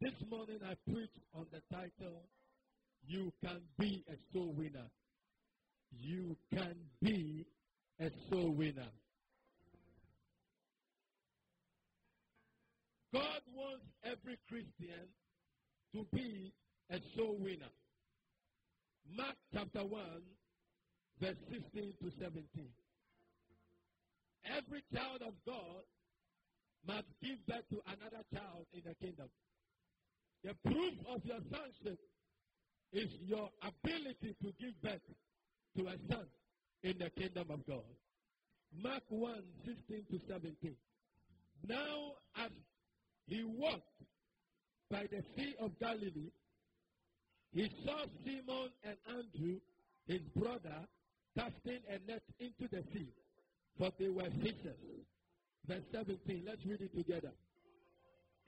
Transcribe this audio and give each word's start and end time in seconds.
This 0.00 0.14
morning 0.30 0.60
I 0.64 0.72
preach 0.90 1.10
on 1.34 1.44
the 1.52 1.60
title, 1.70 2.22
You 3.06 3.30
Can 3.44 3.60
Be 3.78 4.02
a 4.08 4.14
Soul 4.32 4.54
Winner. 4.56 4.88
You 5.92 6.36
can 6.54 6.74
be 7.02 7.44
a 8.00 8.10
soul 8.30 8.52
winner. 8.52 8.88
God 13.12 13.42
wants 13.54 13.84
every 14.02 14.38
Christian 14.48 15.04
to 15.94 16.06
be 16.14 16.50
a 16.90 16.98
soul 17.14 17.36
winner. 17.38 17.68
Mark 19.14 19.36
chapter 19.52 19.80
1, 19.80 20.00
verse 21.20 21.36
16 21.52 21.92
to 22.02 22.10
17. 22.18 22.42
Every 24.56 24.82
child 24.94 25.20
of 25.26 25.34
God 25.44 25.84
must 26.86 27.08
give 27.22 27.44
birth 27.46 27.68
to 27.68 27.82
another 27.86 28.24
child 28.32 28.64
in 28.72 28.80
the 28.86 28.94
kingdom. 28.94 29.28
The 30.44 30.54
proof 30.64 30.94
of 31.14 31.24
your 31.24 31.40
sonship 31.50 31.98
is 32.92 33.08
your 33.26 33.50
ability 33.62 34.34
to 34.42 34.52
give 34.58 34.80
birth 34.82 35.00
to 35.76 35.86
a 35.86 35.96
son 36.08 36.26
in 36.82 36.96
the 36.98 37.10
kingdom 37.10 37.50
of 37.50 37.66
God. 37.66 37.84
Mark 38.82 39.02
1 39.08 39.34
16 39.66 40.04
to 40.10 40.20
17. 40.28 40.74
Now, 41.68 42.12
as 42.36 42.50
he 43.26 43.44
walked 43.44 43.82
by 44.90 45.06
the 45.10 45.22
Sea 45.36 45.54
of 45.60 45.78
Galilee, 45.78 46.32
he 47.52 47.70
saw 47.84 48.04
Simon 48.24 48.70
and 48.84 48.96
Andrew, 49.08 49.56
his 50.06 50.20
brother, 50.36 50.86
casting 51.36 51.80
a 51.88 52.10
net 52.10 52.22
into 52.38 52.68
the 52.70 52.82
sea, 52.92 53.08
for 53.78 53.90
they 53.98 54.08
were 54.08 54.30
fishers. 54.40 54.78
Verse 55.66 55.82
17, 55.92 56.44
let's 56.46 56.64
read 56.64 56.80
it 56.80 56.96
together. 56.96 57.32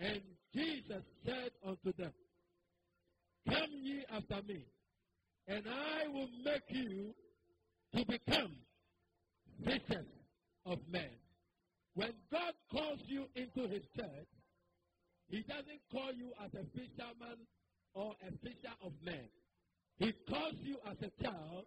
And 0.02 0.20
Jesus 0.52 1.04
said 1.24 1.50
unto 1.64 1.92
them, 1.96 2.12
Come 3.48 3.70
ye 3.82 4.04
after 4.12 4.42
me, 4.46 4.66
and 5.46 5.64
I 5.68 6.08
will 6.08 6.28
make 6.44 6.64
you 6.68 7.14
to 7.94 8.04
become 8.06 8.52
fishers 9.64 10.06
of 10.66 10.78
men. 10.90 11.10
When 11.94 12.12
God 12.32 12.52
calls 12.72 12.98
you 13.06 13.26
into 13.36 13.68
his 13.68 13.82
church, 13.96 14.28
he 15.28 15.42
doesn't 15.42 15.80
call 15.92 16.12
you 16.12 16.32
as 16.44 16.50
a 16.54 16.64
fisherman 16.76 17.38
or 17.94 18.14
a 18.26 18.32
fisher 18.44 18.74
of 18.84 18.92
men. 19.04 19.28
He 19.98 20.12
calls 20.28 20.54
you 20.62 20.78
as 20.90 20.96
a 20.98 21.22
child, 21.22 21.64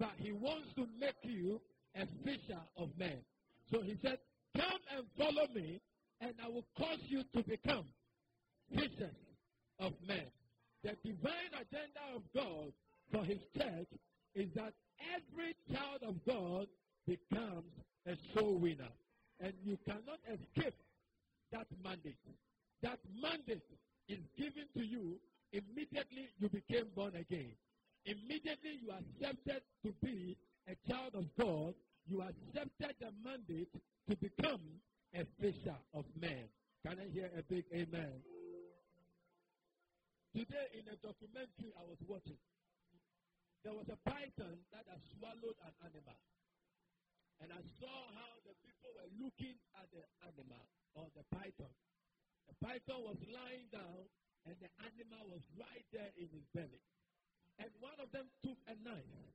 but 0.00 0.12
he 0.18 0.32
wants 0.32 0.68
to 0.74 0.86
make 0.98 1.22
you 1.22 1.60
a 1.94 2.06
fisher 2.24 2.60
of 2.76 2.88
men. 2.98 3.18
So 3.70 3.80
he 3.82 3.96
said, 4.02 4.18
Come 4.56 4.80
and 4.96 5.06
follow 5.16 5.46
me, 5.54 5.80
and 6.20 6.34
I 6.42 6.48
will 6.48 6.66
cause 6.78 7.00
you 7.08 7.22
to 7.34 7.42
become 7.42 7.84
fishers 8.74 9.16
of 9.78 9.92
men. 10.06 10.26
The 10.82 10.96
divine 11.04 11.52
agenda 11.52 12.00
of 12.14 12.22
God 12.34 12.72
for 13.12 13.24
his 13.24 13.38
church 13.56 13.88
is 14.34 14.48
that 14.54 14.72
every 15.14 15.54
child 15.72 16.02
of 16.06 16.14
God 16.26 16.66
becomes 17.06 17.72
a 18.06 18.16
soul 18.34 18.58
winner. 18.58 18.88
And 19.40 19.52
you 19.64 19.78
cannot 19.84 20.20
escape 20.32 20.74
that 21.52 21.66
mandate. 21.84 22.16
That 22.82 22.98
mandate 23.20 23.62
is 24.08 24.18
given 24.38 24.64
to 24.76 24.84
you 24.84 25.16
immediately 25.52 26.28
you 26.38 26.48
became 26.48 26.86
born 26.94 27.14
again. 27.16 27.52
Immediately 28.04 28.80
you 28.82 28.92
accepted 28.92 29.62
to 29.84 29.92
be 30.02 30.36
a 30.68 30.90
child 30.90 31.14
of 31.14 31.24
God, 31.38 31.74
you 32.08 32.22
accepted 32.22 32.94
the 33.00 33.10
mandate 33.24 33.68
to 34.08 34.16
become 34.16 34.60
a 35.16 35.24
fisher 35.40 35.76
of 35.96 36.04
men. 36.20 36.44
Can 36.84 37.00
I 37.00 37.08
hear 37.08 37.32
a 37.32 37.42
big 37.48 37.64
amen? 37.72 38.20
Today 40.36 40.68
in 40.76 40.84
a 40.92 40.96
documentary 41.00 41.72
I 41.72 41.84
was 41.88 41.96
watching, 42.04 42.36
there 43.64 43.72
was 43.72 43.88
a 43.88 43.96
python 44.04 44.60
that 44.76 44.84
had 44.84 45.00
swallowed 45.16 45.56
an 45.64 45.74
animal. 45.80 46.20
And 47.40 47.48
I 47.48 47.60
saw 47.80 47.96
how 48.12 48.32
the 48.44 48.52
people 48.60 48.92
were 48.92 49.10
looking 49.16 49.56
at 49.80 49.88
the 49.96 50.04
animal 50.28 50.64
or 50.92 51.08
the 51.16 51.24
python. 51.32 51.72
The 52.52 52.56
python 52.60 53.00
was 53.08 53.16
lying 53.32 53.72
down 53.72 54.04
and 54.44 54.54
the 54.60 54.68
animal 54.84 55.32
was 55.32 55.42
right 55.56 55.84
there 55.96 56.12
in 56.20 56.28
his 56.28 56.44
belly. 56.52 56.84
And 57.56 57.72
one 57.80 57.96
of 58.04 58.12
them 58.12 58.28
took 58.44 58.60
a 58.68 58.76
knife 58.84 59.32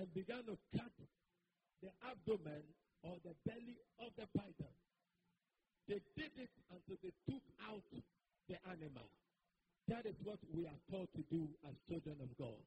and 0.00 0.08
began 0.16 0.48
to 0.48 0.56
cut 0.72 0.96
the 1.84 1.92
abdomen 2.08 2.64
or 3.04 3.20
the 3.20 3.36
belly 3.44 3.76
of 4.00 4.16
the 4.16 4.24
python. 4.32 4.79
They 5.90 5.98
did 6.14 6.30
it 6.38 6.54
until 6.70 7.02
they 7.02 7.10
took 7.26 7.42
out 7.66 7.82
the 8.46 8.54
animal. 8.70 9.10
That 9.90 10.06
is 10.06 10.14
what 10.22 10.38
we 10.54 10.62
are 10.70 10.80
called 10.86 11.10
to 11.18 11.22
do 11.34 11.50
as 11.66 11.74
children 11.90 12.14
of 12.22 12.30
God. 12.38 12.62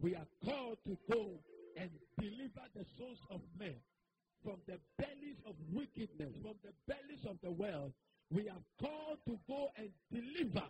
We 0.00 0.16
are 0.16 0.24
called 0.40 0.80
to 0.88 0.96
go 1.12 1.44
and 1.76 1.90
deliver 2.16 2.64
the 2.72 2.88
souls 2.96 3.20
of 3.28 3.44
men 3.60 3.76
from 4.40 4.64
the 4.64 4.80
bellies 4.96 5.36
of 5.44 5.52
wickedness, 5.76 6.32
from 6.40 6.56
the 6.64 6.72
bellies 6.88 7.20
of 7.28 7.36
the 7.44 7.52
world. 7.52 7.92
We 8.32 8.48
are 8.48 8.64
called 8.80 9.20
to 9.28 9.36
go 9.44 9.68
and 9.76 9.92
deliver 10.08 10.64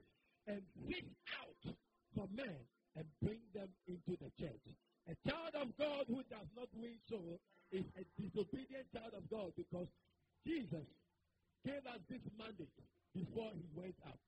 and 0.50 0.66
fish 0.90 1.06
out 1.38 1.62
for 2.18 2.26
men 2.34 2.58
and 2.98 3.06
bring 3.22 3.38
them 3.54 3.70
into 3.86 4.18
the 4.18 4.34
church. 4.34 4.66
A 5.06 5.14
child 5.30 5.54
of 5.62 5.70
God 5.78 6.10
who 6.10 6.26
does 6.26 6.50
not 6.58 6.66
win 6.74 6.98
soul 7.06 7.38
is 7.70 7.86
a 7.94 8.02
disobedient 8.18 8.90
child 8.90 9.14
of 9.14 9.30
God 9.30 9.54
because 9.54 9.86
Jesus 10.42 10.90
gave 11.64 11.84
us 11.88 12.00
this 12.08 12.22
mandate 12.38 12.72
before 13.14 13.50
he 13.56 13.64
went 13.74 13.96
up. 14.06 14.18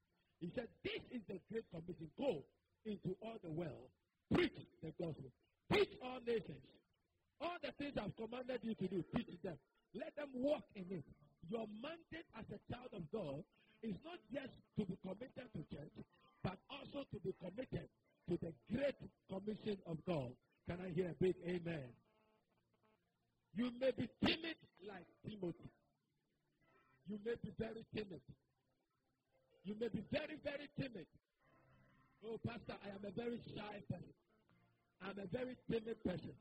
He 0.41 0.50
said, 0.54 0.69
This 0.84 1.00
is 1.12 1.22
the 1.28 1.38
great 1.50 1.64
commission. 1.70 2.08
Go 2.19 2.42
into 2.84 3.16
all 3.22 3.36
the 3.42 3.50
world, 3.50 3.88
preach 4.32 4.56
the 4.82 4.92
gospel, 4.98 5.30
teach 5.72 5.92
all 6.02 6.20
nations. 6.26 6.64
All 7.41 7.56
the 7.62 7.72
things 7.76 7.92
I've 8.00 8.16
commanded 8.16 8.60
you 8.62 8.75
to 8.75 8.86
do, 8.88 9.04
teach 9.14 9.28
them. 9.44 9.58
Let 9.94 10.16
them 10.16 10.28
walk 10.34 10.64
in 10.75 10.86
it. 10.91 11.04
Your 11.48 11.66
mandate 11.82 12.26
as 12.38 12.44
a 12.48 12.60
child 12.72 12.88
of 12.96 13.04
God 13.12 13.44
is 13.82 13.94
not 14.04 14.19
just 14.32 14.56
to 14.78 14.86
be 14.86 14.96
committed 15.04 15.48
to 15.52 15.60
church, 15.69 15.92
but 16.42 16.56
also 16.70 17.04
to 17.12 17.19
be 17.20 17.34
committed 17.38 17.88
to 18.28 18.38
the 18.41 18.52
great 18.72 18.96
commission 19.28 19.76
of 19.86 19.98
God. 20.06 20.32
Can 20.69 20.78
I 20.80 20.91
hear 20.94 21.10
a 21.10 21.14
big 21.22 21.36
amen? 21.46 21.92
You 23.54 23.70
may 23.80 23.92
be 23.92 24.08
timid 24.25 24.56
like 24.88 25.06
Timothy. 25.28 25.70
You 27.09 27.19
may 27.25 27.34
be 27.43 27.53
very 27.59 27.84
timid. 27.94 28.21
You 29.65 29.75
may 29.81 29.89
be 29.89 30.03
very, 30.11 30.37
very 30.43 30.69
timid. 30.78 31.06
Oh, 32.25 32.39
Pastor, 32.47 32.75
I 32.84 32.89
am 32.91 33.03
a 33.06 33.11
very 33.15 33.39
shy 33.55 33.83
person. 33.91 34.15
I'm 35.03 35.19
a 35.19 35.27
very 35.31 35.56
timid 35.71 36.03
person. 36.05 36.34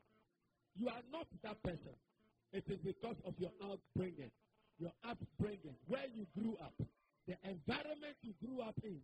You 0.78 0.88
are 0.88 1.02
not 1.12 1.26
that 1.42 1.62
person. 1.62 1.94
It 2.52 2.64
is 2.68 2.78
because 2.84 3.16
of 3.26 3.34
your 3.38 3.50
upbringing, 3.60 4.30
your 4.78 4.92
upbringing, 5.04 5.74
where 5.88 6.06
you 6.14 6.26
grew 6.38 6.56
up, 6.62 6.74
the 7.26 7.34
environment 7.44 8.16
you 8.22 8.32
grew 8.44 8.62
up 8.62 8.74
in 8.82 8.98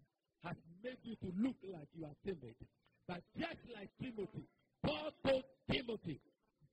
has 0.44 0.56
made 0.83 0.99
you 1.03 1.15
to 1.17 1.29
look 1.39 1.56
like 1.73 1.89
you 1.94 2.05
are 2.05 2.17
timid. 2.25 2.55
But 3.06 3.23
just 3.39 3.59
like 3.75 3.91
Timothy, 4.00 4.47
Paul 4.84 5.11
told 5.27 5.43
Timothy, 5.71 6.21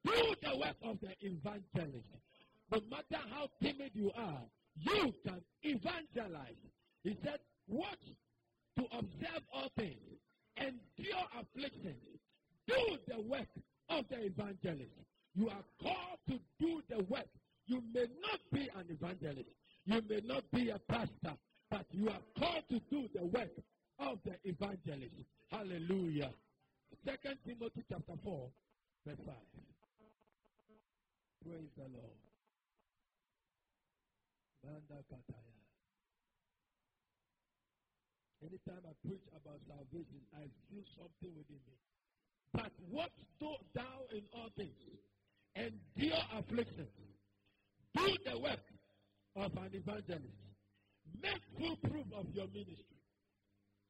do 0.05 0.35
the 0.41 0.57
work 0.57 0.77
of 0.83 0.97
the 1.01 1.13
evangelist. 1.21 2.07
No 2.71 2.79
matter 2.89 3.21
how 3.31 3.49
timid 3.61 3.91
you 3.93 4.11
are, 4.15 4.41
you 4.81 5.13
can 5.25 5.41
evangelize. 5.63 6.55
He 7.03 7.17
said, 7.23 7.39
watch 7.67 7.99
to 8.77 8.83
observe 8.97 9.43
all 9.53 9.69
things, 9.77 9.99
endure 10.57 11.25
afflictions, 11.39 12.01
do 12.67 12.97
the 13.07 13.21
work 13.21 13.47
of 13.89 14.05
the 14.09 14.25
evangelist. 14.25 14.91
You 15.35 15.49
are 15.49 15.63
called 15.81 16.19
to 16.29 16.39
do 16.59 16.81
the 16.89 17.03
work. 17.03 17.27
You 17.65 17.81
may 17.93 18.05
not 18.21 18.39
be 18.51 18.69
an 18.75 18.85
evangelist. 18.89 19.49
You 19.85 20.01
may 20.09 20.21
not 20.25 20.43
be 20.51 20.69
a 20.69 20.79
pastor, 20.89 21.35
but 21.69 21.85
you 21.91 22.09
are 22.09 22.21
called 22.37 22.63
to 22.69 22.79
do 22.89 23.07
the 23.15 23.25
work 23.25 23.51
of 23.99 24.19
the 24.25 24.35
evangelist. 24.43 25.13
Hallelujah. 25.51 26.31
Second 27.05 27.37
Timothy 27.45 27.83
chapter 27.89 28.13
4, 28.23 28.49
verse 29.07 29.17
5. 29.25 29.35
Praise 31.45 31.69
the 31.77 31.83
Lord. 31.83 32.28
Anytime 38.41 38.81
I 38.87 38.93
preach 39.05 39.21
about 39.35 39.59
salvation, 39.67 40.21
I 40.33 40.47
feel 40.71 40.83
something 40.95 41.35
within 41.37 41.59
me. 41.67 41.75
But 42.53 42.71
what 42.89 43.11
do 43.39 43.51
thou 43.75 44.07
in 44.11 44.23
all 44.33 44.49
things? 44.57 44.79
Endure 45.55 46.23
affliction. 46.33 46.87
Do 47.95 48.07
the 48.25 48.39
work 48.39 48.63
of 49.35 49.51
an 49.57 49.69
evangelist. 49.73 50.39
Make 51.21 51.41
full 51.59 51.75
proof 51.89 52.05
of 52.15 52.25
your 52.33 52.47
ministry. 52.47 52.99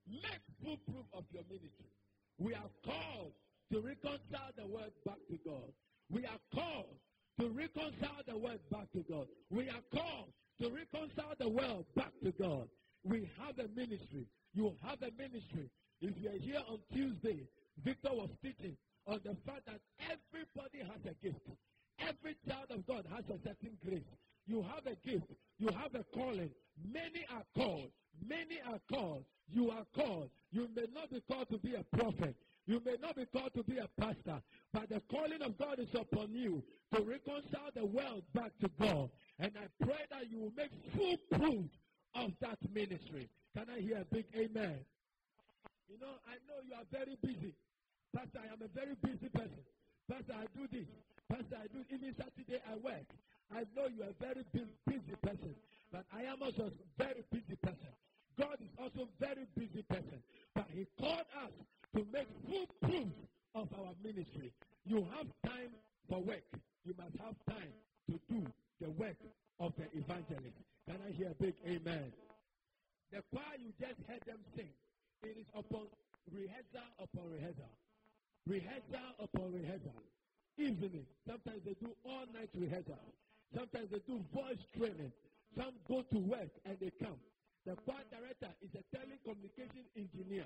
Make 0.08 0.44
full 0.64 0.78
proof 0.92 1.06
of 1.14 1.24
your 1.32 1.44
ministry. 1.50 1.94
We 2.38 2.54
are 2.56 2.72
called 2.84 3.34
to 3.72 3.82
reconcile 3.82 4.52
the 4.58 4.66
world 4.66 4.92
back 5.06 5.20
to 5.30 5.38
God. 5.46 5.72
We 6.10 6.26
are 6.26 6.42
called 6.54 6.98
to 7.40 7.50
reconcile 7.50 8.24
the 8.28 8.38
world 8.38 8.60
back 8.72 8.92
to 8.94 9.06
God. 9.10 9.28
We 9.50 9.70
are 9.70 9.84
called 9.94 10.34
to 10.62 10.70
reconcile 10.70 11.36
the 11.40 11.50
world 11.50 11.86
back 11.96 12.12
to 12.24 12.32
God. 12.32 12.68
We 13.04 13.30
have 13.40 13.58
a 13.60 13.68
ministry. 13.76 14.26
You 14.54 14.74
have 14.84 15.02
a 15.02 15.12
ministry. 15.18 15.70
If 16.02 16.14
you 16.22 16.30
are 16.30 16.40
here 16.40 16.62
on 16.68 16.80
Tuesday, 16.94 17.48
Victor 17.84 18.12
was 18.12 18.30
teaching 18.42 18.76
on 19.08 19.20
the 19.24 19.36
fact 19.46 19.66
that 19.68 19.80
everybody 20.00 20.80
has 20.80 21.02
a 21.06 21.16
gift. 21.26 21.42
Every 22.00 22.36
child 22.48 22.68
of 22.72 22.86
God 22.88 23.06
has 23.14 23.24
a 23.30 23.40
certain 23.44 23.78
grace. 23.86 24.04
You 24.48 24.64
have 24.64 24.86
a 24.86 24.96
gift. 25.08 25.28
You 25.60 25.68
have 25.68 25.96
a 25.96 26.04
calling. 26.16 26.50
Many 26.92 27.26
are 27.32 27.44
called. 27.56 27.92
Many 28.28 28.60
are 28.66 28.80
called. 28.92 29.24
You 29.52 29.72
are 29.72 29.86
called. 29.96 30.30
You 30.52 30.68
may 30.76 30.86
not 30.94 31.10
be 31.12 31.22
called 31.30 31.50
to 31.50 31.58
be 31.58 31.76
a 31.76 31.84
prophet. 31.96 32.36
You 32.70 32.80
may 32.86 32.98
not 33.02 33.16
be 33.16 33.26
called 33.26 33.50
to 33.56 33.64
be 33.64 33.80
a 33.80 33.90
pastor. 34.00 34.38
But 34.72 34.90
the 34.90 35.02
calling 35.10 35.42
of 35.42 35.58
God 35.58 35.80
is 35.80 35.90
upon 35.96 36.30
you 36.30 36.62
to 36.94 37.02
reconcile 37.02 37.74
the 37.74 37.84
world 37.84 38.22
back 38.36 38.52
to 38.62 38.70
God. 38.80 39.10
And 39.40 39.52
I 39.58 39.66
pray 39.84 40.06
that 40.12 40.30
you 40.30 40.38
will 40.38 40.54
make 40.56 40.70
full 40.94 41.18
proof 41.34 41.66
of 42.14 42.30
that 42.42 42.60
ministry. 42.72 43.28
Can 43.58 43.66
I 43.76 43.82
hear 43.82 43.98
a 43.98 44.06
big 44.14 44.26
amen? 44.38 44.86
You 45.90 45.98
know, 45.98 46.14
I 46.30 46.38
know 46.46 46.62
you 46.62 46.78
are 46.78 46.86
very 46.94 47.18
busy. 47.26 47.56
Pastor, 48.16 48.38
I 48.38 48.54
am 48.54 48.62
a 48.62 48.70
very 48.70 48.94
busy 49.02 49.30
person. 49.34 49.66
Pastor, 50.06 50.38
I 50.38 50.46
do 50.54 50.70
this. 50.70 50.86
Pastor, 51.26 51.58
I 51.58 51.66
do 51.74 51.82
even 51.90 52.14
Saturday 52.14 52.62
I 52.70 52.78
work. 52.86 53.10
I 53.50 53.66
know 53.74 53.90
you 53.90 54.06
are 54.06 54.14
a 54.14 54.22
very 54.22 54.46
busy 54.54 55.18
person, 55.26 55.56
but 55.92 56.06
I 56.14 56.22
am 56.30 56.38
also 56.44 56.70
a 56.70 57.02
very 57.02 57.26
busy 57.34 57.58
person. 57.66 57.90
God 58.38 58.62
is 58.62 58.70
also 58.78 59.10
a 59.10 59.14
very 59.18 59.50
busy 59.58 59.82
person, 59.90 60.22
but 60.54 60.68
He 60.70 60.86
called 61.02 61.26
us 61.34 61.50
to 61.96 62.06
make 62.14 62.28
full 62.48 62.68
proof 62.82 63.12
of 63.56 63.68
our 63.80 63.94
ministry. 64.04 64.54
You 64.86 65.06
have 65.18 65.28
time 65.46 65.72
for 66.10 66.22
work. 66.22 66.46
You 66.86 66.94
must 66.98 67.16
have 67.18 67.36
time 67.50 67.74
to 68.10 68.20
do 68.30 68.46
the 68.82 68.90
work 68.92 69.18
of 69.60 69.74
the 69.78 69.86
evangelist. 69.98 70.58
Can 70.88 70.98
I 71.06 71.12
hear 71.12 71.30
a 71.32 71.38
big 71.42 71.54
amen? 71.66 72.12
The 73.12 73.22
choir 73.34 73.58
you 73.58 73.74
just 73.80 74.00
heard 74.08 74.22
them 74.26 74.40
sing, 74.56 74.70
it 75.24 75.36
is 75.38 75.48
upon 75.58 75.88
rehearsal 76.32 76.86
upon 77.02 77.32
rehearsal. 77.34 77.74
Rehearsal 78.48 79.10
upon 79.20 79.54
rehearsal. 79.54 79.98
Evening. 80.58 81.06
Sometimes 81.28 81.62
they 81.66 81.74
do 81.82 81.90
all 82.06 82.26
night 82.34 82.50
rehearsal. 82.54 83.02
Sometimes 83.56 83.90
they 83.92 84.02
do 84.06 84.22
voice 84.34 84.62
training. 84.78 85.12
Some 85.58 85.74
go 85.88 86.04
to 86.04 86.20
work 86.20 86.54
and 86.66 86.78
they 86.80 86.92
come. 87.02 87.18
The 87.66 87.76
choir 87.86 88.06
director 88.10 88.50
is 88.62 88.70
a 88.78 88.84
telecommunication 88.96 89.86
engineer, 89.98 90.46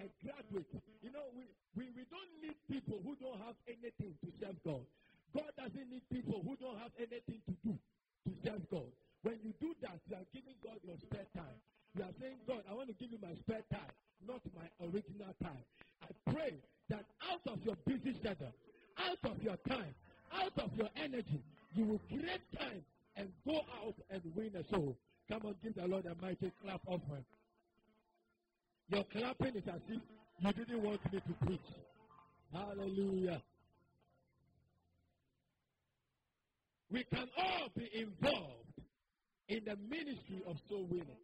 a 0.00 0.06
graduate. 0.22 0.70
You 1.02 1.10
know, 1.12 1.26
we, 1.36 1.44
we, 1.76 1.90
we 1.94 2.04
don't 2.10 2.32
need 2.42 2.58
people 2.70 3.00
who 3.02 3.14
don't 3.16 3.38
have 3.40 3.56
anything 3.68 4.14
to 4.24 4.28
serve 4.40 4.56
God. 4.64 4.84
God 5.34 5.50
doesn't 5.58 5.88
need 5.90 6.02
people 6.10 6.42
who 6.42 6.56
don't 6.56 6.78
have 6.78 6.92
anything 6.98 7.42
to 7.46 7.54
do 7.62 7.74
to 7.74 8.30
serve 8.44 8.62
God. 8.70 8.90
When 9.22 9.38
you 9.42 9.52
do 9.60 9.74
that, 9.82 9.98
you 10.06 10.16
are 10.16 10.26
giving 10.32 10.54
God 10.62 10.78
your 10.82 10.96
spare 10.98 11.26
time. 11.34 11.58
You 11.96 12.04
are 12.04 12.14
saying, 12.20 12.38
God, 12.46 12.62
I 12.68 12.74
want 12.74 12.88
to 12.88 12.94
give 12.94 13.10
you 13.10 13.18
my 13.22 13.34
spare 13.42 13.64
time, 13.70 13.92
not 14.26 14.42
my 14.54 14.66
original 14.86 15.34
time. 15.42 15.64
I 16.02 16.10
pray 16.32 16.58
that 16.90 17.04
out 17.30 17.40
of 17.46 17.62
your 17.64 17.76
busy 17.86 18.14
schedule, 18.20 18.52
out 18.98 19.18
of 19.24 19.42
your 19.42 19.56
time, 19.68 19.94
out 20.32 20.52
of 20.58 20.70
your 20.76 20.90
energy, 20.96 21.42
you 21.74 21.84
will 21.86 22.00
create 22.08 22.42
time 22.58 22.84
and 23.16 23.28
go 23.46 23.60
out 23.82 23.94
and 24.10 24.22
win 24.36 24.52
a 24.56 24.64
soul. 24.70 24.96
Come 25.30 25.46
on, 25.46 25.54
give 25.62 25.74
the 25.74 25.86
Lord 25.86 26.04
a 26.06 26.14
mighty 26.20 26.52
clap 26.62 26.80
offering. 26.86 27.24
Your 28.94 29.02
clapping 29.10 29.56
is 29.56 29.66
as 29.66 29.82
if 29.88 29.98
you 30.38 30.52
didn't 30.52 30.82
want 30.82 31.00
me 31.12 31.18
to 31.18 31.46
preach. 31.46 31.70
Hallelujah. 32.52 33.42
We 36.92 37.02
can 37.12 37.26
all 37.36 37.68
be 37.76 37.90
involved 37.90 38.70
in 39.48 39.64
the 39.66 39.74
ministry 39.90 40.46
of 40.46 40.54
soul 40.70 40.86
winning. 40.86 41.18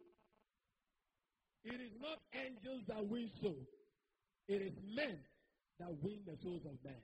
It 1.63 1.79
is 1.79 1.95
not 2.01 2.19
angels 2.35 2.83
that 2.89 3.07
win 3.07 3.31
souls. 3.41 3.71
It 4.49 4.61
is 4.61 4.75
men 4.91 5.15
that 5.79 5.95
win 6.03 6.19
the 6.27 6.35
souls 6.43 6.67
of 6.67 6.75
men. 6.83 6.99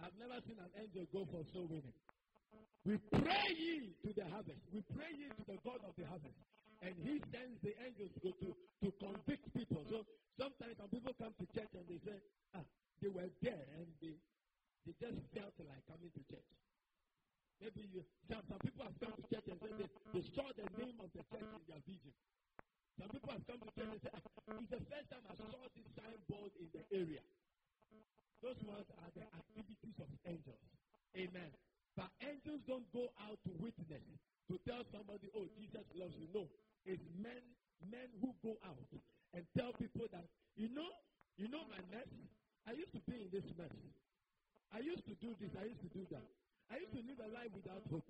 I've 0.00 0.16
never 0.16 0.40
seen 0.48 0.56
an 0.56 0.72
angel 0.80 1.04
go 1.12 1.28
for 1.28 1.44
soul 1.52 1.68
winning. 1.68 1.92
We 2.86 2.96
pray 3.12 3.48
ye 3.60 3.92
to 4.08 4.14
the 4.16 4.24
harvest. 4.30 4.64
We 4.72 4.80
pray 4.96 5.12
ye 5.20 5.28
to 5.28 5.44
the 5.44 5.58
God 5.60 5.84
of 5.84 5.92
the 6.00 6.08
harvest. 6.08 6.40
And 6.82 6.98
he 6.98 7.22
sends 7.30 7.62
the 7.62 7.72
angels 7.78 8.10
to, 8.26 8.34
to, 8.42 8.50
to 8.82 8.88
convict 8.98 9.46
people. 9.54 9.86
So 9.86 10.02
sometimes 10.34 10.74
some 10.82 10.90
people 10.90 11.14
come 11.14 11.30
to 11.38 11.46
church 11.54 11.70
and 11.78 11.86
they 11.86 12.02
say, 12.02 12.18
ah, 12.58 12.66
they 12.98 13.06
were 13.06 13.30
there 13.38 13.66
and 13.78 13.86
they, 14.02 14.18
they 14.82 14.94
just 14.98 15.22
felt 15.30 15.54
like 15.62 15.86
coming 15.86 16.10
to 16.10 16.22
church. 16.26 16.50
Maybe 17.62 17.86
you, 17.94 18.02
some, 18.26 18.42
some 18.50 18.58
people 18.66 18.82
have 18.82 18.98
come 18.98 19.14
to 19.14 19.24
church 19.30 19.46
and 19.46 19.58
said 19.62 19.78
they, 19.78 19.90
they 20.10 20.24
saw 20.34 20.50
the 20.58 20.66
name 20.74 20.98
of 20.98 21.06
the 21.14 21.22
church 21.30 21.46
in 21.54 21.62
their 21.70 21.82
vision. 21.86 22.14
Some 22.98 23.14
people 23.14 23.30
have 23.30 23.46
come 23.46 23.62
to 23.62 23.70
church 23.78 23.90
and 23.94 24.02
said, 24.02 24.14
ah, 24.18 24.58
it's 24.58 24.74
the 24.74 24.82
first 24.90 25.06
time 25.06 25.24
I 25.30 25.34
saw 25.38 25.62
this 25.78 25.86
signboard 25.94 26.50
in 26.58 26.66
the 26.74 26.82
area. 26.90 27.22
Those 28.42 28.58
ones 28.66 28.90
are 28.98 29.10
the 29.14 29.22
activities 29.22 29.96
of 30.02 30.10
angels. 30.26 30.66
Amen. 31.14 31.54
But 31.94 32.10
angels 32.26 32.58
don't 32.66 32.90
go 32.90 33.06
out 33.22 33.38
to 33.46 33.54
witness, 33.62 34.02
to 34.50 34.58
tell 34.66 34.82
somebody, 34.90 35.30
oh, 35.38 35.46
Jesus 35.54 35.86
loves 35.94 36.18
you. 36.18 36.26
No. 36.34 36.50
It's 36.84 37.02
men, 37.18 37.42
men 37.90 38.08
who 38.20 38.34
go 38.42 38.58
out 38.66 38.90
and 39.34 39.42
tell 39.56 39.72
people 39.78 40.06
that, 40.10 40.26
you 40.56 40.68
know, 40.74 40.88
you 41.38 41.48
know 41.48 41.62
my 41.70 41.80
mess? 41.94 42.08
I 42.66 42.72
used 42.74 42.92
to 42.94 43.02
be 43.06 43.26
in 43.26 43.30
this 43.30 43.46
mess. 43.58 43.74
I 44.72 44.80
used 44.80 45.04
to 45.06 45.14
do 45.20 45.34
this, 45.38 45.52
I 45.58 45.68
used 45.68 45.82
to 45.84 45.90
do 45.92 46.04
that. 46.10 46.26
I 46.72 46.80
used 46.80 46.94
to 46.96 47.02
live 47.04 47.20
a 47.20 47.30
life 47.30 47.52
without 47.52 47.84
hope. 47.92 48.08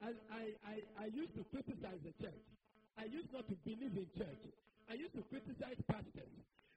I, 0.00 0.14
I, 0.30 0.42
I, 0.64 0.74
I 0.96 1.06
used 1.10 1.34
to 1.36 1.42
criticize 1.52 2.00
the 2.00 2.14
church. 2.22 2.44
I 2.96 3.04
used 3.10 3.30
not 3.30 3.46
to 3.50 3.56
believe 3.66 3.94
in 3.94 4.08
church. 4.16 4.42
I 4.88 4.94
used 4.96 5.14
to 5.14 5.22
criticize 5.28 5.78
pastors. 5.86 6.32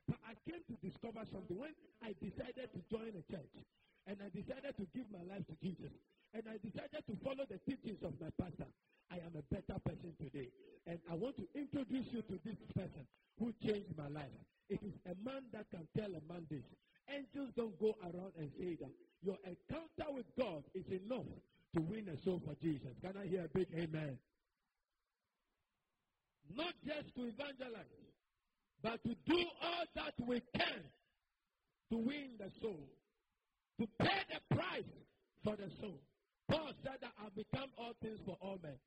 But 0.10 0.20
I 0.28 0.36
came 0.44 0.60
to 0.68 0.76
discover 0.84 1.24
something. 1.32 1.56
When 1.56 1.72
I 2.04 2.12
decided 2.20 2.68
to 2.76 2.80
join 2.92 3.16
a 3.16 3.24
church 3.32 3.54
and 4.10 4.18
I 4.20 4.28
decided 4.34 4.76
to 4.76 4.86
give 4.92 5.08
my 5.14 5.24
life 5.30 5.46
to 5.48 5.56
Jesus, 5.64 5.94
and 6.34 6.44
I 6.50 6.58
decided 6.60 7.06
to 7.08 7.14
follow 7.24 7.46
the 7.48 7.60
teachings 7.64 8.02
of 8.04 8.18
my 8.20 8.32
pastor, 8.36 8.68
I 9.12 9.16
am 9.26 9.36
a 9.36 9.44
better 9.54 9.80
person 9.84 10.14
today. 10.18 10.48
And 10.88 11.00
I 11.12 11.16
want 11.16 11.36
to 11.38 11.46
introduce 11.54 12.08
you 12.12 12.22
to 12.22 12.40
this 12.46 12.56
person 12.74 13.06
who 13.40 13.54
changed 13.62 13.92
my 13.98 14.08
life. 14.08 14.32
It 14.70 14.80
is 14.84 14.94
a 15.06 15.16
man 15.24 15.44
that 15.54 15.68
can 15.70 15.88
tell 15.98 16.10
a 16.10 16.22
man 16.32 16.48
this. 16.50 16.64
Angels 17.12 17.52
don't 17.58 17.78
go 17.80 17.94
around 18.02 18.32
and 18.40 18.50
say 18.58 18.78
that. 18.80 18.92
Your 19.24 19.38
encounter 19.46 20.10
with 20.16 20.26
God 20.40 20.64
is 20.74 20.86
enough 20.88 21.28
to 21.76 21.82
win 21.82 22.08
a 22.10 22.18
soul 22.24 22.42
for 22.46 22.56
Jesus. 22.64 22.96
Can 23.02 23.14
I 23.18 23.28
hear 23.28 23.46
a 23.46 23.50
big 23.50 23.68
amen? 23.76 24.18
Not 26.56 26.74
just 26.86 27.14
to 27.16 27.22
evangelize, 27.28 27.86
but 28.82 29.04
to 29.04 29.16
do 29.26 29.40
all 29.62 29.86
that 29.96 30.14
we 30.26 30.42
can 30.56 30.82
to 31.92 31.98
win 31.98 32.32
the 32.40 32.50
soul, 32.62 32.80
to 33.80 33.88
pay 34.00 34.20
the 34.32 34.56
price 34.56 34.84
for 35.44 35.56
the 35.56 35.70
soul. 35.80 36.00
Paul 36.50 36.72
said 36.84 36.98
that 37.02 37.12
I've 37.24 37.36
become 37.36 37.70
all 37.78 37.94
things 38.02 38.20
for 38.26 38.38
all 38.42 38.58
men, 38.64 38.80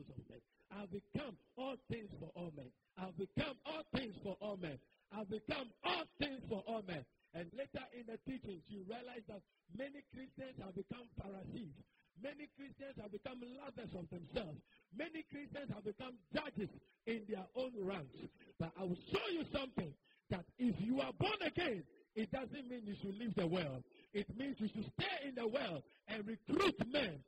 of 0.00 0.20
men. 0.30 0.40
I've 0.72 0.90
become 0.90 1.36
all 1.58 1.76
things 1.90 2.08
for 2.18 2.30
all 2.34 2.52
men. 2.56 2.70
I've 2.96 3.16
become 3.16 3.56
all 3.66 3.84
things 3.94 4.14
for 4.22 4.36
all 4.40 4.56
men. 4.56 4.78
I've 5.12 5.28
become 5.28 5.68
all 5.84 6.04
things 6.18 6.40
for 6.48 6.64
all 6.66 6.82
men. 6.88 7.04
And 7.34 7.48
later 7.52 7.84
in 7.92 8.08
the 8.08 8.16
teachings, 8.28 8.64
you 8.68 8.84
realize 8.88 9.24
that 9.28 9.40
many 9.76 10.04
Christians 10.12 10.56
have 10.60 10.76
become 10.76 11.08
Pharisees. 11.20 11.76
Many 12.20 12.48
Christians 12.56 12.96
have 13.00 13.12
become 13.12 13.40
lovers 13.60 13.92
of 13.96 14.08
themselves. 14.08 14.60
Many 14.96 15.24
Christians 15.32 15.72
have 15.72 15.84
become 15.84 16.16
judges 16.32 16.68
in 17.06 17.24
their 17.28 17.44
own 17.56 17.72
ranks. 17.80 18.16
But 18.60 18.72
I 18.76 18.84
will 18.84 19.00
show 19.12 19.26
you 19.32 19.44
something 19.52 19.92
that 20.30 20.44
if 20.58 20.76
you 20.80 21.00
are 21.00 21.12
born 21.18 21.40
again, 21.44 21.82
it 22.14 22.30
doesn't 22.30 22.68
mean 22.68 22.82
you 22.84 22.96
should 23.00 23.16
leave 23.18 23.34
the 23.34 23.46
world. 23.46 23.82
It 24.12 24.28
means 24.36 24.56
you 24.60 24.68
should 24.68 24.92
stay 25.00 25.28
in 25.28 25.34
the 25.34 25.48
world 25.48 25.82
and 26.08 26.26
recruit 26.26 26.76
men 26.92 27.24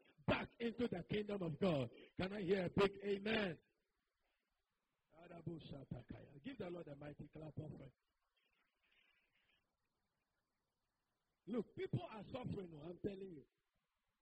into 0.84 0.96
the 0.96 1.04
kingdom 1.08 1.40
of 1.40 1.58
God. 1.60 1.88
Can 2.20 2.28
I 2.32 2.40
hear 2.42 2.68
a 2.68 2.70
big 2.78 2.92
amen? 3.04 3.56
Give 6.44 6.58
the 6.58 6.68
Lord 6.68 6.84
a 6.92 6.96
mighty 7.00 7.24
clap 7.32 7.56
offering. 7.56 7.94
Look, 11.48 11.64
people 11.76 12.04
are 12.12 12.24
suffering, 12.32 12.68
oh, 12.76 12.88
I'm 12.88 13.00
telling 13.00 13.32
you. 13.32 13.44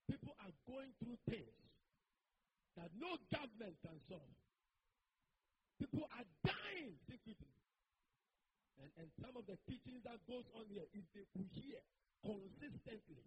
People 0.07 0.35
are 0.39 0.51
going 0.67 0.91
through 0.99 1.19
things 1.27 1.59
that 2.75 2.91
no 2.99 3.15
government 3.31 3.75
can 3.83 3.95
solve. 4.07 4.35
People 5.79 6.07
are 6.15 6.27
dying 6.43 6.95
secretly. 7.07 7.55
And, 8.79 8.91
and 8.99 9.07
some 9.23 9.35
of 9.39 9.47
the 9.47 9.55
teachings 9.67 10.03
that 10.03 10.19
goes 10.27 10.43
on 10.55 10.67
here, 10.67 10.87
if 10.91 11.03
they 11.15 11.27
could 11.31 11.47
hear 11.55 11.79
consistently. 12.23 13.23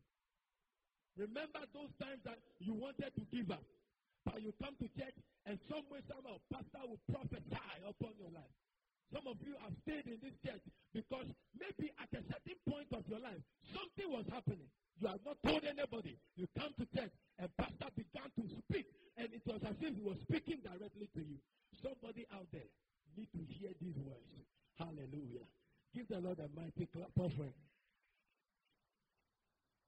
Remember 1.17 1.65
those 1.73 1.93
times 1.97 2.21
that 2.29 2.39
you 2.61 2.77
wanted 2.77 3.13
to 3.17 3.25
give 3.33 3.49
up, 3.51 3.65
but 4.25 4.41
you 4.45 4.53
come 4.61 4.77
to 4.81 4.89
church 5.01 5.17
and 5.49 5.57
some 5.71 5.87
way, 5.89 6.03
somehow, 6.11 6.37
pastor 6.53 6.85
will 6.85 7.01
prophesy 7.09 7.73
upon 7.87 8.13
your 8.21 8.33
life. 8.35 8.55
Some 9.15 9.25
of 9.31 9.39
you 9.41 9.55
have 9.63 9.73
stayed 9.87 10.11
in 10.11 10.19
this 10.19 10.35
church 10.43 10.61
because 10.91 11.31
maybe 11.55 11.95
at 12.03 12.11
a 12.11 12.21
certain 12.27 12.59
point 12.67 12.91
of 12.91 13.07
your 13.07 13.23
life, 13.23 13.39
something 13.71 14.11
was 14.11 14.27
happening. 14.29 14.67
You 14.99 15.07
have 15.09 15.23
not 15.23 15.39
told 15.47 15.63
anybody. 15.63 16.19
You 16.35 16.51
come 16.59 16.75
to 16.83 16.85
church 16.91 17.15
and 17.39 17.49
pastor 17.55 17.89
began 17.95 18.27
to 18.35 18.45
speak, 18.67 18.91
and 19.15 19.31
it 19.31 19.47
was 19.47 19.63
as 19.63 19.79
if 19.79 19.95
he 19.95 20.03
was 20.03 20.19
speaking 20.27 20.59
directly 20.67 21.07
to 21.15 21.23
you. 21.23 21.39
Somebody 21.79 22.27
out 22.35 22.51
there 22.51 22.67
need 23.15 23.31
to 23.33 23.43
hear 23.47 23.71
these 23.79 23.97
words. 24.03 24.27
Hallelujah. 24.75 25.47
Give 25.95 26.09
the 26.11 26.19
Lord 26.19 26.43
a 26.43 26.49
mighty 26.59 26.91
clap 26.91 27.15
offering. 27.17 27.55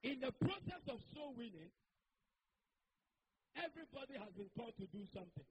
In 0.02 0.22
the 0.22 0.30
process 0.38 0.82
of 0.86 1.02
soul 1.14 1.34
winning, 1.34 1.72
everybody 3.58 4.14
has 4.14 4.30
been 4.38 4.50
called 4.54 4.76
to 4.78 4.86
do 4.94 5.02
something. 5.10 5.48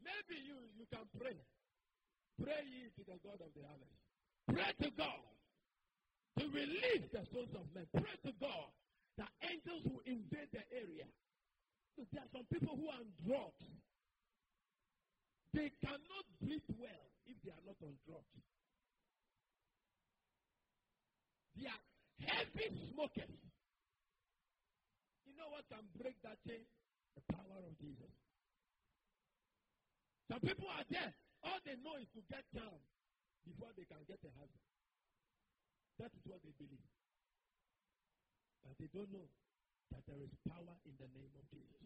Maybe 0.00 0.40
you, 0.40 0.56
you 0.76 0.86
can 0.88 1.04
pray. 1.20 1.36
Pray 2.40 2.62
ye 2.64 2.88
to 2.96 3.02
the 3.04 3.16
God 3.20 3.40
of 3.40 3.52
the 3.52 3.64
harvest. 3.64 3.96
Pray 4.48 4.70
to 4.84 4.88
God 4.96 5.22
to 6.40 6.44
release 6.50 7.06
the 7.12 7.22
souls 7.32 7.52
of 7.54 7.68
men. 7.76 7.86
Pray 7.92 8.16
to 8.26 8.32
God 8.40 8.68
that 9.20 9.30
angels 9.44 9.84
will 9.86 10.02
invade 10.04 10.50
the 10.52 10.64
area. 10.72 11.06
There 12.12 12.20
are 12.20 12.32
some 12.34 12.48
people 12.50 12.74
who 12.74 12.90
are 12.90 12.98
on 12.98 13.10
drugs. 13.22 13.64
They 15.54 15.70
cannot 15.78 16.26
breathe 16.42 16.66
well 16.74 17.06
if 17.30 17.36
they 17.46 17.54
are 17.54 17.64
not 17.64 17.78
on 17.78 17.94
drugs. 18.02 18.34
They 21.54 21.70
are 21.70 21.84
heavy 22.22 22.68
smokers. 22.92 23.34
You 25.26 25.32
know 25.34 25.50
what 25.50 25.66
can 25.66 25.82
break 25.98 26.14
that 26.22 26.38
chain? 26.46 26.62
The 27.18 27.22
power 27.34 27.58
of 27.62 27.74
Jesus. 27.78 28.12
Some 30.30 30.40
people 30.40 30.66
are 30.70 30.86
there. 30.90 31.12
All 31.44 31.60
they 31.66 31.76
know 31.84 31.98
is 32.00 32.08
to 32.16 32.22
get 32.30 32.42
down 32.54 32.78
before 33.44 33.70
they 33.76 33.84
can 33.84 34.00
get 34.08 34.18
a 34.24 34.32
husband. 34.34 34.68
That 36.00 36.10
is 36.10 36.24
what 36.26 36.40
they 36.42 36.54
believe. 36.58 36.88
But 38.64 38.74
they 38.80 38.88
don't 38.90 39.12
know 39.12 39.28
that 39.92 40.02
there 40.08 40.18
is 40.18 40.32
power 40.48 40.74
in 40.88 40.94
the 40.96 41.08
name 41.12 41.30
of 41.36 41.44
Jesus. 41.52 41.84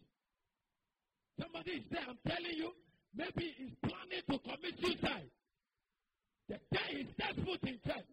Somebody 1.37 1.83
is 1.83 1.87
there, 1.91 2.07
I'm 2.07 2.19
telling 2.25 2.55
you, 2.55 2.71
maybe 3.13 3.53
he's 3.59 3.75
planning 3.83 4.23
to 4.27 4.35
commit 4.39 4.75
suicide. 4.79 5.29
The 6.47 6.57
day 6.73 6.89
he 6.89 7.03
steps 7.13 7.37
foot 7.45 7.61
in 7.63 7.77
church, 7.85 8.09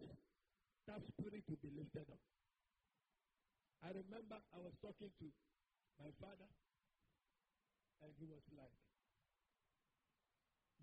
that 0.87 1.03
spirit 1.03 1.43
will 1.51 1.59
be 1.59 1.71
lifted 1.75 2.07
up. 2.07 2.23
I 3.83 3.91
remember 3.91 4.39
I 4.55 4.59
was 4.63 4.73
talking 4.79 5.11
to 5.11 5.27
my 5.99 6.09
father, 6.17 6.49
and 8.01 8.11
he 8.17 8.25
was 8.25 8.43
like, 8.55 8.73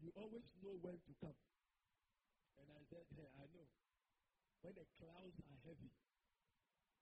You 0.05 0.13
always 0.21 0.45
know 0.61 0.77
when 0.85 1.01
to 1.01 1.13
come. 1.25 1.39
And 2.61 2.67
I 2.69 2.81
said, 2.93 3.05
Hey, 3.17 3.29
I 3.41 3.49
know. 3.57 3.67
When 4.61 4.77
the 4.77 4.87
clouds 5.01 5.37
are 5.45 5.59
heavy, 5.69 5.93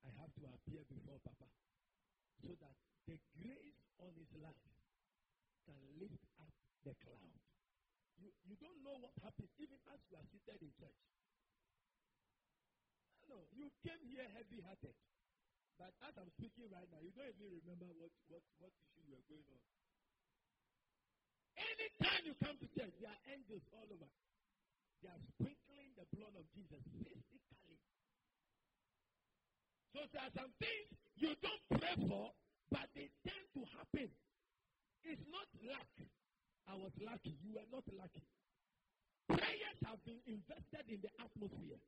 I 0.03 0.11
have 0.19 0.33
to 0.35 0.43
appear 0.51 0.83
before 0.91 1.19
Papa 1.23 1.47
so 2.43 2.51
that 2.59 2.75
the 3.07 3.19
grace 3.39 3.83
on 4.03 4.11
his 4.19 4.31
life 4.43 4.67
can 5.67 5.79
lift 5.99 6.23
up 6.43 6.51
the 6.83 6.95
cloud. 7.07 7.35
You, 8.19 8.31
you 8.47 8.55
don't 8.59 8.83
know 8.83 8.99
what 8.99 9.15
happens 9.23 9.51
even 9.63 9.79
as 9.95 9.99
you 10.11 10.19
are 10.19 10.27
seated 10.31 10.59
in 10.59 10.71
church. 10.75 10.99
No, 13.33 13.49
you 13.57 13.73
came 13.81 13.97
here 14.13 14.29
heavy 14.37 14.61
hearted. 14.61 14.93
But 15.81 15.97
as 16.05 16.13
I'm 16.21 16.29
speaking 16.37 16.69
right 16.69 16.85
now, 16.93 17.01
you 17.01 17.09
don't 17.17 17.33
even 17.33 17.49
remember 17.65 17.89
what, 17.97 18.13
what, 18.29 18.45
what 18.61 18.77
issue 18.77 19.09
you 19.09 19.17
are 19.17 19.25
going 19.25 19.49
on. 19.49 19.63
Anytime 21.57 22.29
you 22.29 22.37
come 22.45 22.61
to 22.61 22.69
church, 22.77 22.93
there 23.01 23.09
are 23.09 23.23
angels 23.33 23.65
all 23.73 23.89
over. 23.89 24.11
They 25.01 25.09
are 25.09 25.23
sprinkling 25.33 25.97
the 25.97 26.05
blood 26.13 26.37
of 26.37 26.45
Jesus 26.53 26.85
physically. 26.93 27.81
So 29.97 30.05
there 30.13 30.29
are 30.29 30.35
some 30.37 30.53
things 30.61 30.93
you 31.17 31.33
don't 31.41 31.65
pray 31.73 31.97
for, 32.05 32.37
but 32.69 32.85
they 32.93 33.09
tend 33.25 33.45
to 33.57 33.65
happen. 33.81 34.13
It's 35.09 35.25
not 35.33 35.49
luck. 35.65 35.89
I 36.69 36.77
was 36.77 36.93
lucky. 37.01 37.33
You 37.41 37.57
were 37.57 37.69
not 37.73 37.89
lucky. 37.97 38.29
Prayers 39.25 39.79
have 39.89 40.05
been 40.05 40.21
invested 40.29 40.85
in 40.93 41.01
the 41.01 41.13
atmosphere. 41.17 41.81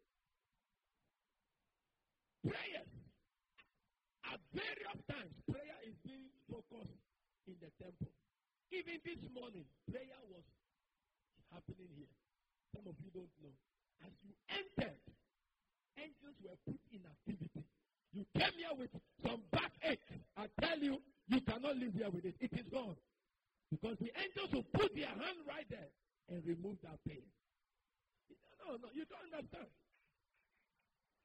Prayers. 2.45 2.93
At 4.29 4.41
various 4.53 5.01
times, 5.09 5.33
prayer 5.49 5.81
is 5.89 5.97
being 6.05 6.29
focused 6.53 7.01
in 7.49 7.57
the 7.61 7.73
temple. 7.81 8.13
Even 8.69 9.01
this 9.01 9.21
morning, 9.33 9.65
prayer 9.89 10.21
was 10.29 10.45
happening 11.49 11.89
here. 11.97 12.13
Some 12.77 12.85
of 12.85 12.97
you 13.01 13.09
don't 13.17 13.33
know. 13.41 13.55
As 14.05 14.13
you 14.21 14.37
entered, 14.53 15.01
angels 15.97 16.37
were 16.45 16.59
put 16.69 16.81
in 16.93 17.01
activity. 17.07 17.65
You 18.13 18.29
came 18.37 18.57
here 18.61 18.77
with 18.77 18.93
some 19.25 19.41
backache. 19.49 20.05
I 20.37 20.53
tell 20.61 20.79
you, 20.79 21.01
you 21.29 21.41
cannot 21.49 21.81
live 21.81 21.97
here 21.97 22.11
with 22.13 22.29
it. 22.29 22.37
It 22.41 22.53
is 22.53 22.69
gone. 22.69 22.99
Because 23.73 23.97
the 23.99 24.13
angels 24.21 24.53
will 24.53 24.69
put 24.77 24.93
their 24.93 25.09
hand 25.09 25.41
right 25.49 25.67
there 25.71 25.89
and 26.29 26.45
remove 26.45 26.77
that 26.85 27.01
pain. 27.09 27.25
No, 28.61 28.77
no, 28.77 28.89
you 28.93 29.05
don't 29.09 29.33
understand. 29.33 29.71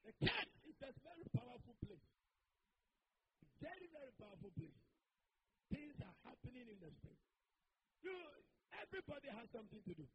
The 0.06 0.12
church 0.26 0.52
is 0.68 0.78
a 0.82 0.92
very 1.04 1.28
powerful 1.36 1.76
place. 1.84 2.08
Very, 3.60 3.88
very 3.92 4.14
powerful 4.16 4.52
place. 4.56 4.80
Things 5.70 5.96
are 6.02 6.18
happening 6.26 6.66
in 6.66 6.80
the 6.80 6.90
spirit. 7.00 7.22
You, 8.02 8.16
everybody 8.74 9.28
has 9.30 9.48
something 9.52 9.84
to 9.84 9.94
do. 9.94 10.08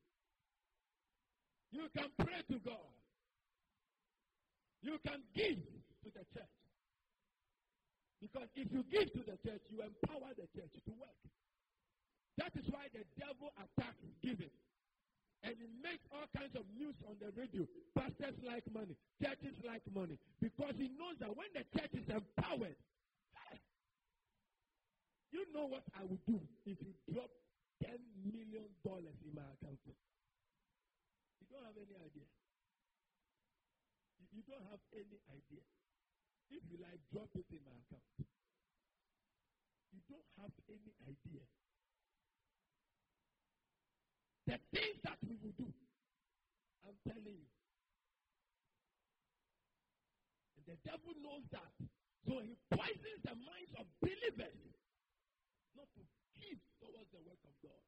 You 1.70 1.86
can 1.92 2.08
pray 2.18 2.40
to 2.54 2.58
God. 2.62 2.90
You 4.82 4.96
can 5.04 5.20
give 5.34 5.60
to 6.04 6.08
the 6.12 6.24
church. 6.32 6.56
Because 8.20 8.48
if 8.56 8.72
you 8.72 8.84
give 8.88 9.12
to 9.12 9.22
the 9.24 9.36
church, 9.44 9.60
you 9.68 9.84
empower 9.84 10.32
the 10.32 10.48
church 10.56 10.72
to 10.72 10.92
work. 10.96 11.20
That 12.38 12.52
is 12.56 12.64
why 12.72 12.88
the 12.92 13.04
devil 13.20 13.52
attacks 13.56 14.00
giving. 14.22 14.50
And 15.44 15.52
he 15.60 15.68
makes 15.84 16.00
all 16.08 16.24
kinds 16.32 16.56
of 16.56 16.64
news 16.72 16.96
on 17.04 17.20
the 17.20 17.28
radio. 17.36 17.68
Pastors 17.92 18.32
like 18.48 18.64
money. 18.72 18.96
Churches 19.20 19.52
like 19.60 19.84
money. 19.92 20.16
Because 20.40 20.72
he 20.80 20.88
knows 20.96 21.20
that 21.20 21.36
when 21.36 21.52
the 21.52 21.68
church 21.76 21.92
is 21.92 22.08
empowered, 22.08 22.80
you 25.36 25.44
know 25.52 25.68
what 25.68 25.84
I 25.92 26.06
would 26.08 26.24
do 26.24 26.40
if 26.64 26.80
you 26.80 26.94
drop 27.12 27.28
$10 27.84 27.92
million 28.24 28.70
in 28.72 29.32
my 29.36 29.44
account. 29.60 29.82
You 29.84 31.46
don't 31.52 31.66
have 31.66 31.76
any 31.76 31.96
idea. 32.00 32.28
You 34.32 34.42
don't 34.48 34.64
have 34.72 34.80
any 34.96 35.18
idea. 35.28 35.62
If 36.54 36.62
you 36.70 36.78
like, 36.80 37.02
drop 37.12 37.28
it 37.36 37.44
in 37.52 37.60
my 37.66 37.76
account. 37.84 38.06
You 39.92 40.00
don't 40.08 40.30
have 40.40 40.54
any 40.70 40.94
idea. 41.04 41.44
The 44.44 44.60
things 44.76 45.00
that 45.08 45.16
we 45.24 45.40
will 45.40 45.56
do, 45.56 45.68
I'm 46.84 46.98
telling 47.08 47.40
you. 47.40 47.50
And 50.60 50.64
the 50.68 50.76
devil 50.84 51.16
knows 51.24 51.48
that. 51.56 51.72
So 52.28 52.40
he 52.44 52.56
poisons 52.72 53.20
the 53.24 53.36
minds 53.40 53.72
of 53.80 53.84
believers 54.04 54.60
not 55.76 55.88
to 55.96 56.02
give 56.36 56.60
towards 56.80 57.08
the 57.12 57.20
work 57.24 57.40
of 57.44 57.54
God. 57.64 57.84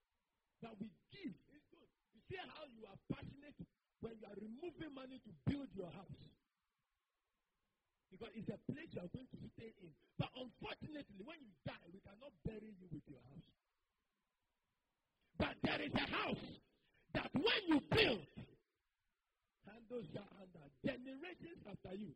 But 0.64 0.80
we 0.80 0.88
give. 1.12 1.36
It's 1.52 1.68
good. 1.68 1.88
You 2.16 2.20
see 2.28 2.40
how 2.40 2.64
you 2.72 2.88
are 2.88 3.00
passionate 3.12 3.56
when 4.00 4.16
you 4.16 4.26
are 4.28 4.38
removing 4.40 4.92
money 4.96 5.20
to 5.24 5.32
build 5.44 5.68
your 5.76 5.92
house. 5.92 6.20
Because 8.08 8.32
it's 8.32 8.48
a 8.48 8.60
place 8.72 8.88
you 8.96 9.04
are 9.04 9.12
going 9.12 9.28
to 9.28 9.38
stay 9.56 9.76
in. 9.84 9.92
But 10.16 10.32
unfortunately, 10.36 11.20
when 11.20 11.36
you 11.36 11.52
die, 11.68 11.84
we 11.92 12.00
cannot 12.00 12.32
bury 12.48 12.72
you 12.80 12.88
with 12.88 13.04
your 13.08 13.20
house. 13.28 13.44
But 15.38 15.54
there 15.62 15.82
is 15.82 15.92
a 15.94 16.06
house 16.10 16.46
that 17.14 17.30
when 17.34 17.60
you 17.68 17.80
build, 17.90 18.24
handles 19.66 20.10
under, 20.14 20.64
generations 20.84 21.60
after 21.68 21.94
you 21.96 22.12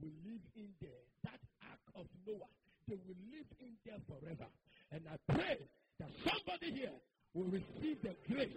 will 0.00 0.14
live 0.24 0.44
in 0.56 0.70
there. 0.80 1.04
That 1.24 1.40
ark 1.62 1.84
of 1.94 2.06
Noah, 2.26 2.52
they 2.88 2.96
will 3.06 3.20
live 3.30 3.50
in 3.60 3.72
there 3.86 4.02
forever. 4.06 4.48
And 4.90 5.02
I 5.06 5.16
pray 5.32 5.58
that 6.00 6.10
somebody 6.24 6.72
here 6.72 6.96
will 7.34 7.50
receive 7.50 8.02
the 8.02 8.14
grace 8.26 8.56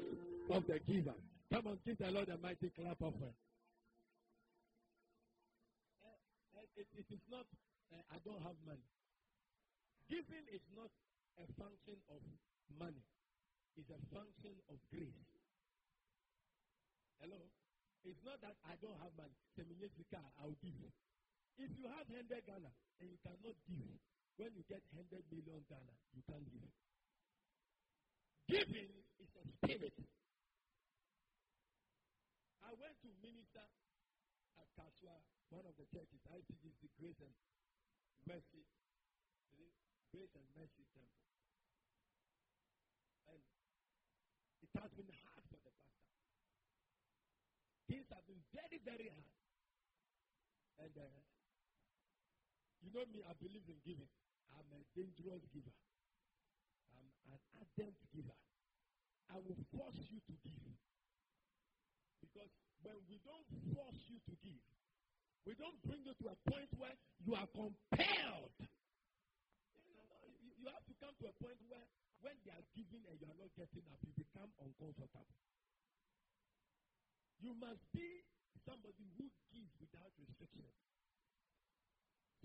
of 0.49 0.63
the 0.67 0.79
giver. 0.87 1.17
Come 1.51 1.67
on, 1.67 1.77
give 1.85 1.97
the 1.97 2.11
Lord 2.11 2.29
a 2.29 2.37
mighty 2.41 2.71
clap 2.75 3.01
of 3.01 3.13
hand. 3.13 3.35
it, 6.81 6.87
it 6.97 7.07
is 7.13 7.21
not, 7.29 7.45
uh, 7.93 8.01
I 8.09 8.17
don't 8.25 8.41
have 8.41 8.57
money. 8.65 8.87
Giving 10.09 10.45
is 10.49 10.63
not 10.73 10.89
a 11.37 11.45
function 11.55 11.97
of 12.09 12.19
money, 12.79 13.05
it's 13.77 13.89
a 13.89 13.99
function 14.11 14.55
of 14.69 14.77
grace. 14.89 15.23
Hello? 17.19 17.39
It's 18.03 18.19
not 18.25 18.41
that 18.41 18.57
I 18.65 18.75
don't 18.81 18.97
have 18.97 19.13
money. 19.13 19.37
car, 20.09 20.25
I'll 20.41 20.57
give 20.59 20.75
you. 20.75 20.91
If 21.57 21.71
you 21.77 21.85
have 21.87 22.09
100 22.09 22.27
Ghana 22.45 22.71
and 22.99 23.07
you 23.09 23.19
cannot 23.21 23.55
give, 23.69 23.99
when 24.37 24.51
you 24.57 24.63
get 24.65 24.81
100 24.91 25.23
million 25.29 25.61
Ghana, 25.69 25.93
you 26.17 26.23
can't 26.25 26.47
give. 26.49 26.73
Giving 28.49 28.91
is 29.21 29.31
a 29.37 29.43
spirit. 29.61 29.95
I 32.65 32.71
went 32.73 32.97
to 33.05 33.09
minister 33.21 33.67
at 34.57 34.67
Kasoa 34.75 35.21
one 35.51 35.67
of 35.67 35.75
the 35.75 35.83
churches, 35.91 36.23
ICGC 36.31 36.87
Grace 36.95 37.19
and 37.19 37.35
Mercy, 38.23 38.63
Grace 40.15 40.31
and 40.39 40.47
Mercy 40.55 40.87
Temple. 40.95 41.27
And 43.27 43.43
It 44.71 44.79
has 44.79 44.91
been 44.95 45.11
hard 45.11 45.43
for 45.51 45.59
the 45.59 45.71
pastor. 45.75 46.07
Things 47.91 48.07
have 48.15 48.23
been 48.23 48.39
very, 48.55 48.79
very 48.87 49.07
hard. 49.11 49.35
And 50.79 50.95
uh, 50.95 51.19
you 52.79 52.89
know 52.95 53.03
me, 53.11 53.21
I 53.27 53.35
believe 53.35 53.67
in 53.67 53.79
giving. 53.83 54.07
I'm 54.55 54.67
a 54.71 54.81
dangerous 54.95 55.43
giver. 55.51 55.75
I'm 56.95 57.35
an 57.35 57.41
ardent 57.59 57.99
giver. 58.15 58.39
I 59.31 59.43
will 59.43 59.59
force 59.75 59.99
you 60.07 60.23
to 60.23 60.33
give. 60.43 60.75
Because 62.23 62.51
when 62.83 62.95
we 63.11 63.19
don't 63.27 63.47
force 63.75 64.01
you 64.07 64.19
to 64.23 64.33
give, 64.39 64.63
we 65.43 65.53
don't 65.59 65.77
bring 65.83 66.03
you 66.07 66.15
to 66.15 66.25
a 66.31 66.37
point 66.47 66.71
where 66.79 66.95
you 67.27 67.35
are 67.35 67.47
compelled. 67.51 68.55
You 70.61 70.69
have 70.69 70.85
to 70.85 70.95
come 71.01 71.15
to 71.19 71.25
a 71.27 71.35
point 71.41 71.57
where 71.67 71.85
when 72.21 72.37
they 72.45 72.53
are 72.53 72.65
giving 72.77 73.01
and 73.09 73.17
you 73.17 73.25
are 73.25 73.39
not 73.41 73.49
getting 73.57 73.85
up, 73.89 73.97
you 74.05 74.13
become 74.13 74.49
uncomfortable. 74.61 75.37
You 77.41 77.57
must 77.57 77.81
be 77.89 78.21
somebody 78.61 79.09
who 79.17 79.25
gives 79.49 79.73
without 79.81 80.13
restriction. 80.21 80.69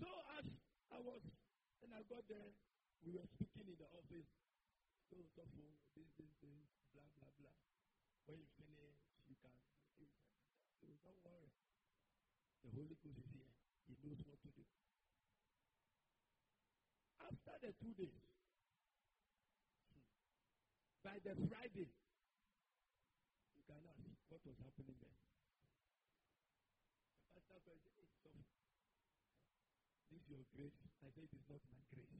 So 0.01 0.09
as 0.37 0.45
I 0.89 0.97
was, 1.01 1.21
and 1.85 1.93
I 1.93 2.01
got 2.09 2.25
there, 2.25 2.49
we 3.05 3.13
were 3.13 3.25
speaking 3.37 3.69
in 3.69 3.77
the 3.77 3.89
office. 3.93 4.29
So, 5.13 5.21
so 5.37 5.45
for 5.53 5.69
this, 5.93 6.09
this, 6.17 6.33
this, 6.41 6.65
blah, 6.97 7.05
blah, 7.21 7.33
blah. 7.37 7.57
When 8.25 8.41
you 8.41 8.49
finish, 8.57 8.97
you 9.29 9.37
can. 9.37 9.53
So 10.81 10.89
don't 11.05 11.21
worry. 11.21 11.53
The 12.65 12.69
Holy 12.73 12.97
Ghost 12.99 13.21
is 13.21 13.29
here. 13.31 13.53
He 13.87 13.93
knows 14.03 14.19
what 14.25 14.41
to 14.41 14.49
do. 14.51 14.65
After 17.23 17.55
the 17.61 17.71
two 17.79 17.93
days, 17.95 18.26
by 21.07 21.15
the 21.23 21.31
Friday, 21.47 21.87
you 23.55 23.63
can 23.63 23.79
ask 23.79 24.03
what 24.27 24.43
was 24.43 24.59
happening 24.59 24.91
there. 24.99 25.15
The 27.31 27.39
pastor 27.47 27.79
said, 27.79 27.95
hey, 27.95 28.11
so, 28.19 28.27
this 30.11 30.19
is 30.19 30.27
your 30.27 30.43
grace. 30.51 30.75
I 30.99 31.07
said, 31.15 31.23
it 31.23 31.31
is 31.31 31.47
not 31.47 31.63
my 31.71 31.79
grace. 31.95 32.11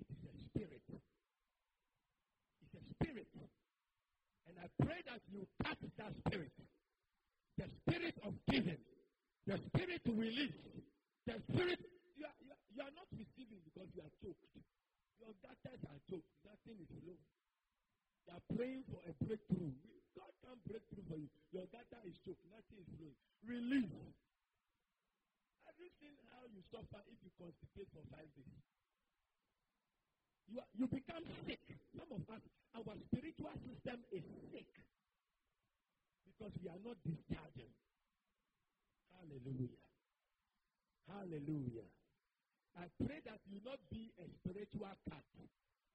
It 0.00 0.08
is 0.16 0.22
a 0.24 0.34
spirit. 0.48 0.80
It's 2.64 2.72
a 2.72 2.82
spirit. 2.96 3.28
And 4.48 4.56
I 4.56 4.72
pray 4.80 5.04
that 5.04 5.20
you 5.28 5.44
catch 5.60 5.84
that 6.00 6.16
spirit. 6.24 6.56
The 7.60 7.68
spirit 7.84 8.16
of 8.24 8.32
giving. 8.48 8.80
The 9.44 9.60
spirit 9.68 10.00
to 10.08 10.12
release. 10.16 10.56
The 11.28 11.36
spirit, 11.52 11.84
you 12.16 12.24
are, 12.24 12.38
you 12.40 12.48
are, 12.48 12.64
you 12.72 12.80
are 12.80 12.94
not 12.96 13.12
receiving 13.12 13.60
because 13.60 13.92
you 13.92 14.00
are 14.00 14.14
choked. 14.24 14.40
Your 15.20 15.36
gutters 15.44 15.84
are 15.84 16.00
choked. 16.08 16.32
Nothing 16.48 16.80
is 16.80 16.88
flowing. 16.96 17.39
You 18.30 18.38
are 18.38 18.46
praying 18.54 18.86
for 18.86 19.02
a 19.10 19.12
breakthrough. 19.26 19.74
God 20.14 20.30
can't 20.46 20.62
break 20.70 20.86
through 20.94 21.02
for 21.10 21.18
you. 21.18 21.26
Your 21.50 21.66
gutter 21.74 21.98
is 22.06 22.14
choked. 22.22 22.38
Nothing 22.46 22.78
is 22.78 22.86
flowing. 22.94 23.18
Release. 23.42 23.90
Have 25.66 25.74
you 25.82 25.90
seen 25.98 26.14
how 26.30 26.46
you 26.46 26.62
suffer 26.70 27.02
if 27.10 27.18
you 27.26 27.30
constipate 27.42 27.90
for 27.90 28.06
five 28.14 28.30
days? 28.38 28.54
You, 30.46 30.62
are, 30.62 30.70
you 30.78 30.86
become 30.86 31.26
sick. 31.42 31.58
Some 31.98 32.06
of 32.14 32.22
us, 32.30 32.42
our 32.78 32.94
spiritual 33.10 33.50
system 33.66 33.98
is 34.14 34.22
sick 34.54 34.70
because 36.22 36.54
we 36.62 36.70
are 36.70 36.82
not 36.86 37.02
discharging. 37.02 37.74
Hallelujah. 39.10 39.82
Hallelujah. 41.10 41.90
I 42.78 42.86
pray 43.02 43.18
that 43.26 43.42
you 43.50 43.58
not 43.66 43.82
be 43.90 44.14
a 44.22 44.26
spiritual 44.38 44.94
cat, 45.10 45.26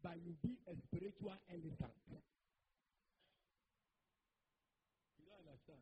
but 0.05 0.21
you 0.21 0.37
be 0.45 0.53
a 0.69 0.77
spiritual 0.85 1.33
elephant. 1.49 1.97
You 5.17 5.25
don't 5.25 5.41
understand? 5.41 5.81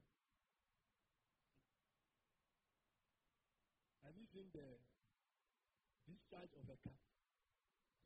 You 4.24 4.32
seen 4.32 4.48
the 4.56 4.80
discharge 6.08 6.56
of 6.56 6.64
a 6.72 6.80
cat? 6.88 7.04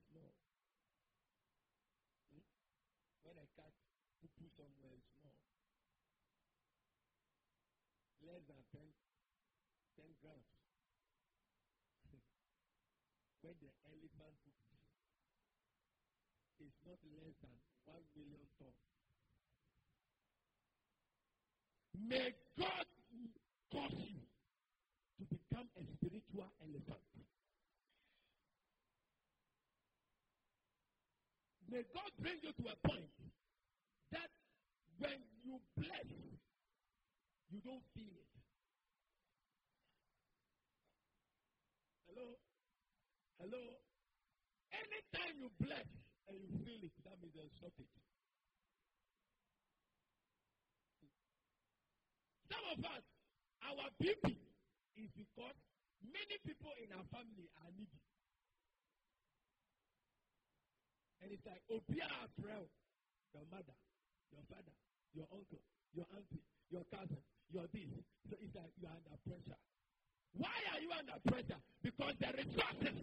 Small. 0.10 0.34
Hmm? 2.34 2.42
When 3.22 3.38
a 3.38 3.46
cat 3.54 3.78
poo 4.18 4.50
somewhere 4.58 4.98
small, 5.13 5.38
less 8.26 8.42
than 8.50 8.65
10, 8.74 8.82
10 10.02 10.10
grams. 10.26 10.50
when 13.46 13.54
the 13.62 13.70
elephant 13.86 14.34
poops, 14.42 14.97
it's 16.60 16.80
not 16.86 16.98
less 17.17 17.36
than 17.41 17.56
1 17.86 18.02
million 18.17 18.46
tons. 18.58 18.82
May 21.98 22.30
God 22.58 22.86
cause 23.72 23.98
you 24.00 24.22
to 25.17 25.24
become 25.26 25.67
a 25.78 25.84
spiritual 25.98 26.50
elephant. 26.62 27.08
May 31.70 31.84
God 31.93 32.12
bring 32.22 32.39
you 32.41 32.54
to 32.54 32.65
a 32.72 32.78
point 32.88 33.12
that 34.12 34.30
when 35.00 35.20
you 35.43 35.60
bless, 35.76 36.10
you 37.52 37.60
don't 37.65 37.84
feel 37.93 38.15
it. 38.15 38.32
Hello? 42.08 42.28
Hello? 43.41 43.63
Anytime 44.72 45.36
you 45.43 45.50
bless 45.60 45.86
and 46.28 46.36
you 46.44 46.50
feel 46.63 46.82
it, 46.84 46.94
that 47.08 47.16
means 47.24 47.34
there's 47.36 47.56
shortage. 47.60 47.92
Some 52.52 52.63
of 52.76 52.80
us, 52.84 53.04
our 53.63 53.88
BP 54.00 54.36
is 55.00 55.10
because 55.16 55.56
many 56.04 56.36
people 56.44 56.72
in 56.84 56.92
our 56.96 57.04
family 57.12 57.48
are 57.63 57.72
needy. 57.76 58.02
And 61.24 61.32
it's 61.32 61.44
like, 61.48 61.63
oh, 61.72 61.84
Obia 61.84 62.08
April, 62.24 62.68
your 63.36 63.46
mother, 63.52 63.76
your 64.32 64.44
father, 64.48 64.76
your 65.16 65.28
uncle, 65.34 65.63
your 65.92 66.08
auntie, 66.16 66.44
your 66.72 66.86
cousin, 66.94 67.20
your 67.52 67.68
this. 67.74 67.90
So 68.30 68.36
it's 68.40 68.56
like 68.56 68.72
you 68.80 68.88
are 68.88 68.96
under 68.96 69.18
pressure. 69.28 69.60
Why 70.36 70.56
are 70.72 70.80
you 70.80 70.92
under 70.94 71.18
pressure? 71.28 71.60
Because 71.82 72.13
the 72.20 72.30
resources 72.36 72.96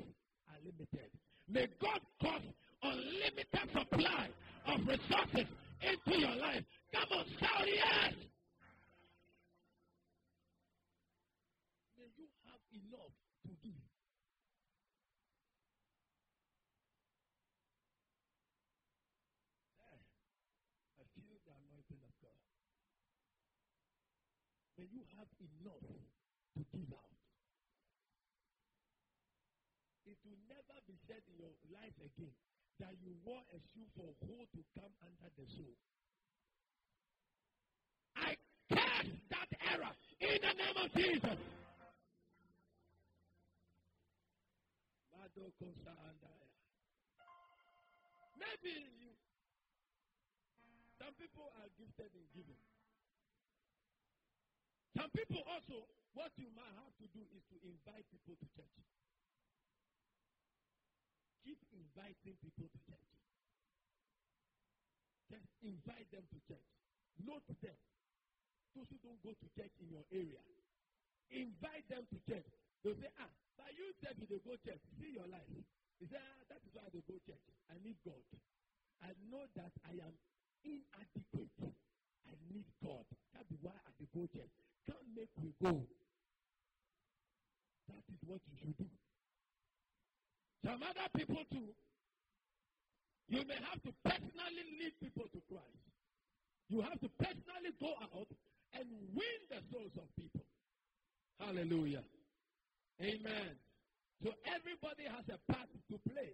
are 0.49 0.61
limited. 0.63 1.11
May 1.49 1.69
God 1.81 2.01
cause 2.23 2.47
unlimited 2.85 3.65
supply 3.73 4.29
of 4.69 4.79
resources 4.87 5.49
into 5.81 6.13
your 6.21 6.37
life. 6.37 6.65
Come 6.93 7.09
on, 7.17 7.25
shout 7.41 7.65
yes! 7.65 8.13
May 11.97 12.09
you 12.13 12.29
have 12.45 12.61
enough 12.77 13.15
to 13.49 13.53
give. 13.65 13.81
Eh, 19.81 19.97
there, 19.97 20.01
I 21.01 21.05
feel 21.17 21.41
the 21.41 21.53
anointing 21.57 22.03
of 22.05 22.13
God. 22.21 22.41
May 24.77 24.87
you 24.93 25.03
have 25.17 25.31
enough 25.41 25.89
to 25.89 26.61
give 26.69 26.93
out. 26.93 27.17
It 30.05 30.21
will 30.21 30.37
never 30.53 30.77
be 30.85 31.01
said 31.09 31.25
in 31.33 31.41
your 31.41 31.57
life 31.73 31.97
again 31.97 32.37
that 32.81 32.95
you 33.03 33.15
wore 33.25 33.43
a 33.55 33.59
shoe 33.71 33.87
for 33.95 34.11
who 34.27 34.37
to 34.55 34.61
come 34.75 34.93
under 35.03 35.29
the 35.39 35.47
shoe. 35.55 35.75
I 38.17 38.35
curse 38.71 39.11
that 39.31 39.51
error 39.71 39.95
in 40.21 40.39
the 40.43 40.53
name 40.55 40.79
of 40.83 40.89
Jesus. 40.95 41.39
Maybe 48.65 48.87
you, 49.03 49.11
some 50.97 51.13
people 51.19 51.51
are 51.59 51.69
gifted 51.77 52.11
in 52.15 52.27
giving. 52.33 52.63
Some 54.97 55.11
people 55.11 55.43
also, 55.51 55.85
what 56.15 56.31
you 56.39 56.47
might 56.55 56.71
have 56.79 56.95
to 57.03 57.07
do 57.11 57.23
is 57.35 57.43
to 57.51 57.57
invite 57.67 58.07
people 58.15 58.39
to 58.39 58.47
church. 58.55 58.79
Keep 61.45 61.61
inviting 61.77 62.37
people 62.41 62.67
to 62.73 62.79
church. 62.89 63.11
Just 65.29 65.49
invite 65.61 66.09
them 66.09 66.25
to 66.33 66.39
church. 66.49 66.69
Note 67.21 67.45
them. 67.61 67.79
Those 68.73 68.89
who 68.91 68.99
don't 69.05 69.21
go 69.23 69.31
to 69.37 69.47
church 69.55 69.71
in 69.79 69.93
your 69.93 70.03
area. 70.11 70.41
Invite 71.31 71.87
them 71.93 72.09
to 72.11 72.19
church. 72.27 72.49
They'll 72.83 72.99
say, 72.99 73.13
ah, 73.21 73.31
but 73.61 73.71
you 73.77 73.93
said 74.03 74.17
you 74.19 74.27
go 74.29 74.57
church. 74.65 74.81
See 74.99 75.15
your 75.15 75.29
life. 75.29 75.47
He 76.01 76.09
said, 76.11 76.21
ah, 76.21 76.41
that 76.49 76.61
is 76.65 76.73
why 76.75 76.89
they 76.91 77.05
go 77.07 77.17
church. 77.23 77.45
I 77.71 77.77
need 77.85 77.97
God. 78.03 78.25
I 79.05 79.13
know 79.31 79.45
that 79.55 79.73
I 79.85 79.95
am 80.01 80.15
inadequate. 80.65 81.55
I 82.25 82.35
need 82.51 82.67
God. 82.83 83.05
That 83.37 83.47
is 83.53 83.61
why 83.61 83.77
I 83.77 83.93
go 84.17 84.27
church. 84.33 84.53
Can't 84.89 85.09
make 85.15 85.33
we 85.39 85.53
go. 85.61 85.87
That 87.89 88.05
is 88.11 88.21
what 88.27 88.41
you 88.49 88.57
should 88.59 88.77
do. 88.81 88.89
Some 90.65 90.81
other 90.81 91.09
people 91.13 91.45
too. 91.53 91.69
You 93.29 93.45
may 93.45 93.61
have 93.69 93.81
to 93.85 93.93
personally 94.01 94.65
lead 94.81 94.97
people 95.01 95.29
to 95.29 95.41
Christ. 95.49 95.85
You 96.73 96.81
have 96.81 96.97
to 97.05 97.11
personally 97.21 97.73
go 97.77 97.93
out 98.01 98.29
and 98.73 98.87
win 99.13 99.39
the 99.53 99.61
souls 99.69 99.93
of 100.01 100.09
people. 100.17 100.45
Hallelujah. 101.37 102.05
Amen. 103.01 103.53
So 104.25 104.33
everybody 104.49 105.05
has 105.05 105.29
a 105.29 105.37
part 105.53 105.69
to 105.69 105.97
play. 106.09 106.33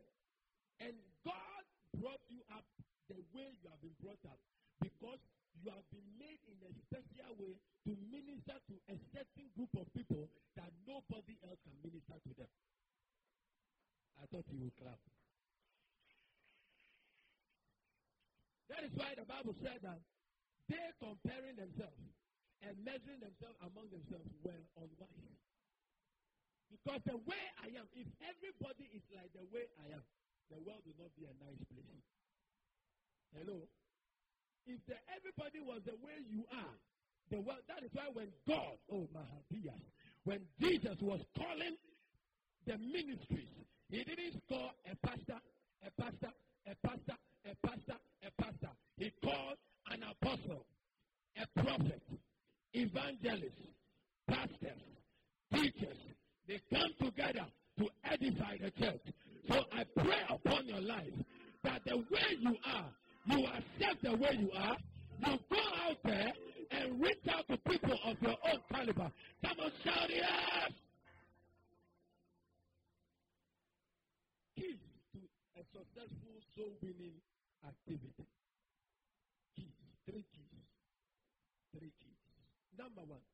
And 0.78 0.94
God 1.26 1.62
brought 1.98 2.22
you 2.30 2.38
up 2.54 2.64
the 3.10 3.18
way 3.34 3.50
you 3.50 3.66
have 3.66 3.82
been 3.82 3.96
brought 3.98 4.22
up 4.30 4.38
because 4.78 5.18
you 5.58 5.74
have 5.74 5.84
been 5.90 6.06
made 6.22 6.38
in 6.46 6.56
a 6.62 6.72
special 6.86 7.34
way 7.36 7.58
to 7.84 7.92
minister 8.14 8.54
to 8.54 8.74
a 8.88 8.96
certain 9.10 9.46
group 9.58 9.74
of 9.74 9.90
people 9.92 10.30
that 10.54 10.70
nobody 10.86 11.34
else 11.42 11.58
can 11.66 11.74
minister 11.82 12.14
to 12.14 12.32
them. 12.38 12.50
I 14.20 14.28
thought 14.28 14.44
you 14.52 14.60
would 14.60 14.76
clap. 14.76 15.00
That 18.68 18.84
is 18.86 18.92
why 18.94 19.16
the 19.16 19.26
Bible 19.26 19.56
said 19.64 19.82
that 19.82 19.98
they 20.68 20.86
comparing 21.02 21.58
themselves 21.58 22.04
and 22.62 22.76
measuring 22.84 23.18
themselves 23.18 23.58
among 23.64 23.88
themselves 23.90 24.30
were 24.44 24.62
unwise. 24.78 25.40
Because 26.70 27.02
the 27.02 27.18
way 27.26 27.44
I 27.58 27.74
am, 27.74 27.88
if 27.98 28.06
everybody 28.22 28.86
is 28.94 29.02
like 29.10 29.32
the 29.34 29.42
way 29.50 29.66
I 29.82 29.90
am, 29.98 30.06
the 30.54 30.60
world 30.62 30.86
will 30.86 30.98
not 31.02 31.10
be 31.18 31.26
a 31.26 31.34
nice 31.42 31.58
place. 31.66 32.06
Hello? 33.34 33.66
If 34.70 34.78
the, 34.86 34.94
everybody 35.10 35.58
was 35.58 35.82
the 35.82 35.98
way 35.98 36.22
you 36.30 36.46
are, 36.54 36.76
the 37.34 37.42
world, 37.42 37.66
that 37.66 37.82
is 37.82 37.90
why 37.90 38.06
when 38.14 38.30
God, 38.46 38.78
oh 38.92 39.10
Mahadias, 39.10 39.82
when 40.22 40.46
Jesus 40.62 40.98
was 41.02 41.18
calling 41.34 41.74
the 42.66 42.78
ministries, 42.78 43.50
he 43.90 44.04
didn't 44.04 44.40
call 44.48 44.70
a 44.90 45.06
pastor, 45.06 45.40
a 45.86 46.02
pastor, 46.02 46.32
a 46.66 46.86
pastor, 46.86 47.16
a 47.44 47.66
pastor, 47.66 47.96
a 48.26 48.42
pastor. 48.42 48.70
He 48.96 49.12
called 49.24 49.56
an 49.90 50.02
apostle, 50.02 50.64
a 51.36 51.60
prophet, 51.62 52.02
evangelist, 52.72 53.56
pastors, 54.28 54.80
teachers. 55.52 55.96
They 56.46 56.60
come 56.72 56.90
together 57.02 57.46
to 57.78 57.88
edify 58.04 58.58
the 58.58 58.70
church. 58.72 59.02
So 59.48 59.64
I 59.72 59.84
pray 59.96 60.22
upon 60.28 60.66
your 60.66 60.80
life 60.80 61.12
that 61.64 61.82
the 61.84 61.96
way 61.96 62.36
you 62.38 62.56
are, 62.66 62.90
you 63.26 63.44
accept 63.46 64.02
the 64.02 64.12
way 64.16 64.38
you 64.38 64.50
are, 64.56 64.76
you 65.26 65.38
go 65.50 65.58
out 65.88 65.96
there 66.04 66.32
and 66.70 67.00
reach 67.00 67.26
out 67.32 67.48
to 67.48 67.56
people 67.68 67.98
of 68.04 68.16
your 68.22 68.36
own 68.44 68.60
caliber. 68.72 69.10
Come 69.44 69.60
on, 69.60 69.72
shout 69.84 70.08
yes! 70.08 70.72
Keys 74.60 74.84
to 75.16 75.20
a 75.56 75.64
successful 75.72 76.36
soul 76.52 76.76
winning 76.84 77.16
activity. 77.64 78.28
Keys, 79.56 79.72
three 80.04 80.28
keys. 80.36 80.68
Three 81.72 81.96
keys. 81.96 82.20
Number 82.76 83.00
one. 83.00 83.24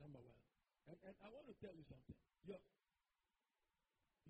Number 0.00 0.24
one. 0.24 0.40
And, 0.88 0.96
and 1.04 1.14
I 1.20 1.28
want 1.28 1.44
to 1.52 1.56
tell 1.60 1.76
you 1.76 1.84
something. 1.84 2.16
Your, 2.48 2.60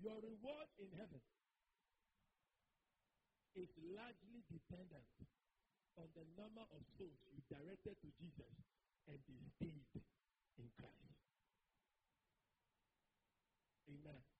your 0.03 0.19
reward 0.19 0.67
in 0.83 0.91
heaven 0.99 1.23
is 3.55 3.71
largely 3.95 4.43
dependent 4.51 5.07
on 5.95 6.11
the 6.11 6.27
number 6.35 6.67
of 6.75 6.81
souls 6.99 7.23
you 7.31 7.39
directed 7.47 7.95
to 8.03 8.09
Jesus 8.19 8.51
and 9.07 9.17
they 9.31 9.71
in 10.59 10.67
Christ. 10.75 11.07
Amen. 13.87 14.36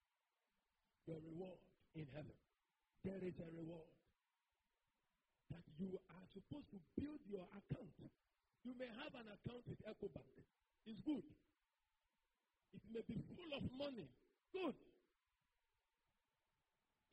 Your 1.08 1.24
reward 1.24 1.60
in 1.96 2.06
heaven. 2.12 2.36
There 3.08 3.24
is 3.24 3.40
a 3.40 3.48
reward 3.56 3.88
that 5.50 5.64
you 5.80 5.96
are 6.12 6.28
supposed 6.36 6.68
to 6.76 6.80
build 7.00 7.24
your 7.32 7.48
account. 7.56 7.96
You 8.68 8.76
may 8.76 8.92
have 8.92 9.16
an 9.16 9.32
account 9.32 9.64
with 9.64 9.80
EcoBank. 9.88 10.36
It's 10.84 11.00
good. 11.08 11.24
It 12.76 12.84
may 12.92 13.04
be 13.08 13.16
full 13.32 13.52
of 13.56 13.64
money. 13.80 14.12
Good. 14.52 14.76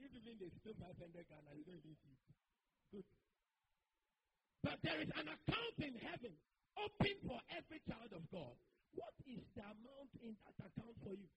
If 0.03 0.11
even 0.11 0.43
they 0.43 0.51
steal 0.59 0.75
500 0.75 0.99
Ghana, 1.15 1.51
you 1.55 1.63
don't 1.63 1.79
see 1.79 1.95
it. 1.95 2.19
Good. 2.91 3.07
But 4.67 4.83
there 4.83 4.99
is 4.99 5.11
an 5.15 5.31
account 5.31 5.79
in 5.79 5.95
heaven 6.03 6.35
open 6.75 7.15
for 7.31 7.39
every 7.55 7.79
child 7.87 8.11
of 8.11 8.27
God. 8.35 8.59
What 8.99 9.15
is 9.31 9.47
the 9.55 9.63
amount 9.63 10.11
in 10.19 10.35
that 10.43 10.59
account 10.59 10.99
for 11.07 11.15
you? 11.15 11.31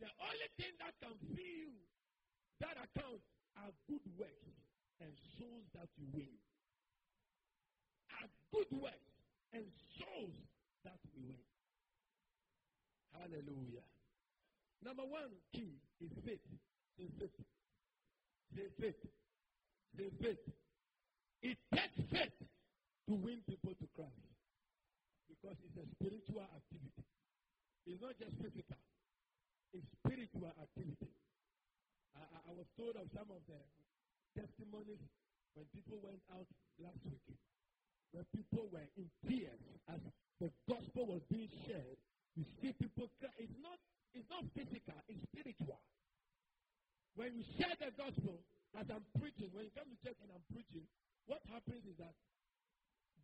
The 0.00 0.08
only 0.16 0.48
thing 0.56 0.72
that 0.80 0.96
can 0.96 1.12
fill 1.36 1.72
that 2.64 2.76
account 2.80 3.20
are 3.60 3.72
good 3.84 4.04
works 4.16 4.56
and 5.00 5.12
souls 5.36 5.68
that 5.76 5.88
you 6.00 6.08
win. 6.12 6.32
Are 8.16 8.28
good 8.52 8.72
works 8.80 9.12
and 9.52 9.64
souls 10.00 10.36
that 10.84 10.96
we 11.12 11.28
win. 11.28 11.44
Hallelujah. 13.12 13.84
Number 14.80 15.04
one 15.04 15.36
key 15.52 15.76
is 16.00 16.12
faith. 16.24 16.40
Say 16.96 17.08
faith. 17.20 17.36
Say 18.56 18.68
faith. 18.80 19.02
Say 19.96 20.08
faith. 20.20 20.44
It 21.42 21.58
takes 21.74 22.00
faith 22.08 22.38
to 23.08 23.14
win 23.14 23.44
people 23.48 23.76
to 23.76 23.86
Christ 23.96 24.32
because 25.28 25.56
it's 25.64 25.76
a 25.76 25.86
spiritual 25.96 26.44
activity. 26.44 27.04
It's 27.84 28.00
not 28.00 28.16
just 28.16 28.36
physical. 28.40 28.80
It's 29.70 29.86
spiritual 30.02 30.50
activity. 30.58 31.10
I, 32.18 32.22
I, 32.26 32.38
I 32.50 32.52
was 32.58 32.66
told 32.74 32.98
of 32.98 33.06
some 33.14 33.30
of 33.30 33.42
the 33.46 33.60
testimonies 34.34 35.02
when 35.54 35.66
people 35.74 35.98
went 36.02 36.22
out 36.34 36.46
last 36.82 36.98
week, 37.06 37.22
where 38.10 38.26
people 38.34 38.66
were 38.70 38.86
in 38.98 39.06
tears 39.26 39.62
as 39.90 40.00
the 40.42 40.50
gospel 40.66 41.06
was 41.06 41.22
being 41.30 41.50
shared. 41.66 41.98
You 42.34 42.46
see 42.62 42.74
people 42.78 43.10
cry. 43.18 43.30
It's 43.38 43.58
not, 43.62 43.78
it's 44.14 44.26
not 44.30 44.42
physical, 44.54 44.98
it's 45.06 45.22
spiritual. 45.30 45.78
When 47.14 47.34
you 47.34 47.44
share 47.58 47.74
the 47.78 47.90
gospel, 47.94 48.42
as 48.78 48.86
I'm 48.86 49.02
preaching, 49.18 49.50
when 49.50 49.66
you 49.66 49.74
come 49.74 49.90
to 49.90 49.98
church 50.02 50.18
and 50.22 50.30
I'm 50.30 50.46
preaching, 50.54 50.86
what 51.26 51.42
happens 51.50 51.82
is 51.86 51.98
that 51.98 52.14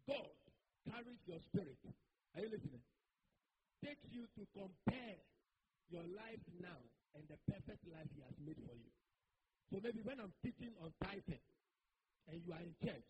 God 0.07 0.35
carries 0.91 1.23
your 1.27 1.39
spirit. 1.51 1.79
Are 2.35 2.43
you 2.43 2.51
listening? 2.51 2.83
Takes 3.83 4.07
you 4.11 4.27
to 4.39 4.43
compare 4.55 5.19
your 5.91 6.05
life 6.15 6.43
now 6.59 6.81
and 7.15 7.23
the 7.31 7.39
perfect 7.51 7.83
life 7.91 8.09
He 8.15 8.21
has 8.23 8.37
made 8.43 8.59
for 8.67 8.75
you. 8.75 8.91
So 9.73 9.83
maybe 9.83 10.03
when 10.07 10.23
I'm 10.23 10.35
teaching 10.43 10.71
on 10.79 10.95
tithing 11.03 11.43
and 12.31 12.37
you 12.43 12.51
are 12.55 12.63
in 12.63 12.75
church 12.83 13.09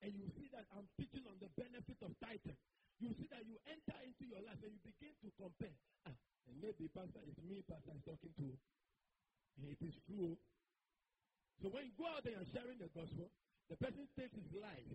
and 0.00 0.10
you 0.16 0.24
see 0.36 0.48
that 0.56 0.64
I'm 0.72 0.88
teaching 0.96 1.24
on 1.28 1.36
the 1.40 1.52
benefit 1.60 2.00
of 2.00 2.12
tithing, 2.24 2.56
you 3.00 3.12
see 3.16 3.28
that 3.32 3.44
you 3.44 3.56
enter 3.68 3.96
into 4.04 4.24
your 4.28 4.40
life 4.44 4.60
and 4.64 4.72
you 4.72 4.80
begin 4.84 5.12
to 5.24 5.28
compare. 5.36 5.76
Ah, 6.08 6.16
and 6.48 6.56
maybe 6.60 6.88
Pastor 6.92 7.20
is 7.24 7.36
me, 7.44 7.60
Pastor 7.68 7.92
is 7.96 8.04
talking 8.04 8.32
to. 8.40 8.48
It 9.60 9.80
is 9.84 9.96
true. 10.08 10.36
So 11.60 11.68
when 11.68 11.84
you 11.84 11.94
go 12.00 12.08
out 12.08 12.24
there 12.24 12.36
and 12.40 12.48
sharing 12.48 12.80
the 12.80 12.88
gospel, 12.96 13.28
the 13.68 13.76
person 13.76 14.08
takes 14.16 14.32
his 14.32 14.48
life 14.56 14.88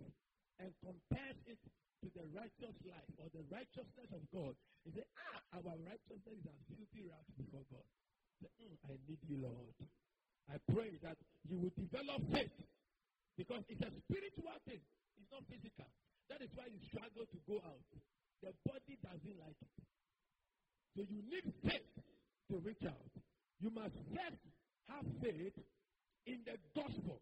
and 0.57 0.73
compares 0.81 1.37
it 1.45 1.61
to 2.03 2.07
the 2.13 2.25
righteous 2.35 2.75
life 2.83 3.11
or 3.21 3.27
the 3.31 3.43
righteousness 3.51 4.09
of 4.11 4.21
God. 4.33 4.53
He 4.83 4.91
said, 4.91 5.07
Ah, 5.15 5.59
our 5.59 5.75
righteousness 5.85 6.35
is 6.39 6.45
as 6.47 6.59
filthy 6.67 7.03
rags 7.07 7.31
before 7.39 7.65
God. 7.71 7.87
Mm, 8.61 8.75
I 8.85 8.95
need 9.07 9.21
you, 9.25 9.37
Lord. 9.41 9.75
I 10.51 10.57
pray 10.69 10.93
that 11.01 11.17
you 11.49 11.57
will 11.57 11.73
develop 11.73 12.21
faith 12.29 12.53
because 13.39 13.63
it's 13.67 13.81
a 13.81 13.91
spiritual 14.05 14.57
thing. 14.67 14.83
It's 15.17 15.31
not 15.31 15.41
physical. 15.49 15.89
That 16.29 16.41
is 16.41 16.51
why 16.53 16.69
you 16.69 16.79
struggle 16.91 17.25
to 17.25 17.39
go 17.49 17.57
out. 17.65 17.81
The 18.43 18.51
body 18.67 18.95
doesn't 19.01 19.37
like 19.41 19.57
it. 19.57 19.73
So 20.93 21.01
you 21.09 21.19
need 21.25 21.47
faith 21.65 21.91
to 22.51 22.61
reach 22.61 22.85
out. 22.85 23.09
You 23.59 23.71
must 23.73 23.95
first 24.13 24.41
have 24.91 25.05
faith 25.23 25.57
in 26.27 26.45
the 26.45 26.57
gospel 26.77 27.21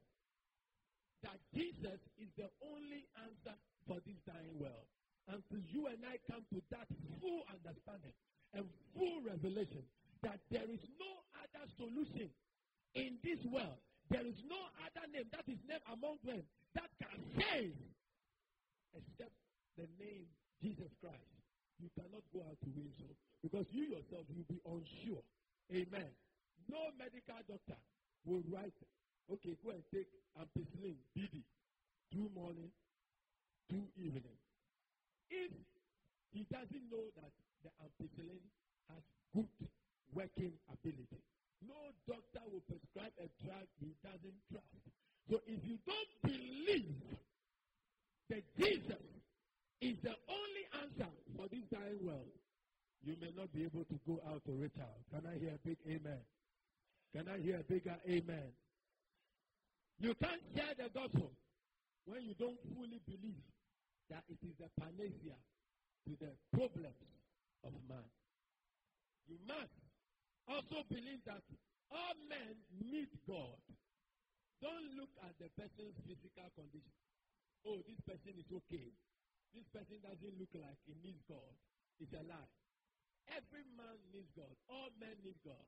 that 1.23 1.39
Jesus 1.55 1.99
is 2.19 2.29
the 2.35 2.47
only 2.63 3.07
answer 3.23 3.55
for 3.87 3.99
this 4.03 4.19
dying 4.27 4.55
world. 4.59 4.87
Until 5.27 5.63
you 5.71 5.87
and 5.87 6.03
I 6.03 6.19
come 6.27 6.43
to 6.51 6.59
that 6.75 6.87
full 7.23 7.47
understanding 7.47 8.11
and 8.51 8.67
full 8.91 9.23
revelation 9.23 9.83
that 10.21 10.39
there 10.51 10.67
is 10.67 10.83
no 10.99 11.11
other 11.39 11.65
solution 11.79 12.27
in 12.95 13.17
this 13.23 13.39
world. 13.47 13.79
There 14.11 14.23
is 14.23 14.35
no 14.45 14.59
other 14.83 15.07
name 15.11 15.27
that 15.31 15.47
is 15.47 15.59
named 15.63 15.83
among 15.87 16.19
them 16.27 16.43
that 16.75 16.91
can 16.99 17.19
save 17.39 17.75
except 18.93 19.35
the 19.79 19.87
name 19.97 20.27
Jesus 20.61 20.91
Christ. 20.99 21.31
You 21.79 21.89
cannot 21.97 22.23
go 22.31 22.43
out 22.45 22.59
to 22.63 22.69
win 22.75 22.91
so 22.99 23.07
because 23.41 23.67
you 23.71 23.83
yourself 23.91 24.23
will 24.31 24.47
be 24.47 24.59
unsure. 24.63 25.23
Amen. 25.71 26.11
No 26.69 26.91
medical 26.95 27.39
doctor 27.47 27.79
will 28.23 28.43
write, 28.47 28.75
okay, 29.31 29.55
go 29.63 29.71
and 29.71 29.83
take 29.93 30.09
ampicillin, 30.35 30.97
BD, 31.15 31.43
two 32.11 32.29
morning, 32.35 32.71
two 33.69 33.83
evening. 33.97 34.37
If 35.29 35.51
he 36.31 36.45
doesn't 36.51 36.85
know 36.91 37.05
that 37.15 37.31
the 37.63 37.71
ampicillin 37.81 38.43
has 38.89 39.03
good 39.33 39.49
working 40.13 40.53
ability, 40.67 41.21
no 41.63 41.79
doctor 42.07 42.43
will 42.51 42.65
prescribe 42.67 43.13
a 43.21 43.27
drug 43.45 43.67
he 43.79 43.95
doesn't 44.03 44.39
trust. 44.51 44.83
So 45.29 45.39
if 45.47 45.59
you 45.63 45.77
don't 45.87 46.13
believe 46.21 46.99
that 48.29 48.43
Jesus 48.59 49.03
is 49.81 49.95
the 50.03 50.15
only 50.27 50.63
answer 50.83 51.11
for 51.37 51.47
this 51.47 51.63
dying 51.71 51.99
world, 52.03 52.31
you 53.03 53.15
may 53.19 53.31
not 53.35 53.51
be 53.53 53.63
able 53.63 53.83
to 53.83 53.99
go 54.07 54.19
out 54.27 54.43
to 54.45 54.51
reach 54.51 54.79
out. 54.79 54.99
Can 55.11 55.27
I 55.29 55.37
hear 55.39 55.55
a 55.55 55.67
big 55.67 55.77
amen? 55.87 56.19
Can 57.15 57.27
I 57.27 57.37
hear 57.39 57.59
a 57.59 57.63
bigger 57.63 57.95
amen? 58.07 58.51
You 59.99 60.13
can't 60.19 60.41
share 60.55 60.73
the 60.77 60.89
gospel 60.91 61.31
when 62.05 62.23
you 62.23 62.35
don't 62.35 62.59
fully 62.75 62.99
believe 63.07 63.43
that 64.09 64.23
it 64.27 64.39
is 64.43 64.55
the 64.59 64.67
panacea 64.79 65.37
to 66.07 66.11
the 66.19 66.31
problems 66.51 67.07
of 67.63 67.71
man. 67.87 68.07
You 69.27 69.39
must 69.47 69.71
also 70.47 70.83
believe 70.91 71.23
that 71.25 71.41
all 71.87 72.15
men 72.27 72.59
need 72.83 73.07
God. 73.23 73.59
Don't 74.59 74.95
look 74.99 75.11
at 75.23 75.35
the 75.39 75.47
person's 75.55 75.95
physical 76.03 76.47
condition. 76.55 76.95
Oh, 77.63 77.79
this 77.87 77.99
person 78.03 78.35
is 78.35 78.47
okay. 78.51 78.91
This 79.55 79.67
person 79.71 79.99
doesn't 80.03 80.35
look 80.35 80.51
like 80.55 80.79
he 80.83 80.95
needs 80.99 81.23
God. 81.29 81.53
It's 82.01 82.11
a 82.11 82.23
lie. 82.27 82.51
Every 83.31 83.63
man 83.79 83.95
needs 84.11 84.31
God. 84.35 84.51
All 84.67 84.91
men 84.99 85.15
need 85.23 85.39
God. 85.47 85.63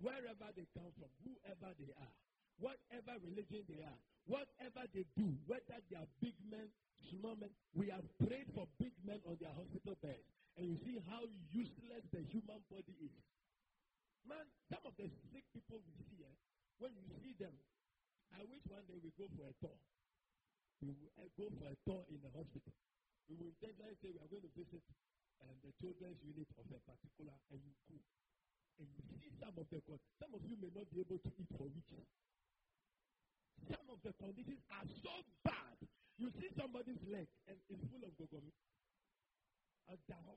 Wherever 0.00 0.48
they 0.56 0.64
come 0.72 0.88
from, 0.96 1.10
whoever 1.26 1.74
they 1.76 1.92
are, 1.98 2.14
whatever 2.58 3.14
religion 3.22 3.62
they 3.66 3.82
are, 3.82 3.98
whatever 4.26 4.84
they 4.94 5.06
do, 5.14 5.30
whether 5.46 5.78
they 5.90 5.96
are 5.96 6.08
big 6.22 6.34
men, 6.50 6.66
small 7.10 7.38
men, 7.38 7.50
we 7.74 7.88
have 7.88 8.04
prayed 8.22 8.50
for 8.54 8.66
big 8.78 8.92
men 9.06 9.22
on 9.26 9.38
their 9.38 9.54
hospital 9.54 9.94
beds. 10.02 10.26
And 10.58 10.66
you 10.66 10.76
see 10.82 10.98
how 11.06 11.22
useless 11.54 12.02
the 12.10 12.22
human 12.34 12.58
body 12.66 12.94
is. 12.98 13.14
Man, 14.26 14.42
some 14.68 14.82
of 14.84 14.92
the 14.98 15.06
sick 15.30 15.46
people 15.54 15.78
we 15.86 15.94
see, 16.10 16.26
eh, 16.26 16.36
when 16.82 16.90
you 16.98 17.06
see 17.22 17.32
them, 17.38 17.54
I 18.34 18.44
wish 18.50 18.60
one 18.68 18.84
day 18.90 18.98
we 19.00 19.14
go 19.16 19.30
for 19.38 19.46
a 19.46 19.54
tour. 19.62 19.78
We 20.82 20.92
will 20.94 21.14
uh, 21.16 21.30
go 21.38 21.46
for 21.58 21.66
a 21.70 21.76
tour 21.86 22.02
in 22.10 22.20
the 22.20 22.30
hospital. 22.34 22.74
We 23.30 23.38
will 23.38 23.50
intentionally 23.54 23.96
say 24.02 24.10
we 24.12 24.20
are 24.20 24.30
going 24.30 24.44
to 24.44 24.52
visit 24.58 24.82
um, 25.46 25.54
the 25.62 25.72
children's 25.78 26.20
unit 26.26 26.50
of 26.58 26.66
a 26.68 26.78
particular, 26.84 27.34
and 27.54 27.58
you 27.62 27.72
go. 27.86 27.96
And 28.78 28.86
you 28.94 29.02
see 29.18 29.30
some 29.42 29.54
of 29.58 29.66
the, 29.70 29.80
some 30.22 30.32
of 30.34 30.42
you 30.46 30.54
may 30.58 30.70
not 30.74 30.86
be 30.90 31.02
able 31.02 31.18
to 31.18 31.30
eat 31.38 31.50
for 31.54 31.66
weeks. 31.66 31.98
Some 33.66 33.86
of 33.90 33.98
the 34.06 34.12
conditions 34.22 34.62
are 34.70 34.86
so 35.02 35.14
bad. 35.42 35.76
You 36.18 36.30
see 36.38 36.50
somebody's 36.54 37.02
leg 37.10 37.26
and 37.50 37.58
it's 37.66 37.82
full 37.90 38.02
of 38.06 38.12
gogomi. 38.14 38.54
A 39.90 39.96
down. 40.06 40.36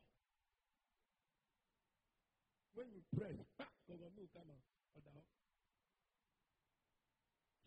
When 2.74 2.88
you 2.90 3.02
press, 3.14 3.38
gogomi 3.86 4.26
will 4.26 4.34
come 4.34 4.50
out. 4.50 4.66
Down. 5.06 5.26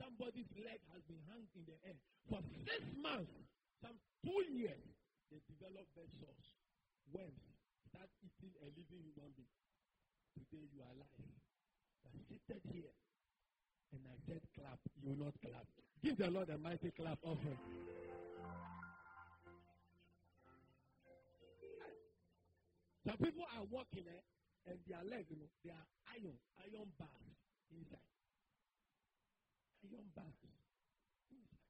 Somebody's 0.00 0.50
leg 0.58 0.82
has 0.92 1.02
been 1.06 1.22
hung 1.30 1.46
in 1.54 1.64
the 1.64 1.78
air 1.86 1.98
for 2.28 2.42
six 2.66 2.82
months, 2.98 3.32
some 3.80 3.96
two 4.26 4.40
years. 4.52 4.84
They 5.30 5.40
develop 5.48 5.86
bed 5.96 6.10
sores, 6.20 6.46
worms, 7.10 7.42
start 7.88 8.10
eating 8.20 8.52
a 8.62 8.66
living 8.74 9.02
human 9.02 9.32
being. 9.38 9.54
Today 10.34 10.66
you 10.74 10.82
are 10.82 10.92
alive. 10.92 11.24
You 11.24 12.10
are 12.10 12.16
seated 12.28 12.62
here. 12.70 12.94
And 13.92 14.02
I 14.08 14.16
said 14.26 14.40
clap, 14.54 14.78
you 15.02 15.10
will 15.10 15.26
not 15.26 15.34
clap. 15.40 15.66
Give 16.02 16.16
the 16.18 16.30
Lord 16.30 16.50
a 16.50 16.58
mighty 16.58 16.90
clap 16.90 17.18
offering. 17.22 17.58
Some 23.06 23.18
people 23.20 23.44
are 23.52 23.64
walking 23.68 24.08
eh, 24.08 24.24
and 24.72 24.80
their 24.88 25.04
legs, 25.04 25.28
you 25.28 25.36
know, 25.36 25.50
they 25.60 25.70
are 25.70 25.88
iron, 26.08 26.40
iron 26.56 26.88
bars 26.96 27.36
inside. 27.68 28.08
Iron 29.84 30.08
bars 30.16 30.40
inside. 31.28 31.68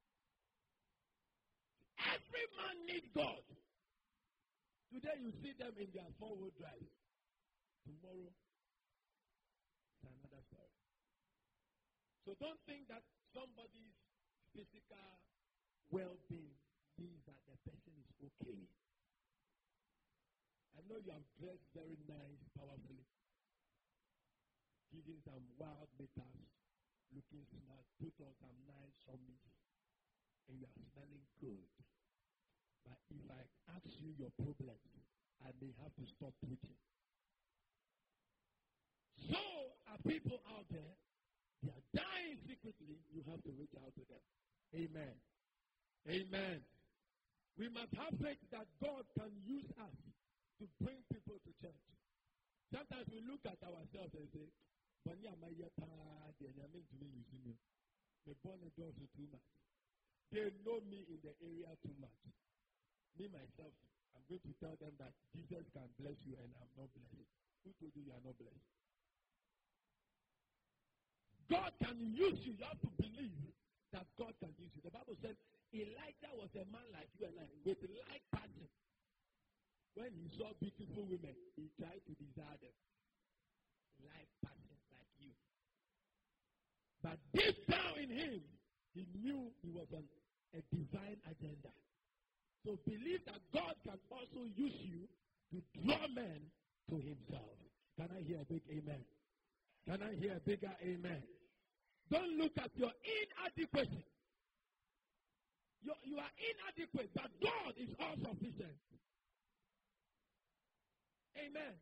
Every 1.99 2.45
man 2.55 2.75
needs 2.87 3.11
God. 3.11 3.43
Today 4.95 5.19
you 5.19 5.35
see 5.43 5.51
them 5.59 5.75
in 5.75 5.91
their 5.91 6.07
four-wheel 6.19 6.55
drive. 6.55 6.87
Tomorrow, 7.83 8.31
it's 9.91 10.07
another 10.07 10.39
story. 10.47 10.71
So 12.25 12.33
don't 12.41 12.57
think 12.65 12.89
that 12.89 13.05
somebody's 13.37 13.93
physical 14.49 15.21
well-being 15.93 16.57
means 16.97 17.21
that 17.29 17.37
the 17.45 17.53
person 17.69 17.93
is 18.01 18.09
okay. 18.17 18.65
I 20.73 20.81
know 20.89 20.97
you 20.97 21.13
have 21.13 21.29
dressed 21.37 21.69
very 21.77 22.01
nice, 22.09 22.41
powerfully, 22.57 23.05
giving 24.89 25.21
some 25.21 25.45
wild 25.61 25.85
makeup, 26.01 26.33
looking 27.13 27.45
smart, 27.45 27.85
put 28.01 28.17
on 28.17 28.33
some 28.41 28.57
nice 28.65 28.95
shawmies, 29.05 29.45
and 30.49 30.57
you 30.57 30.65
are 30.65 30.77
smelling 30.89 31.29
good. 31.37 31.69
But 32.89 32.97
if 33.13 33.21
I 33.29 33.45
ask 33.77 33.85
you 34.01 34.17
your 34.17 34.33
problems, 34.41 34.89
I 35.45 35.53
may 35.61 35.77
have 35.77 35.93
to 36.01 36.05
stop 36.17 36.33
preaching. 36.41 36.81
So 39.29 39.37
are 39.93 40.01
people 40.01 40.41
out 40.57 40.65
there, 40.73 40.97
they 41.65 41.73
are 41.73 41.85
dying 41.97 42.37
secretly, 42.45 43.01
you 43.09 43.25
have 43.25 43.41
to 43.41 43.51
reach 43.57 43.73
out 43.81 43.89
to 43.97 44.03
them. 44.05 44.23
Amen. 44.77 45.15
Amen. 46.05 46.61
We 47.57 47.71
must 47.73 47.89
have 47.97 48.13
faith 48.21 48.37
that 48.53 48.67
God 48.83 49.07
can 49.17 49.31
use 49.47 49.65
us 49.81 49.97
to 50.61 50.65
bring 50.77 51.01
people 51.09 51.41
to 51.41 51.51
church. 51.63 51.85
Sometimes 52.69 53.07
we 53.09 53.23
look 53.25 53.41
at 53.47 53.57
ourselves 53.65 54.13
and 54.13 54.27
say, 54.35 54.47
Bani 55.05 55.29
amaya 55.29 55.69
pa 55.77 55.85
de 56.41 56.49
nyame 56.53 56.81
ntumi 56.81 57.07
using 57.13 57.41
me. 57.45 57.53
Me 58.25 58.33
born 58.41 58.57
a 58.65 58.69
door 58.73 58.89
too 58.97 59.29
much. 59.29 59.49
They 60.33 60.49
know 60.65 60.81
me 60.89 61.05
in 61.05 61.21
the 61.21 61.33
area 61.45 61.71
too 61.85 61.93
much. 62.01 62.21
Me 63.15 63.29
myself, 63.29 63.71
I'm 64.17 64.25
going 64.27 64.41
to 64.41 64.53
tell 64.57 64.75
them 64.81 64.97
that 64.97 65.13
Jesus 65.31 65.63
can 65.71 65.87
bless 66.01 66.17
you 66.25 66.35
and 66.41 66.49
I'm 66.57 66.73
not 66.73 66.89
blessed. 66.97 67.29
Who 67.63 67.69
told 67.77 67.93
you 67.93 68.01
you 68.09 68.13
are 68.17 68.25
not 68.25 68.35
blessed? 68.41 68.84
God 71.49 71.71
can 71.77 71.97
use 71.99 72.41
you. 72.41 72.57
You 72.57 72.65
have 72.65 72.81
to 72.81 72.91
believe 72.97 73.53
that 73.93 74.05
God 74.17 74.33
can 74.41 74.51
use 74.57 74.73
you. 74.73 74.81
The 74.81 74.93
Bible 74.93 75.15
says 75.21 75.37
Elijah 75.73 76.33
was 76.35 76.49
a 76.57 76.65
man 76.71 76.87
like 76.95 77.09
you 77.19 77.29
and 77.29 77.37
I 77.37 77.47
with 77.63 77.81
like 78.01 78.23
passion. 78.33 78.69
When 79.95 80.11
he 80.11 80.27
saw 80.35 80.51
beautiful 80.59 81.07
women, 81.07 81.35
he 81.55 81.71
tried 81.79 82.03
to 82.03 82.13
desire 82.19 82.59
them. 82.59 82.75
Like 84.03 84.27
passion 84.43 84.79
like 84.91 85.13
you. 85.21 85.31
But 86.99 87.17
deep 87.31 87.55
down 87.71 87.95
in 88.01 88.11
him, 88.11 88.41
he 88.91 89.07
knew 89.23 89.51
he 89.63 89.71
was 89.71 89.87
on 89.95 90.03
a 90.55 90.61
divine 90.71 91.19
agenda. 91.27 91.71
So 92.65 92.79
believe 92.83 93.21
that 93.27 93.39
God 93.53 93.75
can 93.85 93.99
also 94.09 94.41
use 94.57 94.79
you 94.83 95.05
to 95.53 95.57
draw 95.79 96.01
men 96.11 96.41
to 96.89 96.95
himself. 96.97 97.55
Can 97.95 98.09
I 98.11 98.23
hear 98.25 98.41
a 98.41 98.47
big 98.51 98.63
amen? 98.67 98.99
Can 99.85 100.01
I 100.01 100.15
hear 100.17 100.33
a 100.37 100.39
bigger 100.41 100.73
amen? 100.81 101.21
Don't 102.09 102.37
look 102.37 102.57
at 102.57 102.73
your 102.75 102.91
inadequacy. 103.05 104.05
You, 105.85 105.93
you 106.01 106.17
are 106.17 106.33
inadequate, 106.41 107.13
but 107.13 107.29
God 107.37 107.73
is 107.77 107.93
all 108.01 108.17
sufficient. 108.17 108.73
Amen. 111.37 111.77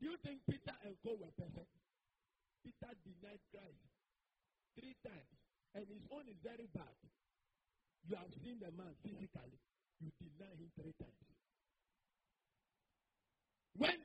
Do 0.00 0.08
you 0.08 0.16
think 0.24 0.40
Peter 0.48 0.72
and 0.88 0.96
Co 1.04 1.12
were 1.20 1.32
perfect? 1.36 1.68
Peter 2.64 2.92
denied 3.04 3.44
Christ 3.52 3.84
three 4.80 4.96
times, 5.04 5.36
and 5.76 5.84
his 5.92 6.00
own 6.08 6.24
is 6.24 6.40
very 6.40 6.68
bad. 6.72 6.96
You 8.08 8.16
have 8.16 8.32
seen 8.40 8.56
the 8.64 8.72
man 8.72 8.96
physically, 9.04 9.60
you 10.00 10.08
deny 10.16 10.52
him 10.56 10.72
three 10.80 10.96
times. 10.96 11.20
When 13.76 14.00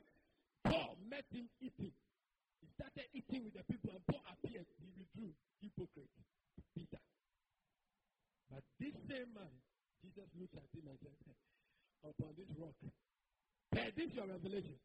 Paul 0.68 1.00
met 1.08 1.24
him 1.32 1.48
eating, 1.64 1.96
he 2.60 2.66
started 2.74 3.06
eating 3.12 3.44
with 3.44 3.54
the 3.54 3.64
people, 3.68 3.92
and 3.92 4.02
Paul 4.06 4.24
appeared. 4.32 4.66
He 4.80 4.88
withdrew. 4.96 5.32
Hypocrite. 5.60 6.12
Peter. 6.76 7.00
But 8.52 8.62
this 8.80 8.94
same 9.08 9.32
man, 9.32 9.52
Jesus 10.04 10.28
looked 10.36 10.56
at 10.56 10.68
him 10.72 10.86
and 10.88 10.98
said, 11.00 11.16
Upon 12.04 12.36
this 12.36 12.48
rock, 12.60 12.76
per 13.72 13.88
this 13.96 14.12
your 14.14 14.28
revelation, 14.28 14.78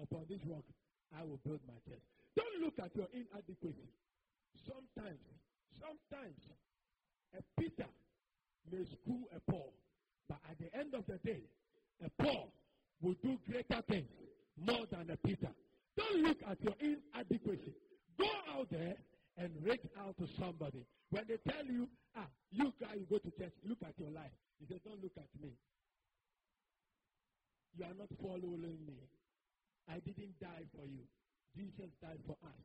upon 0.00 0.26
this 0.28 0.40
rock, 0.48 0.64
I 1.14 1.22
will 1.22 1.38
build 1.44 1.60
my 1.68 1.78
church. 1.86 2.02
Don't 2.34 2.58
look 2.64 2.74
at 2.82 2.90
your 2.96 3.06
inadequacy. 3.14 3.86
Sometimes, 4.66 5.22
sometimes, 5.78 6.40
a 7.38 7.40
Peter 7.60 7.86
may 8.72 8.82
school 8.98 9.28
a 9.36 9.38
Paul, 9.50 9.72
but 10.28 10.38
at 10.50 10.58
the 10.58 10.72
end 10.76 10.94
of 10.94 11.06
the 11.06 11.18
day, 11.22 11.42
a 12.04 12.10
Paul 12.22 12.50
will 13.02 13.14
do 13.22 13.38
greater 13.46 13.82
things 13.86 14.10
more 14.58 14.86
than 14.90 15.10
a 15.10 15.16
Peter. 15.18 15.52
Don't 15.96 16.22
look 16.22 16.38
at 16.48 16.58
your 16.62 16.74
inadequacy. 16.80 17.74
Go 18.18 18.26
out 18.52 18.68
there 18.70 18.94
and 19.38 19.50
reach 19.62 19.84
out 19.98 20.16
to 20.18 20.26
somebody. 20.38 20.84
When 21.10 21.24
they 21.28 21.38
tell 21.50 21.64
you, 21.64 21.88
ah, 22.16 22.26
you 22.50 22.72
guys 22.80 22.98
go 23.08 23.18
to 23.18 23.30
church, 23.38 23.52
look 23.66 23.78
at 23.86 23.94
your 23.98 24.10
life. 24.10 24.30
he 24.58 24.66
says, 24.66 24.80
don't 24.84 25.02
look 25.02 25.14
at 25.16 25.30
me. 25.40 25.50
You 27.76 27.84
are 27.84 27.94
not 27.98 28.08
following 28.22 28.78
me. 28.86 28.98
I 29.88 29.98
didn't 30.00 30.38
die 30.40 30.66
for 30.74 30.86
you. 30.86 31.04
Jesus 31.56 31.90
died 32.00 32.18
for 32.26 32.36
us. 32.42 32.62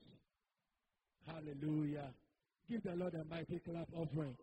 Hallelujah. 1.27 2.09
Give 2.69 2.81
the 2.83 2.95
Lord 2.95 3.13
a 3.15 3.23
mighty 3.25 3.59
clap 3.59 3.87
offering. 3.95 4.37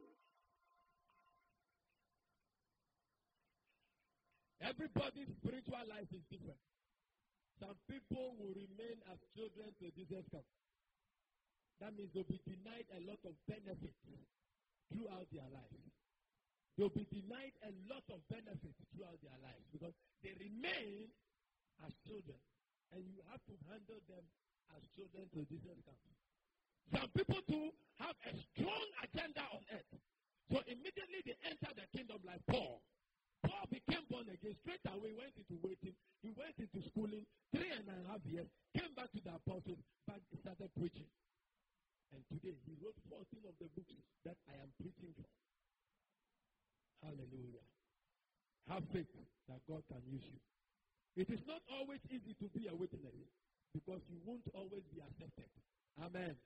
Everybody's 4.60 5.28
spiritual 5.42 5.86
life 5.88 6.10
is 6.12 6.22
different. 6.30 6.58
Some 7.56 7.76
people 7.88 8.36
will 8.36 8.52
remain 8.52 9.00
as 9.08 9.16
children 9.32 9.72
till 9.80 9.92
Jesus 9.96 10.24
comes. 10.28 10.48
That 11.80 11.92
means 11.96 12.12
they'll 12.12 12.28
be 12.28 12.40
denied 12.44 12.88
a 12.96 13.00
lot 13.04 13.20
of 13.24 13.36
benefits 13.48 14.00
throughout 14.92 15.28
their 15.32 15.48
life. 15.52 15.80
They'll 16.76 16.92
be 16.92 17.08
denied 17.08 17.56
a 17.64 17.72
lot 17.88 18.04
of 18.12 18.20
benefits 18.28 18.76
throughout 18.92 19.16
their 19.24 19.36
lives 19.40 19.64
because 19.72 19.96
they 20.20 20.36
remain 20.36 21.08
as 21.84 21.92
children. 22.04 22.36
And 22.92 23.02
you 23.08 23.20
have 23.32 23.40
to 23.48 23.54
handle 23.72 24.00
them 24.08 24.24
as 24.76 24.84
children 24.92 25.24
till 25.32 25.48
Jesus 25.48 25.76
comes. 25.84 26.06
Some 26.92 27.10
people 27.16 27.40
too 27.48 27.72
have 27.98 28.14
a 28.28 28.32
strong 28.52 28.86
agenda 29.02 29.42
on 29.50 29.62
earth. 29.72 29.92
So 30.52 30.62
immediately 30.70 31.20
they 31.26 31.36
enter 31.48 31.72
the 31.74 31.88
kingdom 31.90 32.22
like 32.22 32.44
Paul. 32.46 32.85
Born 34.16 34.32
again. 34.32 34.56
Straight 34.64 34.80
away 34.88 35.12
went 35.12 35.36
into 35.36 35.60
waiting. 35.60 35.92
He 36.24 36.32
went 36.32 36.56
into 36.56 36.80
schooling 36.88 37.28
three 37.52 37.68
and 37.68 37.84
a 37.84 38.00
half 38.08 38.24
years, 38.24 38.48
came 38.72 38.88
back 38.96 39.12
to 39.12 39.20
the 39.20 39.36
apostles, 39.36 39.76
but 40.08 40.24
started 40.40 40.72
preaching. 40.72 41.12
And 42.16 42.24
today 42.32 42.56
he 42.64 42.72
wrote 42.80 42.96
14 43.12 43.28
of 43.44 43.52
the 43.60 43.68
books 43.76 43.92
that 44.24 44.40
I 44.48 44.56
am 44.56 44.72
preaching 44.80 45.12
from. 45.20 45.28
Hallelujah. 47.04 47.60
Have 48.72 48.88
faith 48.88 49.12
that 49.52 49.60
God 49.68 49.84
can 49.84 50.00
use 50.08 50.24
you. 50.24 50.40
It 51.20 51.28
is 51.28 51.44
not 51.44 51.60
always 51.68 52.00
easy 52.08 52.32
to 52.40 52.48
be 52.56 52.72
a 52.72 52.74
witness 52.74 53.20
because 53.76 54.00
you 54.08 54.16
won't 54.24 54.48
always 54.56 54.88
be 54.96 55.04
accepted. 55.04 55.52
Amen. 56.00 56.40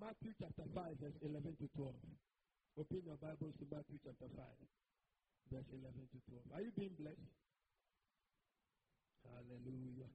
Matthew 0.00 0.32
chapter 0.40 0.64
5, 0.72 0.96
verse 0.96 1.18
11 1.28 1.60
to 1.60 1.68
12. 1.76 1.92
Open 2.80 3.04
your 3.04 3.20
Bibles 3.20 3.52
to 3.60 3.68
Matthew 3.68 4.00
chapter 4.00 4.32
5, 4.32 4.48
verse 5.52 5.68
11 5.72 5.92
to 6.12 6.18
12. 6.30 6.54
Are 6.54 6.62
you 6.62 6.72
being 6.76 6.96
blessed? 6.98 7.30
Hallelujah. 9.24 10.10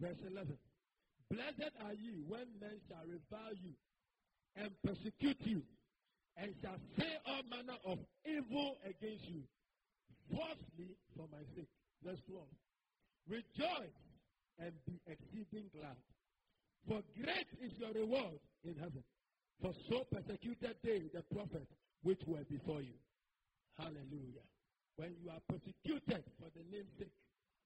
Verse 0.00 0.20
11. 0.26 0.58
Blessed 1.30 1.72
are 1.84 1.94
ye 1.94 2.20
when 2.28 2.46
men 2.60 2.76
shall 2.88 3.06
revile 3.06 3.56
you 3.56 3.72
and 4.56 4.70
persecute 4.84 5.40
you 5.44 5.62
and 6.36 6.54
shall 6.60 6.76
say 6.98 7.08
all 7.26 7.42
manner 7.48 7.78
of 7.84 7.98
evil 8.24 8.76
against 8.84 9.24
you, 9.28 9.42
falsely 10.30 10.96
for 11.16 11.28
my 11.32 11.44
sake. 11.54 11.68
Verse 12.04 12.20
12. 12.28 12.44
Rejoice 13.28 13.98
and 14.58 14.72
be 14.86 15.00
exceeding 15.06 15.70
glad, 15.72 15.96
for 16.88 17.00
great 17.16 17.48
is 17.62 17.72
your 17.78 17.92
reward 17.92 18.40
in 18.64 18.74
heaven. 18.74 19.04
For 19.60 19.72
so 19.88 20.04
persecuted 20.10 20.74
they 20.82 21.02
the 21.14 21.22
prophets 21.32 21.70
which 22.02 22.20
were 22.26 22.44
before 22.50 22.82
you. 22.82 22.98
Hallelujah. 23.78 24.46
When 24.96 25.16
you 25.20 25.32
are 25.32 25.40
persecuted 25.48 26.22
for 26.36 26.48
the 26.52 26.64
name's 26.68 26.92
sake, 27.00 27.16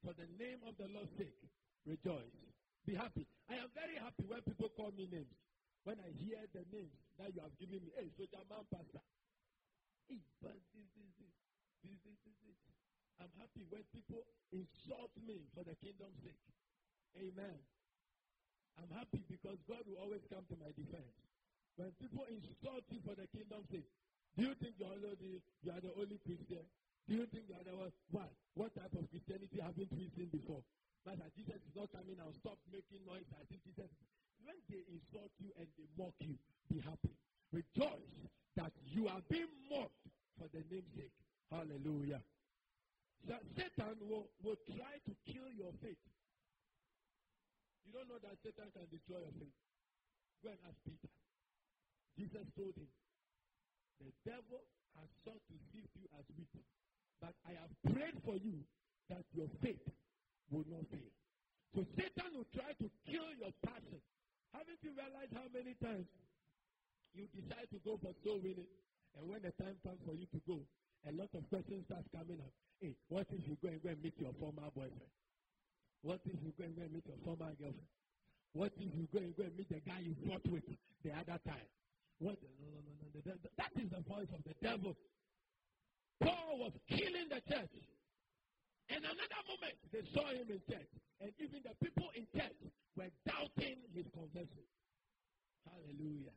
for 0.05 0.15
the 0.15 0.29
name 0.39 0.63
of 0.63 0.79
the 0.79 0.87
Lord's 0.95 1.11
sake, 1.19 1.35
rejoice. 1.83 2.37
Be 2.87 2.95
happy. 2.95 3.27
I 3.51 3.59
am 3.59 3.71
very 3.75 3.99
happy 3.99 4.23
when 4.31 4.43
people 4.47 4.71
call 4.79 4.95
me 4.95 5.11
names. 5.11 5.35
When 5.83 5.99
I 5.99 6.11
hear 6.23 6.39
the 6.55 6.63
names 6.71 6.95
that 7.19 7.35
you 7.35 7.43
have 7.43 7.55
given 7.59 7.83
me, 7.83 7.91
hey, 7.99 8.11
Soldier 8.15 8.43
Man 8.47 8.63
Pastor. 8.71 9.03
Hey, 10.07 10.23
but 10.39 10.55
this, 10.75 10.87
this, 10.95 11.11
this, 11.19 11.35
this, 11.83 11.99
this, 12.07 12.19
this, 12.23 12.39
this. 12.47 12.59
I'm 13.19 13.33
happy 13.43 13.67
when 13.71 13.83
people 13.91 14.23
insult 14.55 15.11
me 15.27 15.47
for 15.55 15.67
the 15.67 15.75
kingdom's 15.83 16.19
sake. 16.23 16.43
Amen. 17.19 17.59
I'm 18.77 18.93
happy 18.93 19.25
because 19.27 19.57
God 19.67 19.83
will 19.89 19.99
always 19.99 20.23
come 20.29 20.45
to 20.53 20.57
my 20.61 20.71
defense. 20.77 21.17
When 21.81 21.91
people 21.97 22.29
insult 22.29 22.85
you 22.93 23.01
for 23.03 23.17
the 23.17 23.27
kingdom's 23.33 23.67
sake, 23.73 23.89
do 24.37 24.45
you 24.45 24.55
think 24.61 24.77
you 24.77 24.85
are 24.85 25.01
the, 25.01 25.17
you 25.65 25.71
are 25.73 25.81
the 25.81 25.93
only 25.97 26.21
Christian? 26.21 26.65
Do 27.09 27.13
you 27.17 27.27
think 27.33 27.49
you 27.49 27.57
are 27.57 27.65
the 27.65 27.77
one? 27.77 27.93
What? 28.13 28.31
What 28.53 28.71
type 28.77 28.93
of 28.93 29.09
Christianity 29.09 29.61
haven't 29.61 29.93
we 29.97 30.13
seen 30.13 30.29
before? 30.29 30.61
Master, 31.09 31.31
Jesus 31.39 31.63
is 31.63 31.75
not 31.77 31.89
coming 31.95 32.19
now. 32.19 32.29
Stop 32.43 32.59
making 32.69 33.07
noise 33.07 33.25
as 33.39 33.47
if 33.49 33.63
Jesus. 33.63 33.89
When 34.43 34.59
they 34.69 34.83
insult 34.91 35.31
you 35.39 35.55
and 35.57 35.71
they 35.79 35.87
mock 35.95 36.15
you, 36.19 36.35
be 36.69 36.83
happy. 36.83 37.15
Rejoice 37.55 38.13
that 38.59 38.75
you 38.91 39.07
are 39.07 39.23
being 39.31 39.49
mocked 39.71 40.05
for 40.35 40.51
the 40.51 40.67
name's 40.67 40.91
sake. 40.99 41.15
Hallelujah. 41.49 42.21
So 43.25 43.39
Satan 43.55 43.97
will, 44.03 44.27
will 44.43 44.59
try 44.67 44.99
to 45.07 45.13
kill 45.31 45.47
your 45.55 45.71
faith. 45.79 45.99
You 47.87 47.95
don't 47.95 48.11
know 48.11 48.19
that 48.21 48.35
Satan 48.43 48.67
can 48.75 48.87
destroy 48.91 49.23
your 49.23 49.35
faith. 49.39 49.57
Go 50.43 50.51
and 50.51 50.61
ask 50.67 50.79
Peter. 50.83 51.13
Jesus 52.19 52.47
told 52.59 52.75
him, 52.75 52.91
The 54.01 54.13
devil 54.25 54.61
has 55.01 55.09
sought 55.25 55.41
to 55.51 55.57
sift 55.73 55.91
you 55.97 56.07
as 56.19 56.25
wheat, 56.37 56.53
but 57.21 57.35
I 57.49 57.53
have 57.57 57.73
prayed 57.93 58.19
for 58.25 58.37
you 58.37 58.65
that 59.09 59.25
your 59.33 59.49
faith 59.63 59.83
will 60.51 60.67
not 60.69 60.85
fail. 60.93 61.13
So 61.75 61.85
Satan 61.97 62.31
will 62.37 62.49
try 62.57 62.73
to 62.77 62.87
kill 63.09 63.29
your 63.37 63.53
passion. 63.65 64.01
Haven't 64.53 64.81
you 64.81 64.93
realized 64.97 65.33
how 65.37 65.49
many 65.53 65.77
times 65.83 66.09
you 67.13 67.29
decide 67.33 67.69
to 67.73 67.79
go 67.85 67.97
for 68.01 68.13
soul 68.25 68.41
winning, 68.41 68.69
and 69.17 69.25
when 69.29 69.41
the 69.43 69.53
time 69.61 69.77
comes 69.85 70.01
for 70.05 70.13
you 70.13 70.29
to 70.33 70.41
go, 70.49 70.61
a 71.09 71.13
lot 71.13 71.29
of 71.33 71.45
questions 71.49 71.85
start 71.89 72.05
coming 72.13 72.41
up. 72.41 72.53
Hey, 72.81 72.93
what 73.09 73.27
if 73.33 73.41
you 73.49 73.57
go 73.63 73.69
and 73.69 73.81
go 73.83 73.89
and 73.89 74.03
meet 74.03 74.17
your 74.21 74.33
former 74.41 74.69
boyfriend? 74.75 75.13
What 76.03 76.21
if 76.29 76.37
you 76.45 76.53
go 76.57 76.65
and 76.65 76.77
go 76.77 76.83
and 76.85 76.93
meet 76.93 77.07
your 77.09 77.17
former 77.25 77.53
girlfriend? 77.57 77.89
What 78.53 78.73
if 78.77 78.93
you 78.93 79.09
go 79.13 79.19
and 79.21 79.33
go 79.37 79.45
and 79.45 79.57
meet 79.57 79.69
the 79.69 79.81
guy 79.81 80.01
you 80.05 80.17
fought 80.29 80.45
with 80.49 80.65
the 81.05 81.11
other 81.13 81.41
time? 81.45 81.69
What? 82.19 82.37
That 83.57 83.73
is 83.77 83.91
the 83.91 84.03
voice 84.09 84.31
of 84.33 84.43
the 84.45 84.55
devil. 84.63 84.97
Paul 86.21 86.59
was 86.61 86.73
killing 86.89 87.29
the 87.29 87.41
church. 87.45 87.77
And 88.89 89.03
another 89.03 89.43
moment, 89.51 89.77
they 89.93 90.05
saw 90.15 90.25
him 90.31 90.49
in 90.49 90.63
church. 90.71 90.89
And 91.21 91.33
even 91.41 91.61
the 91.65 91.75
people 91.83 92.09
in 92.15 92.25
church 92.33 92.57
were 92.97 93.11
doubting 93.27 93.83
his 93.93 94.07
conversion. 94.15 94.65
Hallelujah. 95.67 96.33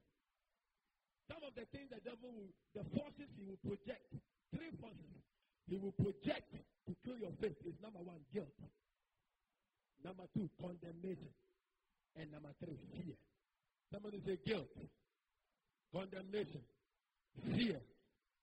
Some 1.30 1.46
of 1.46 1.54
the 1.54 1.70
things 1.70 1.94
the 1.94 2.02
devil 2.02 2.34
will, 2.34 2.52
the 2.74 2.84
forces 2.98 3.30
he 3.38 3.46
will 3.46 3.62
project, 3.62 4.10
three 4.50 4.74
forces 4.82 5.14
he 5.70 5.78
will 5.78 5.94
project 5.94 6.50
to 6.90 6.92
kill 7.06 7.22
your 7.22 7.32
faith 7.38 7.60
is 7.64 7.78
number 7.86 8.02
one, 8.02 8.20
guilt. 8.34 8.50
Number 10.04 10.26
two, 10.34 10.50
condemnation. 10.58 11.30
And 12.18 12.32
number 12.34 12.50
three, 12.58 12.82
fear. 12.98 13.14
Somebody 13.94 14.20
say 14.26 14.42
guilt, 14.42 14.74
condemnation, 15.94 16.62
fear. 17.56 17.80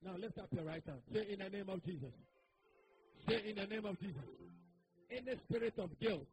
Now 0.04 0.16
lift 0.18 0.38
up 0.38 0.48
your 0.52 0.64
right 0.64 0.82
hand. 0.86 1.00
Say 1.12 1.26
in 1.32 1.38
the 1.38 1.48
name 1.48 1.68
of 1.68 1.84
Jesus. 1.84 2.12
Say 3.28 3.42
in 3.48 3.56
the 3.56 3.66
name 3.66 3.84
of 3.84 3.98
Jesus. 4.00 4.22
Any 5.10 5.38
spirit 5.48 5.74
of 5.78 5.90
guilt, 6.00 6.26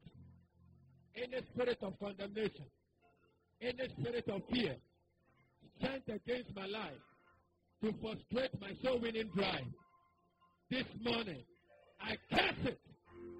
any 1.15 1.45
spirit 1.53 1.77
of 1.81 1.99
condemnation, 1.99 2.65
any 3.61 3.87
spirit 3.99 4.27
of 4.29 4.41
fear 4.51 4.75
sent 5.81 6.03
against 6.07 6.55
my 6.55 6.65
life 6.65 7.01
to 7.81 7.93
frustrate 8.01 8.59
my 8.59 8.71
soul 8.83 8.99
winning 8.99 9.29
drive 9.35 9.65
this 10.69 10.85
morning, 11.03 11.43
I 12.01 12.15
curse 12.33 12.65
it 12.65 12.79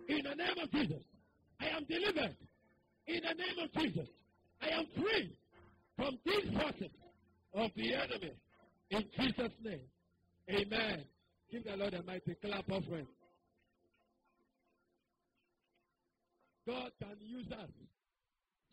in 0.08 0.24
the 0.24 0.36
name 0.36 0.58
of 0.62 0.72
Jesus. 0.72 1.02
I 1.60 1.68
am 1.76 1.86
delivered 1.86 2.36
in 3.08 3.22
the 3.22 3.34
name 3.34 3.58
of 3.64 3.74
Jesus. 3.82 4.08
I 4.62 4.70
am 4.70 4.86
free 4.96 5.36
from 5.98 6.18
these 6.26 6.54
forces 6.54 6.92
of 7.54 7.72
the 7.76 7.94
enemy 7.94 8.34
in 8.90 9.04
Jesus' 9.18 9.54
name. 9.64 9.88
Amen. 10.50 11.06
Give 11.52 11.64
the 11.64 11.78
Lord 11.78 11.94
a 11.94 12.04
mighty 12.04 12.36
clap 12.42 12.68
of 12.68 12.84
offering. 12.84 13.08
God 16.68 16.92
can 17.00 17.18
use 17.20 17.52
us 17.52 17.70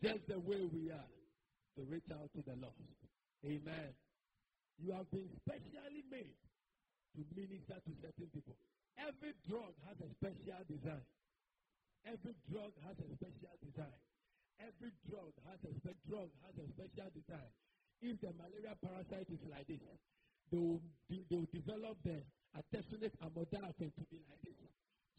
just 0.01 0.25
the 0.27 0.39
way 0.39 0.63
we 0.73 0.89
are 0.91 1.11
to 1.75 1.81
reach 1.89 2.07
out 2.11 2.29
to 2.33 2.41
the 2.41 2.55
lost. 2.55 2.79
Amen. 3.45 3.91
You 4.79 4.93
have 4.93 5.09
been 5.11 5.29
specially 5.43 6.03
made 6.09 6.37
to 7.15 7.21
minister 7.35 7.77
to 7.77 7.91
certain 8.01 8.29
people. 8.33 8.55
Every 8.97 9.33
drug 9.49 9.75
has 9.87 9.97
a 9.99 10.09
special 10.17 10.61
design. 10.69 11.05
Every 12.05 12.33
drug 12.49 12.73
has 12.87 12.97
a 12.97 13.07
special 13.13 13.55
design. 13.61 13.99
Every 14.61 14.93
drug 15.09 15.33
has 15.49 15.59
a 15.65 15.71
spe- 15.81 16.01
drug 16.09 16.29
has 16.45 16.55
a 16.57 16.65
special 16.73 17.09
design. 17.13 17.51
If 18.01 18.19
the 18.21 18.33
malaria 18.33 18.73
parasite 18.81 19.29
is 19.29 19.41
like 19.49 19.67
this, 19.67 19.79
they 20.51 20.57
will, 20.57 20.81
de- 21.09 21.25
they 21.29 21.37
will 21.37 21.51
develop 21.53 21.97
the 22.03 22.17
artesunate 22.57 23.13
amodiaquine 23.21 23.93
to 23.93 24.03
be 24.09 24.19
like 24.27 24.41
this. 24.43 24.57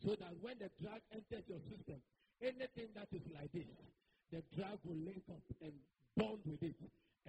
So 0.05 0.17
that 0.19 0.35
when 0.43 0.59
the 0.59 0.69
drug 0.83 0.99
enters 1.15 1.47
your 1.47 1.63
system, 1.71 2.03
anything 2.43 2.91
that 2.99 3.07
is 3.15 3.23
like 3.31 3.53
this, 3.55 3.71
the 4.35 4.43
drug 4.59 4.79
will 4.83 4.99
link 4.99 5.23
up 5.31 5.45
and 5.63 5.73
bond 6.19 6.43
with 6.45 6.63
it, 6.63 6.75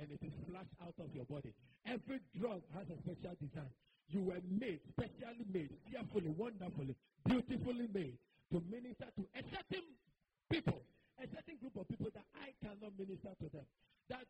and 0.02 0.10
it 0.10 0.20
is 0.26 0.34
flushed 0.50 0.74
out 0.82 0.98
of 0.98 1.14
your 1.14 1.26
body. 1.30 1.54
Every 1.86 2.20
drug 2.40 2.66
has 2.74 2.90
a 2.90 2.98
special 3.06 3.38
design. 3.38 3.70
You 4.10 4.26
were 4.26 4.42
made, 4.50 4.82
specially 4.98 5.46
made, 5.54 5.70
fearfully, 5.92 6.34
wonderfully, 6.34 6.96
beautifully 7.30 7.88
made 7.94 8.18
to 8.52 8.58
minister 8.74 9.06
to 9.06 9.24
a 9.38 9.42
certain 9.54 9.86
people, 10.50 10.82
a 11.22 11.26
certain 11.30 11.58
group 11.62 11.78
of 11.78 11.88
people 11.88 12.10
that 12.14 12.26
I 12.42 12.52
cannot 12.60 12.98
minister 12.98 13.32
to 13.38 13.48
them. 13.54 13.66
That, 14.10 14.26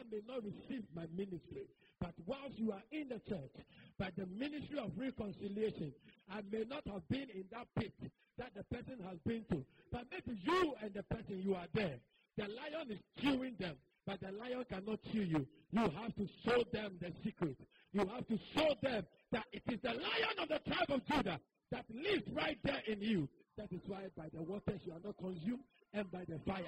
that 0.00 0.10
may 0.10 0.22
not 0.26 0.42
receive 0.42 0.84
my 0.94 1.04
ministry. 1.16 1.68
But 2.00 2.14
whilst 2.26 2.56
you 2.58 2.72
are 2.72 2.82
in 2.92 3.08
the 3.08 3.20
church, 3.28 3.52
by 3.98 4.10
the 4.16 4.26
ministry 4.26 4.78
of 4.78 4.90
reconciliation, 4.96 5.92
I 6.32 6.40
may 6.50 6.64
not 6.68 6.82
have 6.86 7.06
been 7.08 7.28
in 7.34 7.44
that 7.52 7.66
pit 7.78 7.92
that 8.38 8.52
the 8.56 8.64
person 8.74 8.96
has 9.06 9.18
been 9.26 9.44
to. 9.50 9.64
But 9.92 10.04
maybe 10.10 10.38
you 10.42 10.74
and 10.82 10.94
the 10.94 11.02
person 11.02 11.42
you 11.42 11.54
are 11.54 11.66
there. 11.74 11.96
The 12.38 12.44
lion 12.44 12.90
is 12.90 13.00
chewing 13.20 13.56
them, 13.58 13.76
but 14.06 14.20
the 14.20 14.32
lion 14.32 14.64
cannot 14.70 15.00
chew 15.12 15.22
you. 15.22 15.46
You 15.72 15.80
have 15.82 16.14
to 16.16 16.26
show 16.46 16.64
them 16.72 16.96
the 17.00 17.12
secret. 17.22 17.58
You 17.92 18.00
have 18.06 18.26
to 18.28 18.38
show 18.56 18.68
them 18.82 19.04
that 19.32 19.44
it 19.52 19.62
is 19.68 19.80
the 19.82 19.90
lion 19.90 20.36
of 20.40 20.48
the 20.48 20.60
tribe 20.70 20.88
of 20.88 21.04
Judah 21.06 21.38
that 21.72 21.84
lives 21.92 22.24
right 22.32 22.58
there 22.64 22.82
in 22.88 23.02
you. 23.02 23.28
That 23.58 23.70
is 23.72 23.80
why 23.86 24.04
by 24.16 24.28
the 24.32 24.42
waters 24.42 24.80
you 24.86 24.92
are 24.92 25.04
not 25.04 25.18
consumed, 25.18 25.64
and 25.92 26.10
by 26.10 26.24
the 26.26 26.38
fire 26.46 26.62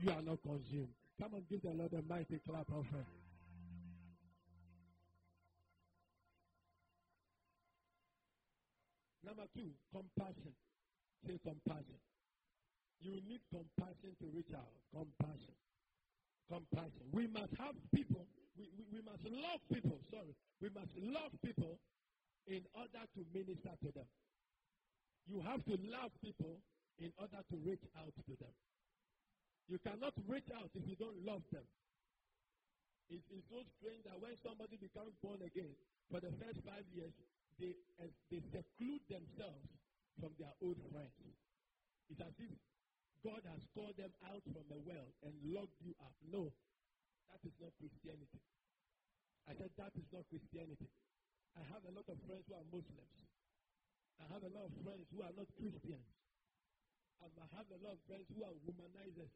you 0.00 0.10
are 0.10 0.22
not 0.22 0.38
consumed. 0.42 0.88
Come 1.20 1.34
and 1.34 1.48
give 1.50 1.62
the 1.62 1.70
Lord 1.74 1.92
a 1.92 2.02
mighty 2.08 2.38
clap 2.46 2.70
offering. 2.70 3.06
Number 9.26 9.44
two, 9.54 9.74
compassion. 9.92 10.54
Say 11.26 11.38
compassion. 11.42 11.98
You 13.02 13.18
need 13.26 13.42
compassion 13.50 14.14
to 14.22 14.26
reach 14.32 14.54
out. 14.54 14.70
Compassion. 14.94 15.54
Compassion. 16.48 17.04
We 17.12 17.26
must 17.26 17.52
have 17.58 17.74
people, 17.92 18.24
we, 18.56 18.70
we, 18.78 18.98
we 18.98 19.00
must 19.02 19.22
love 19.26 19.60
people, 19.68 19.98
sorry. 20.10 20.32
We 20.62 20.70
must 20.70 20.90
love 21.02 21.34
people 21.44 21.78
in 22.46 22.62
order 22.74 23.04
to 23.04 23.20
minister 23.34 23.74
to 23.84 23.90
them. 23.92 24.08
You 25.28 25.42
have 25.44 25.60
to 25.66 25.76
love 25.92 26.10
people 26.24 26.56
in 26.98 27.12
order 27.18 27.42
to 27.42 27.56
reach 27.66 27.84
out 27.98 28.14
to 28.16 28.34
them. 28.38 28.54
You 29.68 29.76
cannot 29.84 30.16
reach 30.24 30.48
out 30.56 30.72
if 30.72 30.84
you 30.88 30.96
don't 30.96 31.20
love 31.28 31.44
them. 31.52 31.64
It 33.12 33.24
is 33.32 33.44
so 33.52 33.60
strange 33.76 34.04
that 34.04 34.16
when 34.20 34.36
somebody 34.40 34.80
becomes 34.80 35.12
born 35.20 35.40
again, 35.44 35.72
for 36.08 36.20
the 36.20 36.32
first 36.40 36.60
five 36.64 36.84
years, 36.92 37.12
they, 37.60 37.76
they 38.32 38.40
seclude 38.48 39.04
themselves 39.12 39.68
from 40.16 40.32
their 40.40 40.52
old 40.64 40.80
friends. 40.88 41.16
It's 42.08 42.20
as 42.20 42.32
if 42.40 42.52
God 43.20 43.44
has 43.44 43.60
called 43.76 43.96
them 44.00 44.12
out 44.24 44.40
from 44.48 44.64
the 44.72 44.80
well 44.88 45.08
and 45.24 45.32
locked 45.52 45.76
you 45.84 45.92
up. 46.00 46.16
No, 46.32 46.48
that 47.28 47.40
is 47.44 47.52
not 47.60 47.76
Christianity. 47.76 48.40
I 49.48 49.52
said 49.56 49.72
that 49.76 49.92
is 49.96 50.08
not 50.12 50.24
Christianity. 50.32 50.88
I 51.56 51.64
have 51.72 51.84
a 51.88 51.92
lot 51.92 52.08
of 52.08 52.16
friends 52.24 52.44
who 52.48 52.56
are 52.56 52.68
Muslims. 52.72 53.16
I 54.20 54.24
have 54.32 54.44
a 54.44 54.52
lot 54.52 54.68
of 54.68 54.74
friends 54.84 55.04
who 55.12 55.20
are 55.24 55.34
not 55.36 55.48
Christians. 55.56 56.08
And 57.20 57.32
I 57.36 57.46
have 57.56 57.68
a 57.68 57.78
lot 57.82 57.98
of 57.98 58.02
friends 58.06 58.28
who 58.30 58.44
are 58.46 58.54
womanizers. 58.62 59.32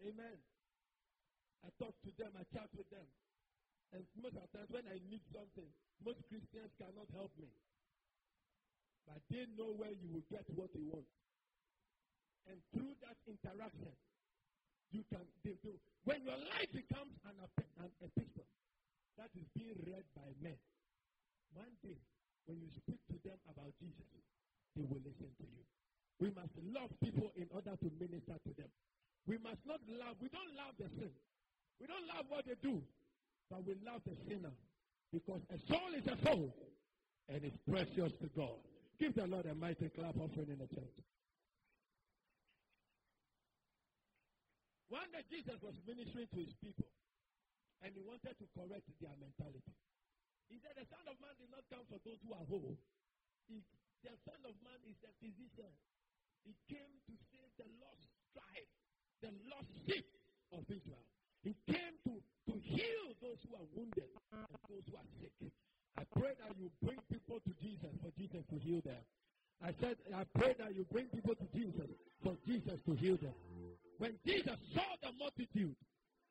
Amen. 0.00 0.38
I 1.64 1.68
talk 1.76 1.92
to 2.04 2.10
them, 2.16 2.32
I 2.36 2.44
chat 2.56 2.68
with 2.72 2.88
them. 2.88 3.04
And 3.92 4.06
most 4.16 4.36
of 4.38 4.46
the 4.48 4.58
times 4.58 4.70
when 4.70 4.86
I 4.86 4.96
need 5.10 5.20
something, 5.34 5.68
most 6.00 6.22
Christians 6.30 6.72
cannot 6.78 7.10
help 7.12 7.34
me. 7.36 7.50
But 9.04 9.20
they 9.28 9.44
know 9.58 9.74
where 9.74 9.90
you 9.92 10.08
will 10.08 10.26
get 10.30 10.46
what 10.54 10.70
you 10.72 10.86
want. 10.88 11.10
And 12.46 12.62
through 12.72 12.94
that 13.04 13.18
interaction, 13.26 13.92
you 14.90 15.04
can 15.10 15.26
they, 15.44 15.54
they, 15.62 15.76
when 16.04 16.22
your 16.24 16.38
life 16.38 16.70
becomes 16.72 17.14
an, 17.26 17.36
an 17.78 17.90
epistle 18.00 18.48
that 19.18 19.30
is 19.36 19.46
being 19.54 19.78
read 19.86 20.06
by 20.16 20.26
men, 20.40 20.58
one 21.54 21.74
day 21.82 21.98
when 22.46 22.58
you 22.58 22.70
speak 22.82 22.98
to 23.10 23.18
them 23.22 23.38
about 23.50 23.70
Jesus, 23.78 24.06
they 24.74 24.82
will 24.86 25.02
listen 25.02 25.30
to 25.38 25.46
you. 25.46 25.64
We 26.18 26.30
must 26.34 26.54
love 26.58 26.90
people 27.02 27.30
in 27.36 27.46
order 27.50 27.76
to 27.76 27.88
minister 27.98 28.38
to 28.38 28.52
them. 28.54 28.70
We 29.26 29.38
must 29.38 29.60
not 29.66 29.80
love, 29.88 30.16
we 30.20 30.28
don't 30.28 30.54
love 30.56 30.74
the 30.78 30.88
sin. 30.96 31.12
We 31.80 31.86
don't 31.86 32.06
love 32.08 32.26
what 32.28 32.44
they 32.46 32.56
do, 32.60 32.82
but 33.48 33.64
we 33.64 33.76
love 33.84 34.00
the 34.04 34.16
sinner. 34.28 34.52
Because 35.12 35.42
a 35.50 35.58
soul 35.66 35.90
is 35.96 36.06
a 36.06 36.16
soul, 36.22 36.54
and 37.28 37.42
it's 37.42 37.56
precious 37.66 38.12
to 38.22 38.28
God. 38.36 38.60
Give 39.00 39.14
the 39.14 39.26
Lord 39.26 39.46
a 39.46 39.54
mighty 39.54 39.88
clap 39.90 40.14
offering 40.20 40.52
in 40.52 40.58
the 40.60 40.68
church. 40.68 40.96
One 44.90 45.06
day 45.14 45.22
Jesus 45.30 45.56
was 45.62 45.74
ministering 45.86 46.26
to 46.34 46.38
his 46.42 46.54
people, 46.58 46.90
and 47.80 47.94
he 47.94 48.02
wanted 48.02 48.34
to 48.38 48.46
correct 48.58 48.86
their 48.98 49.14
mentality. 49.18 49.74
He 50.50 50.58
said, 50.58 50.74
The 50.74 50.86
Son 50.90 51.06
of 51.06 51.14
Man 51.22 51.34
did 51.38 51.50
not 51.54 51.62
come 51.70 51.86
for 51.86 52.02
those 52.02 52.18
who 52.26 52.34
are 52.34 52.42
whole. 52.50 52.74
He, 53.46 53.62
the 54.02 54.14
Son 54.26 54.42
of 54.42 54.54
Man 54.66 54.82
is 54.90 54.98
a 55.06 55.14
physician. 55.22 55.70
He 56.42 56.58
came 56.66 56.90
to 57.06 57.14
save 57.30 57.50
the 57.54 57.70
lost 57.78 58.10
tribe, 58.34 58.70
the 59.22 59.32
lost 59.52 59.70
sheep 59.86 60.06
of 60.52 60.64
Israel. 60.68 61.04
He 61.44 61.56
came 61.68 61.96
to, 62.08 62.14
to 62.20 62.54
heal 62.60 63.04
those 63.20 63.40
who 63.48 63.56
are 63.56 63.68
wounded 63.76 64.08
and 64.32 64.48
those 64.68 64.84
who 64.88 64.96
are 64.96 65.10
sick. 65.20 65.32
I 65.96 66.04
pray 66.16 66.32
that 66.40 66.56
you 66.56 66.70
bring 66.80 67.00
people 67.12 67.40
to 67.40 67.52
Jesus 67.60 67.92
for 68.00 68.12
Jesus 68.16 68.40
to 68.48 68.56
heal 68.60 68.80
them. 68.84 69.00
I 69.60 69.76
said, 69.80 69.96
I 70.16 70.24
pray 70.32 70.56
that 70.56 70.72
you 70.72 70.88
bring 70.88 71.06
people 71.12 71.36
to 71.36 71.46
Jesus 71.52 71.88
for 72.24 72.32
Jesus 72.48 72.80
to 72.88 72.92
heal 72.96 73.16
them. 73.20 73.36
When 74.00 74.16
Jesus 74.24 74.56
saw 74.72 74.88
the 75.04 75.12
multitude, 75.20 75.76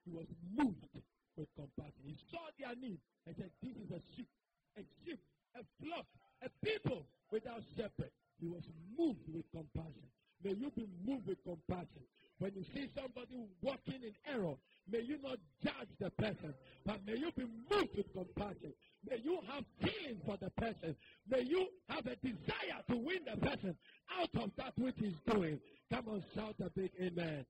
he 0.06 0.12
was 0.12 0.26
moved 0.58 0.90
with 1.38 1.50
compassion. 1.54 2.02
He 2.02 2.18
saw 2.34 2.42
their 2.58 2.74
need 2.82 2.98
and 3.28 3.36
said, 3.38 3.54
This 3.62 3.78
is 3.78 3.90
a 3.94 4.02
sheep, 4.18 4.30
a 4.78 4.82
sheep, 5.06 5.22
a 5.54 5.62
flock, 5.78 6.06
a 6.42 6.50
people 6.66 7.06
without 7.30 7.62
shepherd. 7.78 8.10
He 8.42 8.48
was 8.48 8.66
moved 8.98 9.22
with 9.30 9.46
compassion. 9.54 10.10
May 10.44 10.58
you 10.58 10.72
be 10.74 10.90
moved 11.06 11.28
with 11.28 11.38
compassion. 11.46 12.06
When 12.40 12.54
you 12.56 12.64
see 12.74 12.90
somebody 12.96 13.36
walking 13.62 14.00
in 14.02 14.16
error, 14.26 14.56
may 14.90 15.02
you 15.02 15.20
not 15.22 15.38
judge 15.62 15.90
the 16.00 16.10
person, 16.12 16.54
but 16.86 17.06
may 17.06 17.16
you 17.18 17.32
be 17.36 17.44
moved 17.70 17.96
with 17.98 18.14
compassion. 18.14 18.74
May 19.08 19.18
you 19.24 19.40
have 19.52 19.66
feeling 19.82 20.22
for 20.26 20.38
the 20.38 20.50
person. 20.52 20.96
May 21.30 21.42
you 21.42 21.68
have 21.90 22.06
a 22.08 22.16
desire 22.16 22.80
to 22.90 22.96
win 22.96 23.20
the 23.28 23.38
person 23.46 23.76
out 24.18 24.30
of 24.42 24.52
that 24.56 24.74
which 24.80 24.96
he's 25.00 25.20
doing. 25.30 25.60
Come 25.92 26.08
on, 26.08 26.24
shout 26.34 26.56
a 26.64 26.70
big 26.70 26.92
amen. 27.02 27.46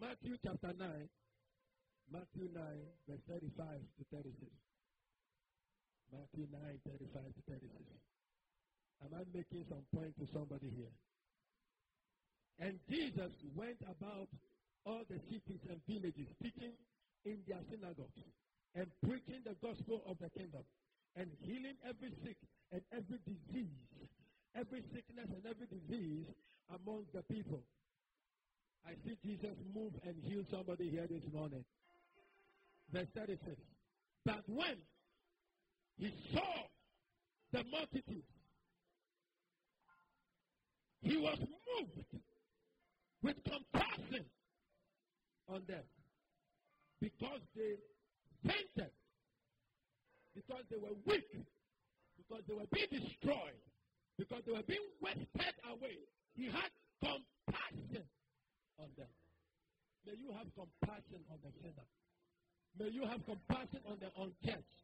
Matthew 0.00 0.36
chapter 0.44 0.74
9, 0.78 1.08
Matthew 2.12 2.48
9, 2.54 2.62
verse 3.08 3.22
35 3.28 3.66
to 3.98 4.16
36. 4.16 4.50
Matthew 6.10 6.46
9, 6.50 6.60
35 6.88 7.22
to 7.22 7.42
36. 7.46 7.70
Am 9.04 9.14
I 9.14 9.22
making 9.32 9.64
some 9.70 9.86
point 9.94 10.18
to 10.18 10.26
somebody 10.34 10.70
here? 10.74 10.90
And 12.60 12.78
Jesus 12.90 13.30
went 13.54 13.78
about 13.86 14.28
all 14.84 15.02
the 15.08 15.18
cities 15.30 15.62
and 15.70 15.78
villages, 15.86 16.26
teaching 16.42 16.74
in 17.24 17.38
their 17.46 17.62
synagogues 17.70 18.24
and 18.74 18.86
preaching 19.02 19.42
the 19.44 19.54
gospel 19.62 20.02
of 20.08 20.18
the 20.18 20.30
kingdom 20.30 20.62
and 21.16 21.28
healing 21.42 21.78
every 21.86 22.10
sick 22.24 22.36
and 22.72 22.82
every 22.92 23.18
disease, 23.26 23.86
every 24.56 24.82
sickness 24.94 25.28
and 25.30 25.44
every 25.46 25.66
disease 25.66 26.26
among 26.70 27.04
the 27.14 27.22
people. 27.32 27.60
I 28.86 28.92
see 29.04 29.16
Jesus 29.24 29.56
move 29.74 29.92
and 30.06 30.14
heal 30.24 30.44
somebody 30.50 30.88
here 30.88 31.06
this 31.08 31.22
morning. 31.32 31.64
Verse 32.92 33.08
36. 33.14 33.56
But 34.24 34.42
when 34.46 34.76
he 35.98 36.12
saw 36.32 36.54
the 37.52 37.64
multitude, 37.70 38.22
he 41.02 41.16
was 41.16 41.38
moved 41.38 42.22
with 43.22 43.36
compassion 43.44 44.24
on 45.48 45.62
them 45.66 45.82
because 47.00 47.40
they 47.56 47.74
fainted, 48.46 48.92
because 50.34 50.64
they 50.70 50.76
were 50.78 50.94
weak, 51.06 51.26
because 52.18 52.42
they 52.46 52.54
were 52.54 52.68
being 52.72 52.90
destroyed, 52.90 53.58
because 54.18 54.42
they 54.46 54.52
were 54.52 54.66
being 54.66 54.86
wasted 55.00 55.54
away. 55.70 55.98
He 56.34 56.46
had 56.46 56.70
compassion 57.02 58.06
on 58.78 58.90
them. 58.98 59.10
May 60.06 60.14
you 60.18 60.30
have 60.34 60.46
compassion 60.54 61.22
on 61.30 61.38
the 61.42 61.50
sinner. 61.62 61.88
May 62.78 62.90
you 62.94 63.02
have 63.06 63.22
compassion 63.26 63.82
on 63.90 63.98
the 63.98 64.10
unchurched. 64.14 64.78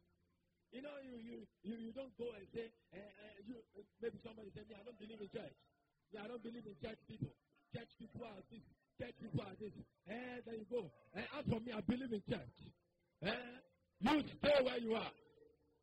You 0.75 0.83
know, 0.83 0.91
you, 1.07 1.15
you, 1.23 1.37
you, 1.63 1.75
you 1.87 1.91
don't 1.95 2.11
go 2.19 2.27
and 2.35 2.43
say, 2.51 2.67
eh, 2.91 2.99
eh, 2.99 3.35
you, 3.47 3.55
maybe 4.03 4.19
somebody 4.19 4.51
said, 4.51 4.67
yeah, 4.67 4.75
I 4.81 4.83
don't 4.83 4.99
believe 4.99 5.21
in 5.23 5.31
church. 5.31 5.55
Yeah, 6.11 6.23
I 6.23 6.27
don't 6.27 6.43
believe 6.43 6.67
in 6.67 6.75
church 6.83 6.99
people. 7.07 7.31
Church 7.75 7.91
people 7.99 8.23
are 8.23 8.39
this. 8.47 8.63
Church 8.95 9.15
people 9.19 9.43
are 9.43 9.57
this. 9.59 9.75
Eh, 10.07 10.39
there 10.47 10.55
you 10.55 10.67
go. 10.71 10.87
Eh, 11.11 11.27
as 11.35 11.43
for 11.51 11.59
me, 11.59 11.75
I 11.75 11.83
believe 11.83 12.07
in 12.07 12.23
church. 12.23 12.55
Eh, 13.19 13.51
you 13.99 14.23
stay 14.39 14.57
where 14.63 14.79
you 14.79 14.95
are. 14.95 15.11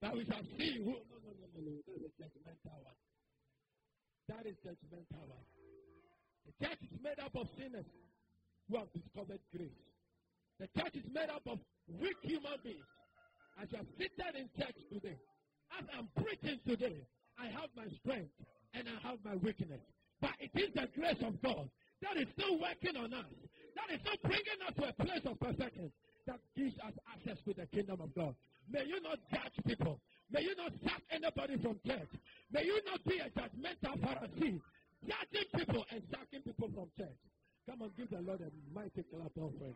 That 0.00 0.16
we 0.16 0.24
shall 0.24 0.40
see 0.56 0.80
who. 0.80 0.96
No, 0.96 1.20
no, 1.20 1.30
no, 1.36 1.46
no, 1.52 1.60
no. 1.60 1.72
That 1.84 2.00
is 2.00 2.16
judgmental 2.16 2.80
one. 2.80 2.96
That 4.32 4.44
is 4.48 4.56
judgmental 4.64 5.24
one. 5.28 5.46
The 6.48 6.52
church 6.64 6.80
is 6.80 6.96
made 7.04 7.20
up 7.20 7.36
of 7.36 7.46
sinners 7.60 7.84
who 8.70 8.78
have 8.80 8.88
discovered 8.96 9.44
grace. 9.54 9.76
The 10.58 10.68
church 10.80 10.96
is 10.96 11.04
made 11.12 11.28
up 11.28 11.44
of 11.44 11.58
weak 12.00 12.16
human 12.22 12.56
beings. 12.64 12.88
As 13.60 13.68
you 13.70 13.78
are 13.84 13.88
seated 14.00 14.32
in 14.40 14.48
church 14.56 14.80
today, 14.88 15.20
as 15.78 15.84
I'm 15.92 16.08
preaching 16.16 16.58
today, 16.64 17.04
I 17.38 17.52
have 17.52 17.68
my 17.76 17.84
strength 18.00 18.32
and 18.72 18.88
I 18.88 18.96
have 19.08 19.18
my 19.24 19.36
weakness. 19.36 19.84
But 20.20 20.32
it 20.40 20.50
is 20.54 20.72
the 20.74 20.88
grace 20.96 21.20
of 21.20 21.36
God 21.42 21.68
that 22.02 22.18
is 22.18 22.28
still 22.36 22.58
working 22.58 22.96
on 22.98 23.14
us, 23.14 23.30
that 23.78 23.88
is 23.94 24.00
still 24.02 24.18
bringing 24.22 24.60
us 24.66 24.74
to 24.76 24.84
a 24.90 24.94
place 25.06 25.24
of 25.24 25.38
perfection 25.40 25.90
that 26.26 26.38
gives 26.56 26.74
us 26.82 26.94
access 27.10 27.38
to 27.46 27.54
the 27.54 27.66
kingdom 27.66 28.00
of 28.02 28.14
God. 28.14 28.34
May 28.70 28.84
you 28.86 29.00
not 29.02 29.18
judge 29.30 29.56
people. 29.66 29.98
May 30.30 30.42
you 30.42 30.54
not 30.56 30.72
sack 30.84 31.02
anybody 31.10 31.58
from 31.62 31.78
church. 31.86 32.08
May 32.52 32.64
you 32.64 32.80
not 32.86 33.04
be 33.04 33.18
a 33.18 33.28
judgmental 33.30 33.98
Pharisee, 34.00 34.60
judging 35.06 35.48
people 35.54 35.84
and 35.90 36.02
sacking 36.10 36.42
people 36.42 36.70
from 36.74 36.88
church. 36.96 37.18
Come 37.68 37.82
on, 37.82 37.90
give 37.96 38.10
the 38.10 38.20
Lord 38.20 38.40
a 38.40 38.50
mighty 38.74 39.04
clap 39.10 39.32
offering. 39.36 39.74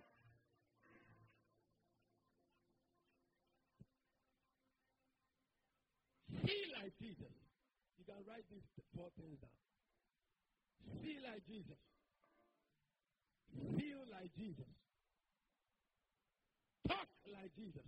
See 6.43 6.63
like 6.79 6.93
Jesus. 7.01 7.35
You 7.99 8.05
can 8.07 8.23
write 8.27 8.45
these 8.51 8.67
four 8.95 9.09
things 9.19 9.39
down. 9.41 9.51
See 11.03 11.19
like 11.23 11.43
Jesus. 11.47 11.79
Feel 13.77 14.03
like 14.13 14.31
Jesus. 14.37 14.71
Talk 16.89 17.09
like 17.33 17.51
Jesus. 17.57 17.87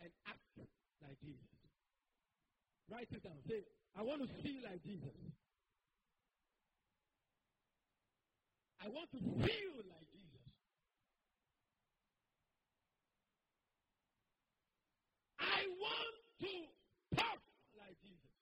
And 0.00 0.10
act 0.26 0.40
like 1.02 1.18
Jesus. 1.20 1.52
Write 2.90 3.08
it 3.12 3.22
down. 3.22 3.36
Say, 3.48 3.64
I 3.96 4.02
want 4.02 4.22
to 4.22 4.28
see 4.42 4.60
like 4.64 4.82
Jesus. 4.82 5.12
I 8.80 8.88
want 8.88 9.10
to 9.12 9.20
feel 9.20 9.76
like 9.90 10.08
Jesus. 10.14 10.46
I 15.38 15.66
want 15.76 16.14
to 16.40 16.52
talk 17.18 17.40
like 17.76 17.98
Jesus. 18.00 18.32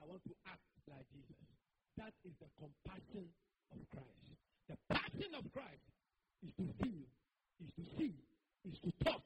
I 0.00 0.08
want 0.08 0.24
to 0.24 0.34
act 0.48 0.64
like 0.88 1.06
Jesus. 1.12 1.36
That 2.00 2.12
is 2.24 2.32
the 2.40 2.48
compassion 2.56 3.28
of 3.72 3.80
Christ. 3.90 4.22
The 4.68 4.76
passion 4.90 5.32
of 5.38 5.44
Christ 5.52 5.86
is 6.42 6.52
to 6.58 6.66
feel, 6.82 7.06
is 7.62 7.70
to 7.76 7.84
see, 7.98 8.14
is 8.68 8.78
to 8.84 9.04
talk, 9.04 9.22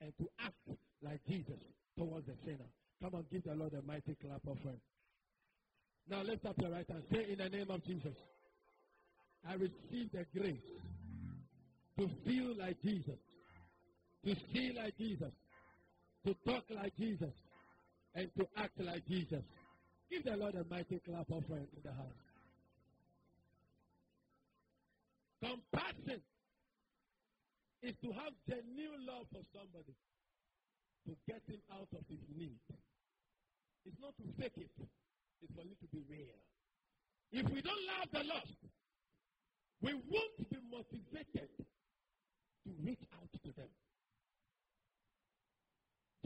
and 0.00 0.12
to 0.18 0.26
act 0.40 0.78
like 1.02 1.20
Jesus 1.28 1.60
towards 1.98 2.26
the 2.26 2.34
sinner. 2.44 2.70
Come 3.02 3.14
on, 3.14 3.24
give 3.30 3.44
the 3.44 3.54
Lord 3.54 3.74
a 3.74 3.82
mighty 3.82 4.16
clap 4.20 4.46
of 4.46 4.58
hand. 4.58 4.80
Now 6.08 6.22
lift 6.22 6.46
up 6.46 6.54
your 6.58 6.70
right 6.70 6.88
hand. 6.88 7.02
Say 7.12 7.26
in 7.30 7.38
the 7.38 7.48
name 7.48 7.70
of 7.70 7.84
Jesus, 7.84 8.14
I 9.48 9.54
receive 9.54 10.10
the 10.12 10.24
grace 10.38 10.56
to 11.98 12.08
feel 12.24 12.54
like 12.58 12.80
Jesus, 12.82 13.18
to 14.24 14.34
see 14.52 14.72
like 14.76 14.96
Jesus, 14.98 15.32
to 16.24 16.34
talk 16.46 16.64
like 16.70 16.96
Jesus, 16.96 17.32
and 18.14 18.30
to 18.38 18.46
act 18.56 18.80
like 18.80 19.06
Jesus. 19.06 19.42
Give 20.10 20.24
the 20.24 20.36
Lord 20.36 20.54
a 20.54 20.64
mighty 20.72 21.00
clap 21.04 21.28
of 21.30 21.44
hand 21.48 21.66
in 21.76 21.82
the 21.84 21.92
house. 21.92 22.25
Compassion 25.46 26.18
is 27.86 27.94
to 28.02 28.10
have 28.18 28.34
genuine 28.50 29.06
love 29.06 29.30
for 29.30 29.46
somebody 29.54 29.94
to 31.06 31.14
get 31.30 31.38
him 31.46 31.62
out 31.70 31.86
of 31.94 32.02
his 32.10 32.18
need. 32.34 32.58
It's 33.86 33.94
not 34.02 34.18
to 34.18 34.26
fake 34.42 34.58
it, 34.58 34.74
it's 34.74 35.54
for 35.54 35.62
you 35.62 35.78
to 35.78 35.88
be 35.94 36.02
real. 36.10 36.34
If 37.30 37.46
we 37.54 37.62
don't 37.62 37.84
love 37.94 38.10
the 38.10 38.26
lost, 38.26 38.58
we 39.82 39.94
won't 39.94 40.38
be 40.50 40.58
motivated 40.66 41.50
to 42.66 42.70
reach 42.82 43.06
out 43.14 43.30
to 43.30 43.50
them. 43.54 43.70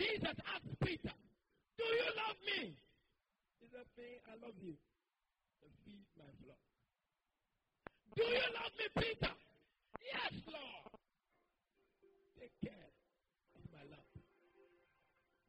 Jesus 0.01 0.37
asked 0.49 0.73
Peter, 0.81 1.13
Do 1.77 1.85
you 1.85 2.09
love 2.17 2.41
me? 2.57 2.73
He 3.61 3.67
said, 3.69 3.85
I 4.25 4.41
love 4.41 4.57
you. 4.65 4.81
Feed 5.85 6.09
my 6.17 6.25
flock. 6.41 6.70
Do 8.17 8.23
you 8.27 8.43
love 8.59 8.75
me, 8.75 8.87
Peter? 8.99 9.35
Yes, 10.03 10.35
Lord. 10.51 10.91
Take 12.39 12.55
care 12.59 12.91
of 13.55 13.63
my 13.71 13.85
love. 13.87 14.11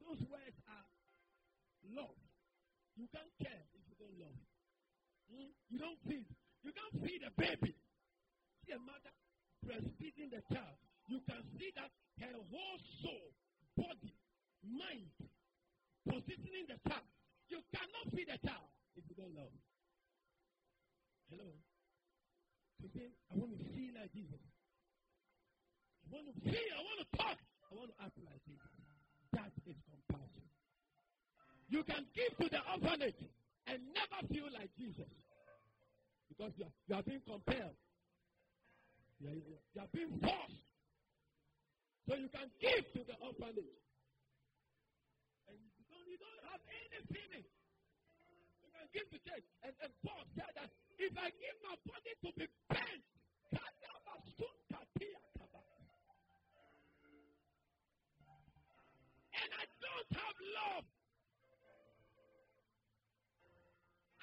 Those 0.03 0.21
words 0.29 0.57
are 0.69 0.85
love. 1.95 2.19
You 2.95 3.09
can't 3.09 3.33
care 3.41 3.65
if 3.73 3.81
you 3.89 3.95
don't 3.97 4.17
love. 4.21 4.39
Hmm? 5.33 5.49
You 5.73 5.77
don't 5.81 5.99
feed. 6.05 6.29
You 6.61 6.71
can't 6.75 6.95
feed 7.01 7.25
a 7.25 7.31
baby. 7.33 7.73
See 8.65 8.73
a 8.75 8.79
mother 8.79 9.13
breastfeeding 9.65 10.29
the 10.29 10.41
child. 10.53 10.77
You 11.09 11.19
can 11.25 11.41
see 11.57 11.73
that 11.75 11.89
her 12.21 12.37
whole 12.37 12.79
soul, 13.01 13.33
body, 13.73 14.13
mind, 14.61 15.09
positioning 16.05 16.69
the 16.69 16.77
child. 16.85 17.09
You 17.49 17.59
cannot 17.73 18.05
feed 18.13 18.29
a 18.29 18.37
child 18.45 18.69
if 18.95 19.03
you 19.09 19.15
don't 19.17 19.33
love. 19.33 19.53
Hello? 21.29 21.49
Today, 22.81 23.13
I 23.29 23.37
want 23.37 23.53
to 23.53 23.61
see 23.77 23.93
like 23.93 24.09
Jesus. 24.09 24.41
I 26.01 26.07
want 26.09 26.25
to 26.33 26.35
feel, 26.41 26.71
I 26.73 26.81
want 26.81 26.99
to 27.05 27.07
talk, 27.13 27.37
I 27.37 27.71
want 27.77 27.89
to 27.93 27.97
act 28.01 28.17
like 28.25 28.41
Jesus. 28.49 28.73
That 29.37 29.53
is 29.69 29.77
compassion. 29.85 30.45
You 31.69 31.85
can 31.85 32.03
give 32.17 32.33
to 32.41 32.49
the 32.49 32.59
orphanage 32.73 33.21
and 33.69 33.79
never 33.93 34.19
feel 34.27 34.49
like 34.49 34.73
Jesus 34.75 35.07
because 36.27 36.57
you 36.57 36.65
are, 36.65 36.75
you 36.89 36.95
are 36.97 37.05
being 37.05 37.21
compelled. 37.21 37.77
You 39.21 39.29
are, 39.29 39.37
you 39.37 39.79
are 39.79 39.91
being 39.93 40.17
forced. 40.17 40.65
So 42.09 42.17
you 42.17 42.27
can 42.33 42.49
give 42.57 42.81
to 42.97 43.01
the 43.05 43.15
orphanage. 43.21 43.77
And 45.47 45.55
you 45.77 45.85
don't, 45.85 46.07
you 46.09 46.17
don't 46.17 46.43
have 46.49 46.59
any 46.65 46.99
feeling. 47.13 47.45
You 47.45 48.69
can 48.73 48.87
give 48.89 49.05
to 49.13 49.17
church. 49.21 49.45
And, 49.61 49.71
and 49.85 49.93
Paul 50.01 50.25
said 50.33 50.49
that 50.57 50.73
if 51.01 51.17
I 51.17 51.33
give 51.33 51.57
my 51.65 51.73
body 51.89 52.13
to 52.21 52.29
be 52.37 52.45
bent, 52.69 53.03
and 53.49 53.57
I 59.49 59.65
don't 59.81 60.11
have 60.13 60.37
love, 60.61 60.85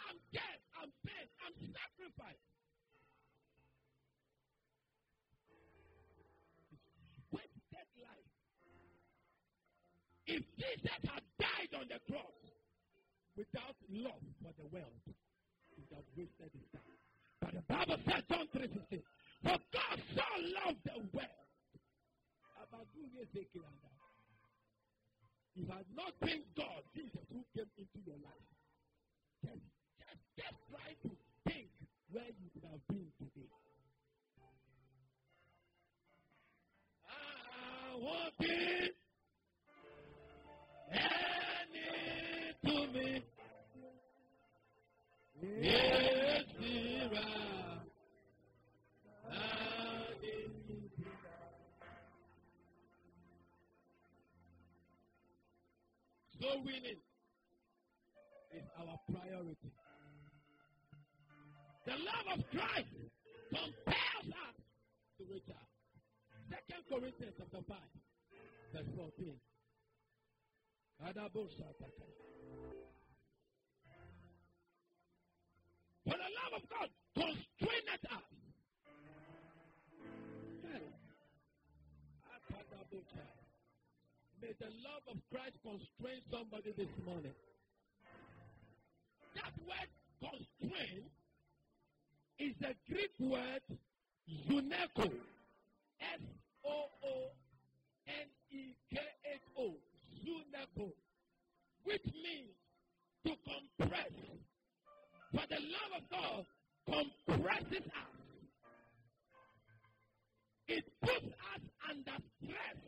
I'm 0.06 0.18
dead, 0.30 0.58
I'm 0.78 0.90
bent, 1.02 1.30
I'm 1.42 1.54
sacrificed. 1.58 2.46
Wasted 7.34 7.88
life. 7.98 8.30
If 10.30 10.46
Jesus 10.54 11.02
had 11.10 11.26
died 11.42 11.74
on 11.74 11.90
the 11.90 11.98
cross 12.06 12.38
without 13.36 13.74
love 13.90 14.22
for 14.42 14.54
the 14.54 14.68
world, 14.70 15.02
wasted 16.16 16.50
his 16.52 16.68
time. 16.72 16.98
But 17.40 17.54
the 17.54 17.64
Bible 17.68 17.98
says, 18.04 18.22
John 18.28 18.46
3.16, 18.54 19.02
For 19.42 19.58
God 19.72 19.96
so 20.14 20.28
loved 20.66 20.82
the 20.84 20.98
world. 21.14 21.38
It 25.58 25.66
had 25.66 25.86
not 25.96 26.14
been 26.20 26.42
God, 26.56 26.82
Jesus, 26.94 27.26
who 27.32 27.42
came 27.54 27.66
into 27.78 27.98
your 28.06 28.14
life. 28.22 28.46
Just, 29.42 29.58
just, 29.98 30.22
just 30.38 30.58
try 30.70 30.94
to 31.02 31.10
think 31.46 31.66
where 32.12 32.30
you 32.30 32.46
would 32.54 32.64
have 32.70 32.86
been 32.86 33.10
today. 33.18 33.50
Ah, 37.06 37.90
I 37.90 37.98
want 37.98 38.34
it. 38.38 38.97
So 56.40 56.46
winning 56.64 57.00
is 58.54 58.64
our 58.78 58.96
priority. 59.10 59.72
The 61.84 61.92
love 61.92 62.38
of 62.38 62.44
Christ 62.52 62.94
compels 63.50 64.28
us 64.30 64.56
to 65.18 65.24
reach 65.32 65.50
out. 65.50 65.68
Second 66.48 66.84
Corinthians 66.88 67.34
chapter 67.38 67.64
5, 67.66 67.76
verse 68.72 68.90
14. 68.96 69.34
For 76.08 76.16
the 76.16 76.32
love 76.40 76.54
of 76.56 76.64
God 76.70 76.88
constraineth 77.14 78.04
us. 78.08 78.24
May 84.40 84.54
the 84.58 84.72
love 84.80 85.04
of 85.10 85.16
Christ 85.30 85.58
constrain 85.62 86.22
somebody 86.32 86.72
this 86.78 86.88
morning. 87.04 87.34
That 89.34 89.52
word 89.68 89.90
constrain 90.24 91.04
is 92.38 92.54
the 92.60 92.72
Greek 92.88 93.12
word 93.18 93.60
zuneko. 94.48 95.12
S 96.00 96.22
O 96.64 96.86
O 97.04 97.32
N 98.06 98.28
E 98.50 98.74
K 98.90 98.96
H 99.34 99.40
O. 99.58 99.74
Zuneko. 100.24 100.88
Which 101.84 102.06
means 102.06 102.56
to 103.26 103.32
compress. 103.44 104.08
For 105.32 105.44
the 105.48 105.60
love 105.60 105.92
of 105.98 106.04
God 106.08 106.44
compresses 107.26 107.84
us. 107.84 108.18
It 110.68 110.84
puts 111.00 111.26
us 111.26 111.62
under 111.88 112.16
stress 112.40 112.78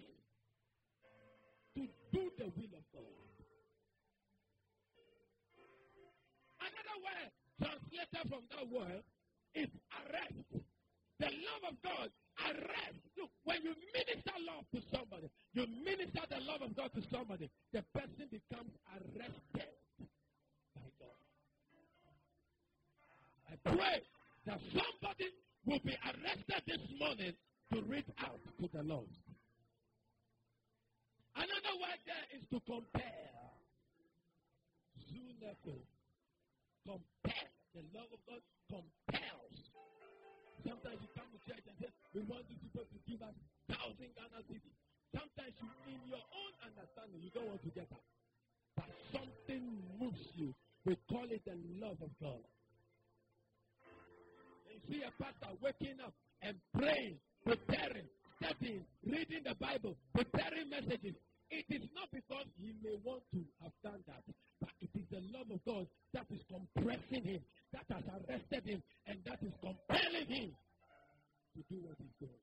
to 1.77 1.83
do 2.13 2.31
the 2.39 2.45
will 2.45 2.75
of 2.77 2.85
God. 2.93 3.21
Another 6.61 6.97
word 7.01 7.31
translated 7.61 8.25
from 8.29 8.45
that 8.53 8.69
word 8.69 9.03
is 9.55 9.69
arrest. 9.97 10.65
The 11.21 11.29
love 11.29 11.73
of 11.73 11.77
God, 11.85 12.09
arrest. 12.49 13.01
Look, 13.17 13.31
when 13.45 13.61
you 13.65 13.75
minister 13.93 14.37
love 14.45 14.65
to 14.73 14.81
somebody, 14.93 15.29
you 15.53 15.67
minister 15.85 16.25
the 16.29 16.41
love 16.45 16.63
of 16.63 16.77
God 16.77 16.91
to 16.97 17.03
somebody, 17.13 17.51
the 17.73 17.85
person 17.93 18.29
becomes 18.33 18.73
arrested 18.93 19.73
by 20.77 20.89
God. 21.01 21.21
I 23.51 23.57
pray 23.67 23.99
that 24.47 24.61
somebody 24.71 25.27
will 25.67 25.83
be 25.83 25.97
arrested 26.07 26.63
this 26.67 26.85
morning 27.03 27.35
to 27.75 27.83
reach 27.83 28.07
out 28.23 28.39
to 28.63 28.67
the 28.71 28.83
Lord. 28.83 29.11
Another 31.35 31.75
word 31.83 32.01
there 32.07 32.27
is 32.39 32.43
to 32.55 32.59
compare. 32.63 33.35
Zuneko. 35.11 35.75
Compare. 36.87 37.51
The 37.75 37.83
love 37.91 38.11
of 38.15 38.21
God 38.27 38.43
compels. 38.71 39.57
Sometimes 40.63 40.99
you 41.03 41.11
come 41.19 41.31
to 41.35 41.41
church 41.47 41.65
and 41.67 41.77
say, 41.83 41.91
we 42.15 42.23
want 42.31 42.47
these 42.47 42.61
people 42.63 42.87
to 42.87 42.99
give 43.07 43.23
us 43.23 43.35
thousand 43.67 44.11
Ghana 44.15 44.47
cedis. 44.47 44.79
Sometimes 45.11 45.55
you, 45.59 45.71
in 45.91 45.99
your 46.07 46.23
own 46.23 46.53
understanding, 46.63 47.19
you 47.19 47.31
don't 47.35 47.51
want 47.51 47.63
to 47.67 47.73
get 47.75 47.91
up. 47.91 48.05
But 48.79 48.91
something 49.11 49.63
moves 49.99 50.23
you. 50.39 50.55
We 50.87 50.95
call 51.11 51.27
it 51.31 51.43
the 51.43 51.59
love 51.83 51.99
of 51.99 52.11
God. 52.23 52.43
See 54.89 55.03
a 55.03 55.11
pastor 55.23 55.55
waking 55.61 55.99
up 56.05 56.15
and 56.43 56.57
praying, 56.75 57.19
preparing, 57.45 58.09
studying, 58.41 58.85
reading 59.05 59.43
the 59.45 59.55
Bible, 59.55 59.97
preparing 60.15 60.71
messages. 60.71 61.15
It 61.51 61.67
is 61.69 61.83
not 61.95 62.09
because 62.13 62.47
he 62.57 62.73
may 62.83 62.95
want 63.03 63.23
to 63.35 63.43
have 63.63 63.75
done 63.83 64.01
that, 64.07 64.23
but 64.61 64.71
it 64.81 64.91
is 64.95 65.07
the 65.11 65.21
love 65.35 65.51
of 65.51 65.59
God 65.67 65.87
that 66.15 66.27
is 66.31 66.41
compressing 66.47 67.25
him, 67.25 67.41
that 67.73 67.85
has 67.91 68.05
arrested 68.07 68.65
him, 68.65 68.83
and 69.07 69.19
that 69.27 69.43
is 69.43 69.53
compelling 69.59 70.29
him 70.31 70.51
to 71.57 71.61
do 71.69 71.83
what 71.83 71.99
he's 71.99 72.15
doing. 72.23 72.43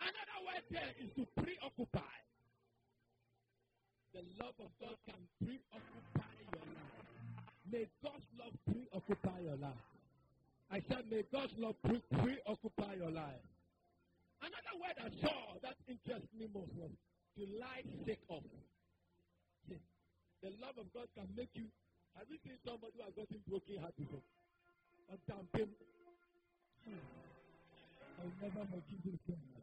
Another 0.00 0.38
word 0.48 0.64
there 0.72 0.92
is 0.96 1.12
to 1.16 1.28
preoccupy. 1.36 2.16
The 4.16 4.24
love 4.40 4.56
of 4.58 4.72
God 4.80 4.96
can 5.04 5.20
preoccupy 5.44 6.34
your 6.50 6.64
life. 6.72 7.19
May 7.70 7.86
God's 8.02 8.26
love 8.34 8.54
preoccupy 8.66 9.46
your 9.46 9.56
life. 9.56 9.86
I 10.70 10.82
said, 10.90 11.06
may 11.10 11.22
God's 11.30 11.54
love 11.58 11.74
pre- 11.86 12.02
preoccupy 12.18 12.94
your 12.98 13.10
life. 13.10 13.42
Another 14.42 14.74
word 14.82 14.96
I 14.98 15.10
saw 15.22 15.54
that 15.62 15.78
interests 15.86 16.30
me 16.34 16.50
most 16.50 16.74
was 16.74 16.90
to 17.38 17.42
lie 17.58 17.86
sick 18.06 18.18
of. 18.30 18.42
See, 19.68 19.78
the 20.42 20.50
love 20.58 20.78
of 20.78 20.90
God 20.94 21.06
can 21.14 21.30
make 21.36 21.50
you. 21.54 21.66
Have 22.18 22.26
you 22.26 22.38
seen 22.42 22.58
somebody 22.66 22.98
who 22.98 23.06
has 23.06 23.14
gotten 23.14 23.38
broken 23.46 23.78
heart 23.78 23.94
before? 23.94 24.24
Or 25.10 25.18
dampened? 25.30 25.74
Hmm. 26.86 27.02
I'll 28.18 28.34
never 28.42 28.66
forgive 28.66 29.02
this 29.04 29.20
guy. 29.30 29.62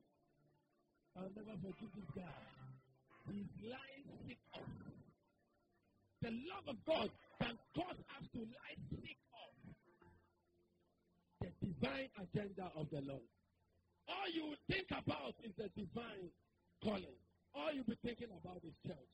I'll 1.19 1.33
never 1.35 1.55
forgive 1.59 1.91
this 1.91 2.09
guy. 2.15 2.39
He's 3.31 3.51
lying 3.67 4.07
sick 4.27 4.39
of. 4.55 4.63
The 6.21 6.31
love 6.49 6.65
of 6.67 6.77
God 6.85 7.09
can 7.41 7.55
cause 7.75 7.99
us 8.17 8.25
to 8.33 8.39
lie 8.41 8.77
sick 8.89 9.19
of 9.37 9.53
the 11.41 11.49
divine 11.61 12.09
agenda 12.17 12.71
of 12.75 12.89
the 12.89 13.01
Lord. 13.05 13.27
All 14.07 14.27
you 14.33 14.55
think 14.71 14.87
about 14.89 15.35
is 15.43 15.51
the 15.57 15.69
divine 15.77 16.31
calling. 16.83 17.17
All 17.53 17.73
you'll 17.73 17.85
be 17.85 17.97
thinking 18.03 18.31
about 18.33 18.61
is 18.63 18.73
church. 18.85 19.13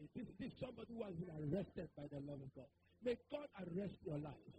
It 0.00 0.10
is 0.14 0.28
this 0.38 0.52
somebody 0.60 0.94
who 0.94 1.02
has 1.04 1.14
been 1.18 1.32
arrested 1.34 1.88
by 1.96 2.04
the 2.08 2.20
love 2.24 2.40
of 2.40 2.50
God. 2.54 2.70
May 3.04 3.16
God 3.30 3.48
arrest 3.60 3.96
your 4.04 4.18
life. 4.18 4.54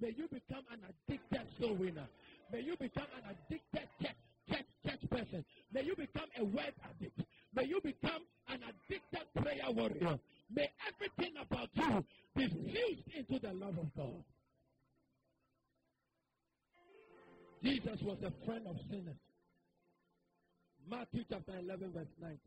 May 0.00 0.12
you 0.16 0.28
become 0.28 0.64
an 0.72 0.80
addicted 0.84 1.46
soul 1.58 1.74
winner. 1.74 2.06
May 2.52 2.60
you 2.60 2.76
become 2.76 3.08
an 3.16 3.34
addicted 3.34 3.88
church, 4.00 4.20
church, 4.48 4.68
church 4.84 5.10
person. 5.10 5.44
May 5.72 5.84
you 5.84 5.96
become 5.96 6.28
a 6.38 6.44
word 6.44 6.72
addict. 6.84 7.20
May 7.54 7.64
you 7.64 7.80
become 7.82 8.22
an 8.48 8.60
addicted 8.60 9.24
prayer 9.34 9.70
warrior. 9.72 10.18
May 10.54 10.68
everything 10.86 11.34
about 11.40 11.68
you 11.74 12.04
be 12.34 12.48
fused 12.48 13.08
into 13.16 13.38
the 13.40 13.52
love 13.52 13.78
of 13.78 13.94
God. 13.96 14.24
Jesus 17.62 18.00
was 18.02 18.18
a 18.22 18.32
friend 18.46 18.66
of 18.68 18.76
sinners. 18.90 19.18
Matthew 20.88 21.24
chapter 21.28 21.58
11, 21.58 21.92
verse 21.92 22.14
19. 22.20 22.38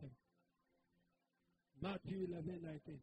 Matthew 1.82 2.28
11, 2.32 2.60
19. 2.64 3.00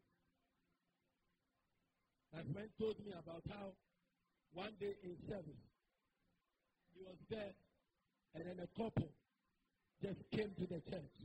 My 2.33 2.41
friend 2.53 2.69
told 2.79 2.95
me 3.05 3.13
about 3.13 3.43
how 3.49 3.73
one 4.53 4.73
day 4.79 4.95
in 5.03 5.15
service, 5.29 5.61
he 6.93 7.03
was 7.05 7.17
there, 7.29 7.53
and 8.33 8.45
then 8.45 8.65
a 8.65 8.69
couple 8.81 9.09
just 10.01 10.19
came 10.31 10.49
to 10.57 10.65
the 10.65 10.81
church. 10.89 11.15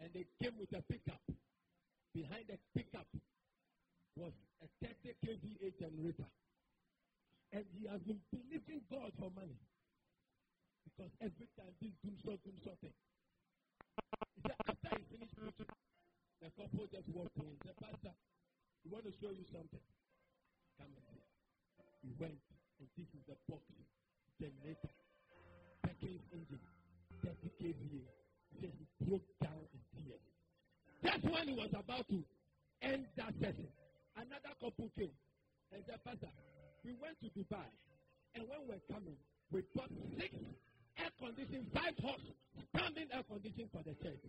And 0.00 0.10
they 0.12 0.24
came 0.42 0.52
with 0.58 0.72
a 0.72 0.82
pickup. 0.90 1.20
Behind 2.14 2.46
the 2.46 2.58
pickup 2.78 3.10
was 4.14 4.30
a 4.62 4.70
30 4.78 5.18
kVA 5.18 5.74
generator. 5.82 6.30
And 7.50 7.66
he 7.74 7.90
has 7.90 7.98
been 8.06 8.22
believing 8.30 8.86
God 8.86 9.10
for 9.18 9.30
money. 9.34 9.58
Because 10.86 11.10
every 11.18 11.50
time 11.58 11.74
this 11.82 11.90
doom 12.06 12.14
so, 12.22 12.38
doom 12.46 12.54
so. 12.62 12.70
He 12.78 14.40
said, 14.46 14.58
after 14.70 14.90
he 14.94 15.02
finished 15.10 15.34
preaching, 15.34 15.70
the 16.38 16.50
couple 16.54 16.86
just 16.86 17.08
walked 17.10 17.34
in. 17.42 17.50
He 17.50 17.58
said, 17.66 17.78
Pastor, 17.82 18.14
we 18.86 18.94
want 18.94 19.04
to 19.10 19.14
show 19.18 19.34
you 19.34 19.42
something. 19.50 19.82
Come 20.78 20.94
and 20.94 21.06
see. 21.10 21.22
He 22.06 22.10
went, 22.20 22.38
and 22.78 22.88
this 22.94 23.10
is 23.10 23.22
the 23.26 23.34
box 23.50 23.66
generator. 24.38 24.92
Package 25.82 26.22
engine. 26.30 26.62
30 27.26 27.50
kVA. 27.58 28.02
He 28.50 28.54
said 28.60 28.72
he 28.78 28.86
broke 29.02 29.26
down 29.42 29.66
in 29.74 29.80
tears. 29.98 30.22
That's 31.04 31.22
when 31.22 31.52
he 31.52 31.54
was 31.54 31.68
about 31.76 32.08
to 32.08 32.18
end 32.80 33.04
that 33.20 33.36
session. 33.36 33.68
Another 34.16 34.56
couple 34.56 34.88
came 34.96 35.12
and 35.68 35.84
said, 35.84 36.00
Pastor, 36.00 36.32
we 36.80 36.96
went 36.96 37.20
to 37.20 37.28
Dubai, 37.36 37.68
and 38.34 38.48
when 38.48 38.64
we're 38.64 38.84
coming, 38.88 39.20
we 39.52 39.60
bought 39.76 39.92
six 40.16 40.32
air 40.96 41.12
conditioning, 41.20 41.68
five 41.76 41.92
horse 42.00 42.24
standing 42.72 43.08
air 43.12 43.22
conditioning 43.28 43.68
for 43.68 43.84
the 43.84 43.92
church. 44.00 44.24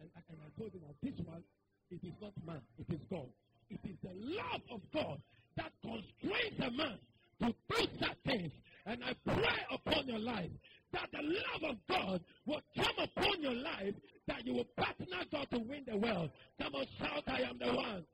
And, 0.00 0.08
and 0.12 0.38
I 0.44 0.48
told 0.60 0.76
him 0.76 0.84
this 1.00 1.16
one, 1.24 1.42
it 1.90 2.04
is 2.04 2.14
not 2.20 2.36
man, 2.44 2.60
it 2.76 2.92
is 2.92 3.00
God. 3.08 3.32
It 3.70 3.80
is 3.88 3.96
the 4.04 4.12
love 4.12 4.60
of 4.68 4.80
God 4.92 5.16
that 5.56 5.72
constrains 5.80 6.60
a 6.60 6.70
man 6.76 6.98
to 7.40 7.48
do 7.48 7.80
such 8.00 8.18
things. 8.26 8.52
And 8.84 9.00
I 9.04 9.14
pray 9.24 9.60
upon 9.72 10.08
your 10.08 10.18
life 10.18 10.50
that 10.92 11.08
the 11.12 11.22
love 11.22 11.72
of 11.72 11.76
God 11.88 12.20
will 12.46 12.60
come 12.76 12.98
upon 12.98 13.42
your 13.42 13.54
life, 13.54 13.94
that 14.26 14.46
you 14.46 14.54
will 14.54 14.66
partner 14.76 15.24
God 15.30 15.46
to 15.50 15.58
win 15.58 15.84
the 15.86 15.96
world. 15.96 16.30
Come 16.60 16.74
on, 16.74 16.86
shout, 16.98 17.22
I 17.26 17.42
am 17.42 17.58
the 17.58 17.72
one. 17.74 18.04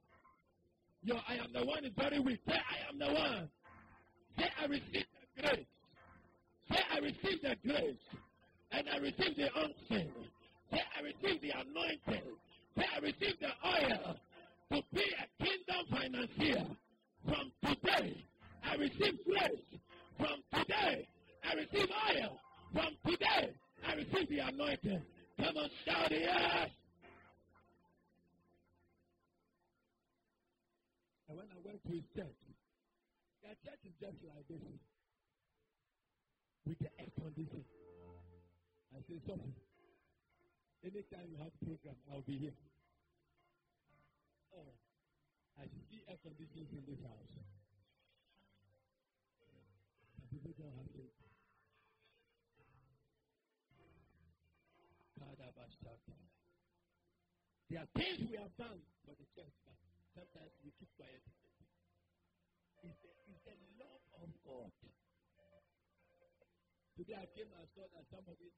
Your 1.02 1.20
I 1.28 1.34
am 1.34 1.52
the 1.52 1.64
one 1.64 1.84
is 1.84 1.92
very 1.96 2.18
weak. 2.18 2.40
Say, 2.48 2.54
I 2.54 2.90
am 2.90 2.98
the 2.98 3.06
one. 3.06 3.48
Say, 4.38 4.50
I 4.60 4.66
receive 4.66 5.06
the 5.36 5.42
grace. 5.42 5.66
Say, 6.70 6.78
I 6.92 6.98
receive 6.98 7.42
the 7.42 7.56
grace. 7.66 7.96
And 8.72 8.88
I 8.92 8.96
receive 8.98 9.36
the 9.36 9.48
unction. 9.56 10.10
Say, 10.72 10.82
I 10.96 11.00
receive 11.02 11.40
the 11.40 11.50
anointing. 11.50 12.28
Say, 12.76 12.84
I 12.94 12.98
receive 12.98 13.34
the 13.40 13.52
oil 13.66 14.16
to 14.72 14.82
be 14.92 15.02
a 15.02 15.44
kingdom 15.44 15.86
financier. 15.90 16.66
From 17.24 17.52
today, 17.64 18.24
I 18.64 18.74
receive 18.74 19.18
grace. 19.24 19.80
From 20.18 20.42
today, 20.52 21.08
I 21.48 21.54
receive 21.54 21.88
oil. 22.10 22.40
From 22.72 22.92
today, 23.06 23.54
I 23.86 23.94
receive 23.94 24.28
the 24.28 24.38
anointing. 24.40 25.02
Come 25.38 25.56
on, 25.56 25.70
shout 25.86 26.10
yes. 26.10 26.68
And 31.28 31.36
when 31.36 31.46
I 31.48 31.58
went 31.64 31.80
to 31.84 31.92
his 31.92 32.04
church, 32.16 32.40
their 33.42 33.56
church 33.64 33.80
is 33.88 33.96
just 34.00 34.20
like 34.28 34.44
this 34.48 34.60
with 36.66 36.78
the 36.80 36.90
air 37.00 37.08
conditioning. 37.16 37.64
I 38.92 39.00
said, 39.08 39.20
Sophie, 39.24 39.56
anytime 40.84 41.28
you 41.32 41.36
have 41.40 41.52
program, 41.64 41.96
I'll 42.12 42.24
be 42.28 42.36
here. 42.36 42.56
Oh, 44.52 44.72
I 45.56 45.64
see 45.88 46.04
air 46.08 46.20
conditioning 46.20 46.68
in 46.72 46.84
this 46.84 47.00
house. 47.00 47.32
And 50.20 50.28
people 50.28 50.52
don't 50.60 50.76
have 50.76 50.88
it. 55.58 56.22
There 57.68 57.84
are 57.84 57.90
things 57.98 58.24
we 58.24 58.38
have 58.40 58.54
done 58.56 58.80
for 59.04 59.12
the 59.12 59.26
church, 59.36 59.52
but 59.66 59.76
sometimes 60.16 60.52
we 60.64 60.72
keep 60.80 60.88
quiet. 60.96 61.20
It's 62.80 62.96
the, 63.02 63.12
it's 63.28 63.42
the 63.44 63.56
love 63.76 64.04
of 64.22 64.30
God. 64.46 64.70
Today 66.96 67.18
I 67.18 67.28
came 67.36 67.50
and 67.52 67.66
saw 67.76 67.86
that 67.92 68.08
somebody 68.08 68.48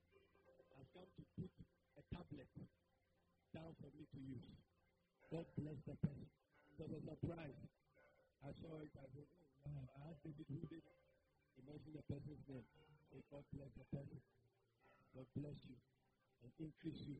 has 0.79 0.87
come 0.95 1.11
to 1.11 1.23
put 1.37 1.53
a 1.99 2.03
tablet 2.15 2.49
down 3.51 3.73
for 3.83 3.91
me 3.99 4.07
to 4.15 4.21
use. 4.21 4.55
God 5.29 5.45
bless 5.59 5.81
the 5.85 5.97
person. 6.01 6.31
So 6.79 6.87
was 6.87 7.05
surprised. 7.05 7.61
I 8.47 8.55
saw 8.63 8.79
it. 8.81 8.89
I 8.97 9.07
said, 9.13 9.29
oh, 9.67 9.75
wow. 9.75 9.85
I 10.01 10.15
asked 10.15 10.23
David 10.25 10.49
who 10.49 10.63
did 10.71 10.81
it. 10.81 10.97
He 11.59 11.61
mentioned 11.67 11.99
the 11.99 12.07
person's 12.09 12.41
name. 12.49 12.65
God 13.29 13.45
bless 13.53 13.73
the 13.77 13.85
person. 13.91 14.21
God 15.13 15.27
bless 15.37 15.59
you 15.67 15.77
and 16.43 16.51
increase 16.59 17.01
you. 17.07 17.19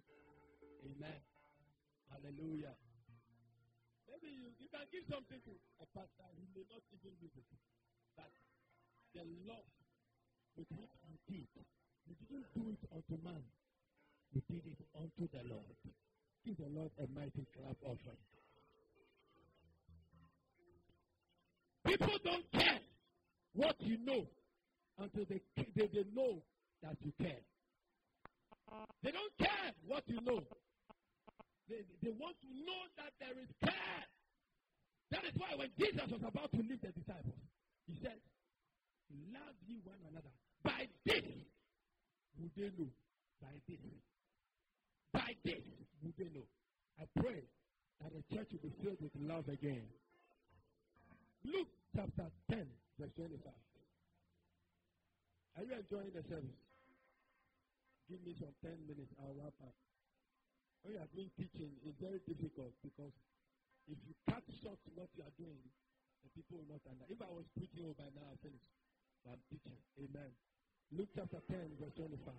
Amen. 0.85 1.21
Hallelujah. 2.09 2.75
Maybe 4.09 4.29
you, 4.35 4.51
you 4.59 4.69
can 4.73 4.85
give 4.91 5.07
something 5.07 5.39
to 5.47 5.53
a 5.79 5.87
pastor 5.95 6.27
who 6.35 6.45
may 6.57 6.67
not 6.67 6.83
even 6.91 7.15
use 7.23 7.35
it. 7.37 7.47
But 8.17 8.33
the 9.15 9.23
love 9.47 9.69
with 10.59 10.67
which 10.75 10.95
you 11.07 11.17
did, 11.31 11.49
you 12.09 12.15
didn't 12.27 12.51
do 12.57 12.65
it 12.75 12.83
unto 12.91 13.17
man. 13.23 13.45
You 14.35 14.43
did 14.51 14.65
it 14.67 14.81
unto 14.99 15.25
the 15.31 15.43
Lord. 15.47 15.79
Give 16.45 16.57
the 16.59 16.71
Lord 16.75 16.91
a 16.99 17.07
mighty 17.15 17.47
clap 17.55 17.79
offering. 17.85 18.23
People 21.85 22.19
don't 22.25 22.47
care 22.53 22.81
what 23.55 23.77
you 23.81 23.99
know 24.05 24.27
until 24.99 25.25
they, 25.29 25.41
they, 25.57 25.87
they 25.87 26.05
know 26.15 26.43
that 26.83 26.97
you 27.01 27.13
care. 27.21 27.41
They 29.03 29.11
don't 29.11 29.35
care 29.39 29.73
what 29.87 30.05
you 30.07 30.21
know. 30.23 30.45
They, 31.69 31.83
they 32.03 32.11
want 32.19 32.37
to 32.43 32.51
know 32.67 32.83
that 32.99 33.15
there 33.19 33.35
is 33.39 33.51
care. 33.63 34.03
That 35.11 35.25
is 35.27 35.35
why 35.39 35.55
when 35.57 35.71
Jesus 35.79 36.07
was 36.11 36.23
about 36.23 36.51
to 36.53 36.61
leave 36.63 36.83
the 36.83 36.95
disciples, 36.95 37.39
he 37.87 37.99
said, 38.03 38.19
Love 39.35 39.57
ye 39.67 39.83
one 39.83 39.99
another. 40.11 40.31
By 40.63 40.87
this 41.03 41.27
would 42.39 42.55
they 42.55 42.71
know. 42.79 42.91
By 43.43 43.55
this. 43.67 43.83
By 45.13 45.35
this 45.43 45.65
would 46.03 46.15
they 46.19 46.31
know. 46.31 46.47
I 47.01 47.05
pray 47.19 47.43
that 48.03 48.13
the 48.15 48.23
church 48.35 48.49
will 48.53 48.71
be 48.71 48.75
filled 48.83 49.01
with 49.03 49.11
love 49.19 49.49
again. 49.49 49.83
Luke 51.45 51.73
chapter 51.97 52.31
10, 52.51 52.67
verse 52.99 53.11
25. 53.17 53.53
Are 55.59 55.65
you 55.65 55.75
enjoying 55.75 56.13
the 56.15 56.23
service? 56.29 56.70
Give 58.11 58.27
me 58.27 58.35
some 58.43 58.51
10 58.67 58.91
minutes, 58.91 59.15
I'll 59.23 59.39
wrap 59.39 59.55
up. 59.63 59.71
When 60.83 60.99
you 60.99 61.01
are 61.01 61.13
doing 61.15 61.31
teaching, 61.39 61.79
it's 61.87 61.95
very 62.03 62.19
difficult 62.27 62.75
because 62.83 63.15
if 63.87 64.03
you 64.03 64.19
cut 64.27 64.43
short 64.59 64.83
what 64.99 65.15
you 65.15 65.23
are 65.23 65.37
doing, 65.39 65.63
the 66.27 66.31
people 66.35 66.59
will 66.59 66.75
not 66.75 66.83
understand. 66.91 67.15
If 67.15 67.23
I 67.23 67.31
was 67.31 67.47
preaching 67.55 67.87
over 67.87 68.03
now, 68.11 68.35
I'll 68.35 68.43
finish. 68.43 68.67
But 69.23 69.39
I'm 69.39 69.43
teaching. 69.47 69.79
Amen. 70.03 70.35
Luke 70.91 71.15
chapter 71.15 71.39
10, 71.39 71.79
verse 71.79 71.95
25. 71.95 72.35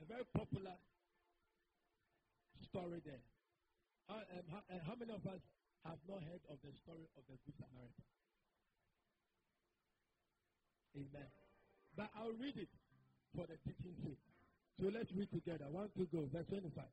A 0.00 0.04
very 0.04 0.28
popular 0.36 0.76
story 2.68 3.00
there. 3.08 3.24
How, 4.04 4.20
um, 4.20 4.44
how, 4.52 4.60
uh, 4.68 4.84
how 4.84 4.96
many 5.00 5.16
of 5.16 5.24
us 5.24 5.40
have 5.88 6.00
not 6.04 6.20
heard 6.28 6.44
of 6.52 6.60
the 6.60 6.76
story 6.84 7.08
of 7.16 7.24
the 7.24 7.40
Good 7.40 7.56
Samaritan? 7.56 8.04
Amen. 10.92 11.30
But 11.96 12.10
I'll 12.16 12.36
read 12.40 12.56
it 12.56 12.68
for 13.36 13.46
the 13.46 13.56
teaching 13.66 13.94
sake. 14.04 14.18
So 14.80 14.90
let's 14.92 15.12
read 15.12 15.30
together. 15.32 15.66
One, 15.70 15.88
two, 15.96 16.08
go. 16.12 16.24
Verse 16.32 16.46
25. 16.48 16.84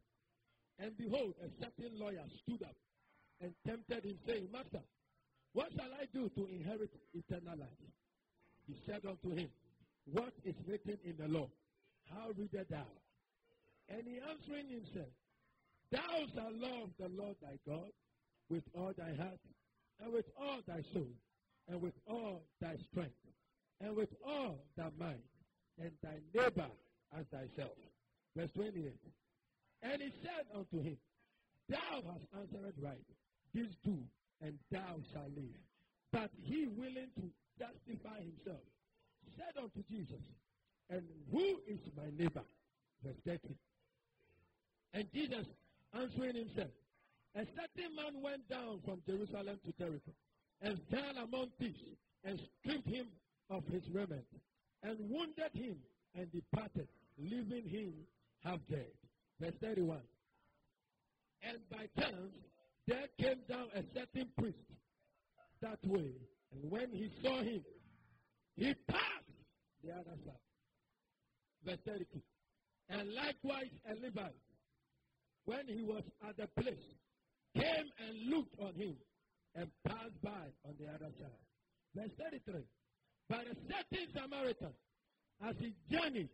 And 0.80 0.98
behold, 0.98 1.34
a 1.42 1.50
certain 1.64 1.98
lawyer 2.00 2.24
stood 2.44 2.64
up 2.64 2.76
and 3.42 3.54
tempted 3.66 4.04
him, 4.04 4.18
saying, 4.28 4.48
Master, 4.52 4.82
what 5.54 5.72
shall 5.76 5.90
I 5.94 6.06
do 6.14 6.30
to 6.30 6.48
inherit 6.48 6.92
eternal 7.14 7.58
life? 7.58 7.82
He 8.68 8.76
said 8.86 9.02
unto 9.06 9.36
him, 9.36 9.50
What 10.12 10.34
is 10.44 10.56
written 10.68 10.98
in 11.04 11.16
the 11.18 11.28
law? 11.28 11.48
How 12.12 12.30
readest 12.38 12.70
thou? 12.70 12.86
And 13.90 14.04
he 14.06 14.20
answering 14.20 14.68
him 14.70 14.84
said, 14.94 15.12
Thou 15.92 16.26
shalt 16.36 16.54
love 16.56 16.90
the 17.00 17.10
Lord 17.10 17.36
thy 17.42 17.58
God 17.66 17.92
with 18.50 18.64
all 18.76 18.94
thy 18.98 19.16
heart, 19.16 19.40
and 20.00 20.14
with 20.14 20.26
all 20.40 20.60
thy 20.68 20.82
soul, 20.94 21.08
and 21.68 21.82
with 21.82 21.94
all 22.08 22.44
thy 22.62 22.76
strength, 22.92 23.16
and 23.82 23.96
with 23.96 24.10
all 24.26 24.60
thy 24.76 24.90
mind, 25.00 25.22
and 25.82 25.92
thy 26.02 26.18
neighbor 26.34 26.70
as 27.18 27.26
thyself. 27.32 27.78
Verse 28.36 28.50
28. 28.56 28.94
And 29.84 30.02
he 30.02 30.12
said 30.24 30.46
unto 30.56 30.82
him, 30.82 30.98
Thou 31.70 32.02
hast 32.08 32.26
answered 32.36 32.74
right. 32.82 33.06
This 33.54 33.68
do, 33.86 33.98
and 34.42 34.54
thou 34.72 34.98
shalt 35.14 35.32
live. 35.36 35.58
But 36.12 36.32
he 36.42 36.68
willing 36.68 37.10
to 37.16 37.30
justify 37.60 38.20
himself 38.22 38.62
said 39.38 39.54
unto 39.62 39.82
Jesus, 39.90 40.22
And 40.90 41.04
who 41.32 41.62
is 41.70 41.80
my 41.96 42.10
neighbor? 42.18 42.44
Verse 43.06 43.22
30. 43.26 43.56
And 44.94 45.06
Jesus 45.14 45.46
answering 45.94 46.36
himself, 46.36 46.74
A 47.36 47.46
certain 47.54 47.94
man 47.96 48.22
went 48.22 48.50
down 48.50 48.82
from 48.84 49.02
Jerusalem 49.06 49.60
to 49.66 49.72
Jericho 49.78 50.12
and 50.62 50.80
fell 50.90 51.24
among 51.24 51.50
thieves 51.60 52.02
and 52.26 52.40
stripped 52.60 52.88
him 52.88 53.06
of 53.50 53.64
his 53.68 53.84
raiment 53.94 54.26
and 54.84 54.98
wounded 55.10 55.52
him 55.54 55.78
and 56.16 56.32
departed, 56.32 56.88
leaving 57.18 57.68
him 57.68 57.94
half 58.44 58.60
dead. 58.70 58.92
Verse 59.40 59.54
31. 59.62 60.00
And 61.44 61.58
by 61.70 61.88
chance, 62.02 62.34
there 62.88 63.08
came 63.20 63.40
down 63.50 63.68
a 63.76 63.84
certain 63.94 64.30
priest 64.38 64.58
that 65.62 65.80
way. 65.86 66.12
And 66.52 66.72
when 66.72 66.90
he 66.92 67.10
saw 67.22 67.42
him, 67.42 67.64
he 68.56 68.74
passed 68.90 69.04
the 69.84 69.92
other 69.92 70.18
side. 70.26 70.34
Verse 71.66 71.80
32. 71.86 72.22
And 72.90 73.14
likewise 73.14 73.72
a 73.90 73.94
Levite, 74.02 74.34
when 75.46 75.68
he 75.68 75.82
was 75.82 76.04
at 76.28 76.38
the 76.38 76.48
place, 76.62 76.76
came 77.56 77.86
and 78.08 78.30
looked 78.30 78.56
on 78.60 78.74
him 78.76 78.96
and 79.56 79.68
passed 79.86 80.22
by 80.24 80.48
on 80.66 80.76
the 80.80 80.88
other 80.88 81.12
side. 81.20 81.44
Verse 81.96 82.12
33. 82.18 82.62
But 83.30 83.40
a 83.42 83.56
certain 83.68 84.08
Samaritan, 84.14 84.74
as 85.44 85.56
he 85.60 85.74
journeyed, 85.92 86.30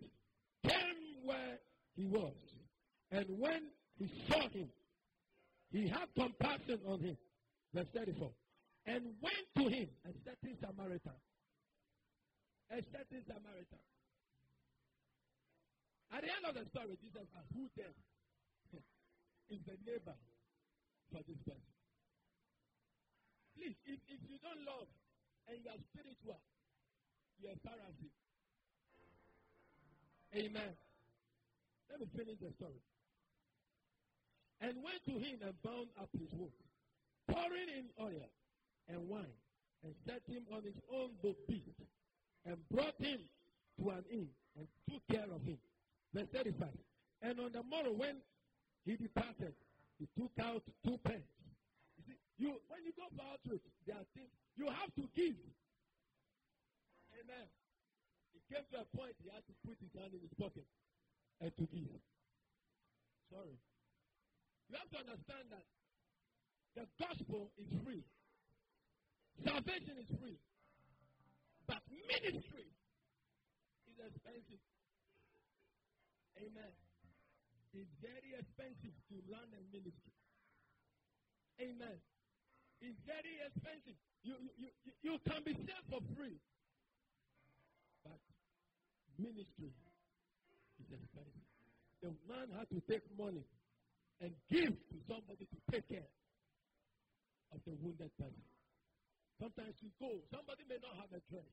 came 0.63 1.25
where 1.25 1.57
he 1.95 2.05
was. 2.05 2.33
And 3.11 3.25
when 3.39 3.69
he 3.97 4.09
saw 4.29 4.47
him, 4.49 4.69
he 5.71 5.87
had 5.87 6.05
compassion 6.15 6.79
on 6.85 6.99
him. 6.99 7.17
Verse 7.73 7.87
34. 7.95 8.29
And 8.85 9.03
went 9.21 9.45
to 9.57 9.73
him, 9.73 9.89
a 10.05 10.11
certain 10.23 10.57
Samaritan. 10.61 11.17
A 12.69 12.77
certain 12.93 13.21
Samaritan. 13.25 13.83
At 16.13 16.21
the 16.21 16.29
end 16.29 16.45
of 16.45 16.53
the 16.53 16.65
story, 16.69 16.93
Jesus 17.01 17.25
asked, 17.33 17.49
Who 17.57 17.65
then 17.73 17.89
is 19.49 19.61
the 19.65 19.77
neighbor 19.81 20.13
for 21.09 21.25
this 21.25 21.41
person? 21.41 21.73
Please, 23.57 23.77
if, 23.89 23.97
if 24.05 24.21
you 24.29 24.37
don't 24.45 24.61
love 24.61 24.85
and 25.49 25.57
you 25.57 25.69
are 25.73 25.81
spiritual, 25.89 26.37
a 27.49 27.55
Amen. 30.33 30.73
Let 31.89 31.99
me 31.99 32.07
finish 32.17 32.37
the 32.41 32.49
story. 32.57 32.81
And 34.61 34.73
went 34.81 35.03
to 35.05 35.11
him 35.11 35.39
and 35.45 35.53
bound 35.61 35.89
up 35.99 36.09
his 36.17 36.31
wound, 36.33 36.57
pouring 37.29 37.69
in 37.69 37.85
oil 38.01 38.29
and 38.89 39.09
wine, 39.09 39.37
and 39.83 39.93
set 40.07 40.21
him 40.25 40.43
on 40.51 40.63
his 40.63 40.79
own 40.91 41.11
beast, 41.21 41.77
and 42.45 42.57
brought 42.71 42.95
him 42.97 43.19
to 43.79 43.89
an 43.89 44.03
inn, 44.09 44.29
and 44.57 44.65
took 44.89 45.03
care 45.11 45.27
of 45.29 45.43
him. 45.43 45.57
Verse 46.13 46.27
35. 46.33 46.69
And 47.21 47.39
on 47.39 47.51
the 47.51 47.63
morrow, 47.63 47.93
when 47.93 48.17
he 48.85 48.95
departed, 48.95 49.53
he 49.99 50.07
took 50.17 50.31
out 50.41 50.63
two 50.85 50.97
pence. 51.03 51.27
You 51.97 52.03
see, 52.07 52.17
you 52.37 52.47
when 52.67 52.81
you 52.85 52.93
go 52.97 53.03
for 53.15 53.23
outreach, 53.23 53.61
there 53.85 53.97
are 53.97 54.07
things 54.15 54.31
you 54.57 54.65
have 54.65 54.93
to 54.95 55.05
give. 55.15 55.35
Amen. 57.24 57.47
He 58.36 58.43
came 58.51 58.67
to 58.76 58.84
a 58.84 58.88
point 58.91 59.15
he 59.24 59.32
had 59.32 59.47
to 59.47 59.55
put 59.63 59.80
his 59.80 59.95
hand 59.95 60.11
in 60.11 60.19
his 60.19 60.36
pocket 60.36 60.67
and 61.39 61.55
to 61.55 61.63
give. 61.71 62.03
Sorry. 63.32 63.55
You 64.67 64.76
have 64.76 64.91
to 64.91 64.99
understand 65.07 65.47
that 65.55 65.63
the 66.76 66.86
gospel 66.99 67.47
is 67.55 67.71
free. 67.88 68.03
Salvation 69.47 69.95
is 70.03 70.09
free. 70.19 70.36
But 71.63 71.80
ministry 72.11 72.67
is 73.88 73.97
expensive. 74.03 74.63
Amen. 76.43 76.74
It's 77.71 77.89
very 78.03 78.36
expensive 78.36 78.93
to 79.09 79.15
run 79.32 79.47
a 79.55 79.61
ministry. 79.71 80.13
Amen. 81.61 81.97
It's 82.84 82.99
very 83.07 83.39
expensive. 83.47 83.95
You, 84.28 84.36
you, 84.59 84.67
you, 84.84 84.91
you 85.01 85.13
can 85.24 85.39
be 85.47 85.55
saved 85.55 85.88
for 85.88 86.03
free. 86.19 86.36
Ministry 89.24 89.71
is 90.84 90.89
expensive. 90.91 91.47
The 92.03 92.11
man 92.28 92.51
had 92.51 92.67
to 92.76 92.84
take 92.91 93.07
money 93.15 93.47
and 94.19 94.36
give 94.51 94.76
to 94.76 94.95
somebody 95.07 95.47
to 95.47 95.57
take 95.71 95.88
care 95.88 96.11
of 97.55 97.63
the 97.63 97.71
wounded 97.80 98.11
person. 98.19 98.43
Sometimes 99.39 99.80
you 99.80 99.89
go, 99.95 100.11
somebody 100.28 100.67
may 100.67 100.76
not 100.84 100.99
have 100.99 101.11
a 101.15 101.24
dress. 101.32 101.47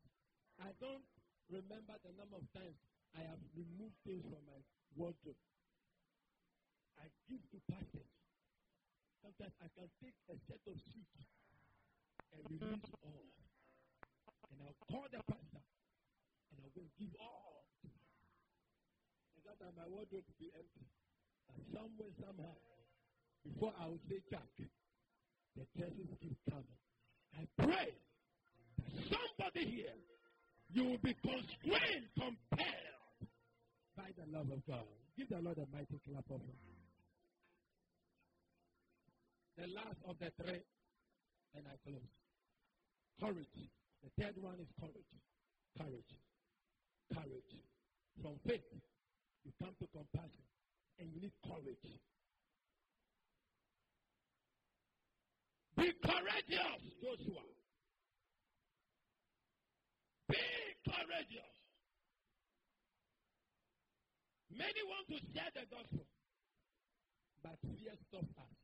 I 0.59 0.75
don't 0.83 1.07
remember 1.47 1.95
the 2.03 2.11
number 2.19 2.43
of 2.43 2.47
times 2.51 2.75
I 3.15 3.23
have 3.27 3.39
removed 3.55 3.95
things 4.03 4.27
from 4.27 4.43
my 4.51 4.59
wardrobe. 4.99 5.39
I 6.99 7.07
give 7.31 7.43
to 7.55 7.59
pastors. 7.71 8.11
Sometimes 9.23 9.55
I 9.63 9.69
can 9.79 9.89
take 10.03 10.19
a 10.27 10.37
set 10.51 10.63
of 10.67 10.77
suits 10.91 11.23
and 12.35 12.41
release 12.51 12.91
all. 13.07 13.31
And 14.51 14.59
I'll 14.67 14.81
call 14.91 15.07
the 15.07 15.23
pastor 15.25 15.63
and 16.51 16.59
I 16.61 16.69
will 16.75 16.91
give 16.99 17.15
all. 17.23 17.60
Time 19.61 19.77
my 19.77 19.85
wardrobe 19.93 20.25
will 20.25 20.41
be 20.41 20.49
empty. 20.57 20.89
And 21.53 21.61
somewhere, 21.69 22.09
somehow, 22.17 22.57
before 23.45 23.77
I 23.77 23.93
will 23.93 24.01
say 24.09 24.25
Jack, 24.33 24.49
the 25.53 25.69
dresses 25.77 26.09
keep 26.21 26.37
coming. 26.49 26.81
I 27.37 27.45
pray 27.61 27.93
that 27.93 28.91
somebody 29.13 29.85
here, 29.85 29.99
you 30.73 30.85
will 30.85 31.03
be 31.05 31.13
constrained, 31.21 32.09
compelled 32.17 33.29
by 33.97 34.09
the 34.17 34.25
love 34.33 34.49
of 34.49 34.65
God. 34.65 34.89
Give 35.19 35.29
the 35.29 35.45
Lord 35.45 35.59
a 35.59 35.69
mighty 35.69 36.01
clap 36.09 36.25
of 36.33 36.41
hands. 36.41 36.81
The 39.61 39.67
last 39.77 40.01
of 40.09 40.17
the 40.17 40.33
three, 40.41 40.65
and 41.53 41.65
I 41.69 41.77
close. 41.85 42.09
Courage. 43.21 43.59
The 44.01 44.09
third 44.17 44.41
one 44.41 44.57
is 44.57 44.73
courage. 44.81 45.13
Courage. 45.77 46.13
Courage. 47.13 47.53
From 48.23 48.41
faith, 48.47 48.65
you 49.45 49.53
come 49.63 49.75
to 49.81 49.87
compassion, 49.93 50.45
and 50.99 51.09
you 51.13 51.21
need 51.21 51.33
courage. 51.45 51.81
Be 55.77 55.89
courageous, 56.05 56.83
Joshua. 57.01 57.45
Be 60.29 60.45
courageous. 60.85 61.55
Many 64.51 64.83
want 64.85 65.07
to 65.09 65.19
share 65.33 65.49
the 65.55 65.65
gospel, 65.73 66.05
but 67.43 67.57
fear 67.65 67.97
stops 68.11 68.35
us. 68.37 68.57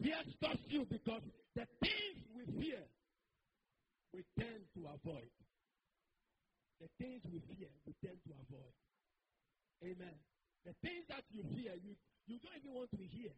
Fear 0.00 0.22
stops 0.38 0.64
you 0.70 0.86
because 0.88 1.20
the 1.54 1.66
things 1.82 2.16
we 2.32 2.46
fear, 2.56 2.80
we 4.14 4.24
tend 4.38 4.64
to 4.74 4.80
avoid. 4.88 5.28
The 6.80 6.88
things 6.98 7.20
we 7.28 7.42
fear, 7.52 7.68
we 7.84 7.92
tend 8.00 8.16
to 8.26 8.32
avoid. 8.48 8.72
Amen. 9.82 10.16
The 10.62 10.74
things 10.78 11.02
that 11.10 11.26
you 11.34 11.42
fear, 11.58 11.74
you, 11.74 11.98
you 12.30 12.38
don't 12.38 12.54
even 12.54 12.70
want 12.70 12.90
to 12.94 13.02
hear. 13.02 13.34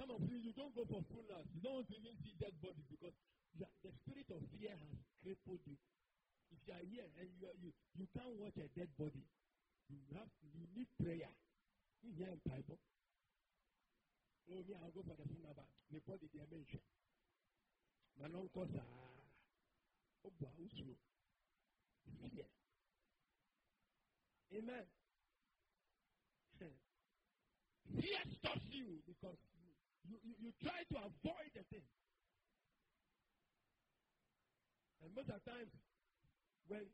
Some 0.00 0.08
of 0.16 0.24
you, 0.24 0.40
you 0.40 0.56
don't 0.56 0.72
go 0.72 0.88
for 0.88 1.04
funerals. 1.12 1.44
You 1.52 1.60
don't 1.60 1.84
even 1.92 2.16
see 2.24 2.32
dead 2.40 2.56
bodies 2.64 2.88
because 2.88 3.12
the, 3.60 3.68
the 3.84 3.92
spirit 4.00 4.28
of 4.32 4.40
fear 4.56 4.72
has 4.72 4.96
crippled 5.20 5.60
you. 5.68 5.76
If 6.56 6.58
you 6.64 6.72
are 6.72 6.86
here 6.88 7.08
and 7.20 7.28
you, 7.36 7.44
are, 7.52 7.58
you, 7.60 7.70
you 8.00 8.06
can't 8.16 8.32
watch 8.40 8.56
a 8.56 8.66
dead 8.72 8.88
body, 8.96 9.20
you 9.92 10.00
have 10.16 10.30
you 10.56 10.64
need 10.72 10.88
prayer. 10.96 11.28
You 12.00 12.10
hear 12.16 12.32
in 12.32 12.40
Bible. 12.48 12.80
Oh, 14.48 14.64
me, 14.64 14.72
I'll 14.80 14.90
go 14.96 15.04
for 15.04 15.14
the 15.20 15.26
funeral, 15.28 15.52
but 15.52 15.68
the 15.92 16.00
body 16.08 16.26
they 16.32 16.42
mention. 16.48 16.80
My 18.18 18.26
uncle 18.32 18.66
sa. 18.72 18.80
Ah, 18.80 20.26
oh, 20.26 20.32
boy, 20.40 20.48
Fear. 22.24 22.48
Amen. 24.56 24.99
Fear 27.90 28.22
stops 28.38 28.66
you 28.70 29.02
because 29.06 29.38
you, 30.06 30.16
you, 30.22 30.34
you 30.38 30.50
try 30.62 30.84
to 30.94 30.96
avoid 31.10 31.50
the 31.54 31.64
thing. 31.70 31.86
And 35.00 35.14
most 35.14 35.30
of 35.30 35.40
the 35.42 35.50
times, 35.50 35.72
when 36.68 36.86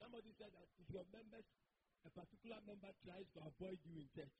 somebody 0.00 0.30
said 0.38 0.52
that 0.52 0.68
if 0.78 0.88
your 0.90 1.06
members, 1.14 1.46
a 2.04 2.10
particular 2.10 2.60
member 2.66 2.92
tries 3.04 3.26
to 3.34 3.40
avoid 3.46 3.78
you 3.86 4.04
in 4.04 4.08
church, 4.14 4.34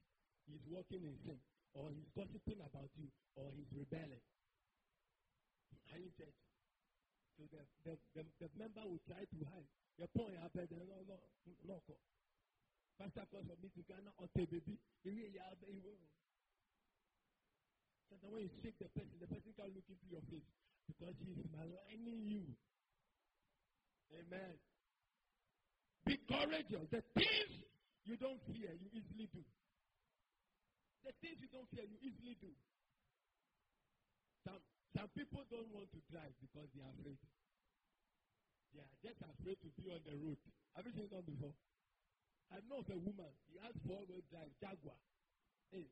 he's 0.47 0.63
walking 0.69 1.03
in 1.05 1.17
sin, 1.25 1.41
or 1.75 1.91
he's 1.91 2.11
gossiping 2.15 2.61
about 2.61 2.91
you, 2.99 3.09
or 3.37 3.51
he's 3.55 3.71
rebelling. 3.73 4.23
Are 5.93 5.99
you 5.99 6.11
church? 6.19 6.37
So 7.39 7.47
the, 7.55 7.63
the, 7.87 7.95
the, 8.15 8.23
the 8.43 8.49
member 8.59 8.83
will 8.83 9.03
try 9.07 9.23
to 9.25 9.39
hide. 9.47 9.71
Your 9.97 10.09
point, 10.15 10.37
I 10.43 10.49
bet, 10.49 10.71
no, 10.71 10.85
no, 10.85 11.03
no, 11.07 11.19
no. 11.65 11.79
Pastor 12.99 13.23
calls 13.31 13.47
for 13.47 13.55
me 13.63 13.71
to 13.71 13.83
Ghana 13.87 14.11
or 14.19 14.27
baby. 14.35 14.59
Bet 14.59 15.15
he. 15.15 15.39
Sometimes 18.11 18.33
when 18.35 18.43
you 18.43 18.53
shake 18.59 18.79
the 18.83 18.91
person, 18.91 19.15
the 19.23 19.31
person 19.31 19.55
can 19.55 19.71
look 19.71 19.87
into 19.87 20.07
your 20.11 20.25
face 20.27 20.49
because 20.91 21.15
he 21.23 21.39
is 21.39 21.45
maligning 21.55 22.27
you. 22.27 22.43
Amen. 24.11 24.57
Be 26.09 26.17
courageous. 26.27 26.89
The 26.91 27.05
things 27.15 27.53
you 28.09 28.17
don't 28.17 28.41
fear, 28.49 28.73
you 28.73 28.89
easily 28.97 29.29
do. 29.29 29.45
The 31.05 31.13
things 31.21 31.37
you 31.39 31.53
don't 31.53 31.69
fear, 31.71 31.85
you 31.85 32.01
easily 32.01 32.35
do. 32.41 32.51
Some, 34.49 34.59
some 34.97 35.09
people 35.13 35.45
don't 35.53 35.69
want 35.71 35.93
to 35.93 36.01
drive 36.09 36.33
because 36.41 36.67
they 36.73 36.81
are 36.81 36.95
afraid. 36.99 37.21
They 38.73 38.81
are 38.81 38.95
just 39.05 39.21
afraid 39.21 39.61
to 39.61 39.69
be 39.77 39.93
on 39.93 40.01
the 40.09 40.17
road. 40.17 40.41
Have 40.75 40.89
you 40.89 40.97
seen 40.97 41.13
that 41.13 41.29
before? 41.29 41.53
I 42.49 42.59
know 42.69 42.81
of 42.81 42.89
a 42.89 42.97
woman, 42.97 43.33
she 43.49 43.61
has 43.61 43.77
four-wheel 43.85 44.25
drive, 44.33 44.53
Jaguar. 44.61 44.97
Hey, 45.71 45.85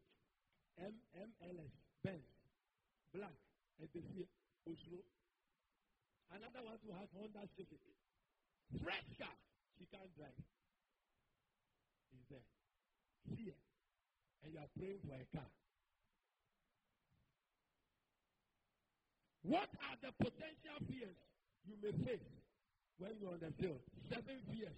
M 0.80 0.94
MLS, 1.20 1.74
Benz, 2.02 2.24
Black, 3.12 3.36
Ebesie, 3.80 4.28
Oslo. 4.64 5.04
Another 6.32 6.64
one 6.64 6.78
who 6.82 6.92
has 6.96 7.08
Honda 7.12 7.44
Civic. 7.56 7.80
Fresh 8.82 9.08
car, 9.20 9.36
she 9.78 9.86
can't 9.92 10.10
drive. 10.16 10.34
Is 12.16 12.24
there. 12.30 12.48
Fear. 13.36 13.54
And 14.42 14.52
you 14.52 14.58
are 14.58 14.72
praying 14.78 14.98
for 15.06 15.14
a 15.14 15.26
car. 15.36 15.50
What 19.46 19.70
are 19.86 19.96
the 20.02 20.10
potential 20.18 20.78
fears 20.90 21.14
you 21.62 21.78
may 21.78 21.94
face 22.02 22.26
when 22.98 23.14
you're 23.20 23.30
on 23.30 23.38
the 23.38 23.54
field? 23.62 23.78
Seven 24.10 24.42
fears. 24.50 24.74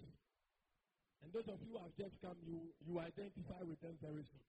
And 1.23 1.33
those 1.35 1.47
of 1.51 1.59
you 1.61 1.75
who 1.75 1.79
have 1.83 1.93
just 1.99 2.15
come, 2.23 2.37
you, 2.47 2.71
you 2.87 2.99
identify 2.99 3.59
with 3.67 3.79
them 3.83 3.97
very 3.99 4.23
soon. 4.23 4.45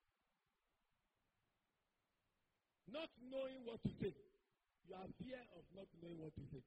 Not 2.91 3.11
knowing 3.31 3.63
what 3.67 3.83
to 3.83 3.91
say. 4.03 4.15
You 4.87 4.95
are 4.95 5.07
fear 5.23 5.39
of 5.55 5.63
not 5.75 5.87
knowing 6.03 6.19
what 6.23 6.35
to 6.35 6.45
say. 6.51 6.63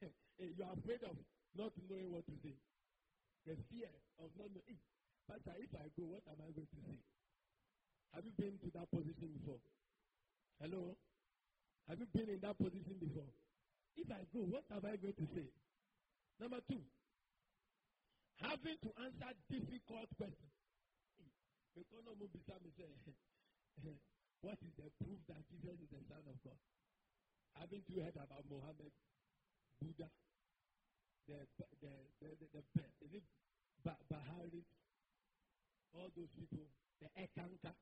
Eh, 0.40 0.56
you 0.56 0.64
are 0.64 0.72
afraid 0.72 1.04
of 1.04 1.12
not 1.52 1.68
knowing 1.84 2.08
what 2.16 2.24
to 2.24 2.32
say. 2.40 2.56
The 3.44 3.52
fear 3.68 3.92
of 4.16 4.32
not 4.40 4.48
knowing. 4.48 4.72
Eh, 4.72 4.80
pastor, 5.28 5.52
if 5.60 5.68
I 5.76 5.92
go, 6.00 6.08
what 6.16 6.24
am 6.32 6.40
I 6.40 6.48
going 6.56 6.70
to 6.70 6.80
say? 6.88 6.96
Have 8.16 8.24
you 8.24 8.32
been 8.40 8.56
to 8.64 8.68
that 8.78 8.88
position 8.90 9.36
before? 9.36 9.60
Hello? 10.58 10.96
Have 11.88 11.98
you 12.00 12.06
been 12.14 12.28
in 12.32 12.40
that 12.40 12.56
position 12.56 12.96
before? 12.98 13.28
If 14.00 14.08
I 14.10 14.24
go, 14.32 14.40
what 14.48 14.64
am 14.72 14.80
I 14.86 14.96
going 14.96 15.18
to 15.18 15.26
say? 15.36 15.46
Number 16.40 16.60
two, 16.70 16.80
having 18.40 18.78
to 18.80 18.90
answer 19.00 19.32
difficult 19.48 20.08
questions. 20.16 20.52
What 24.42 24.58
is 24.62 24.72
the 24.76 24.90
proof 25.04 25.20
that 25.28 25.44
Jesus 25.50 25.80
is 25.80 25.90
the 25.90 26.02
Son 26.08 26.24
of 26.28 26.42
God? 26.42 26.58
Haven't 27.54 27.88
you 27.90 28.02
heard 28.02 28.16
about 28.16 28.44
Mohammed, 28.48 28.92
Buddha, 29.80 30.10
the 31.28 31.46
the 31.58 31.66
the 31.80 31.92
the, 32.20 32.28
the, 32.52 32.62
the 32.74 32.84
is 33.04 33.12
it 33.14 33.24
bah- 33.84 33.98
Bahari, 34.08 34.64
all 35.92 36.10
those 36.16 36.30
people, 36.36 36.66
the 37.00 37.08
Eckankar. 37.16 37.74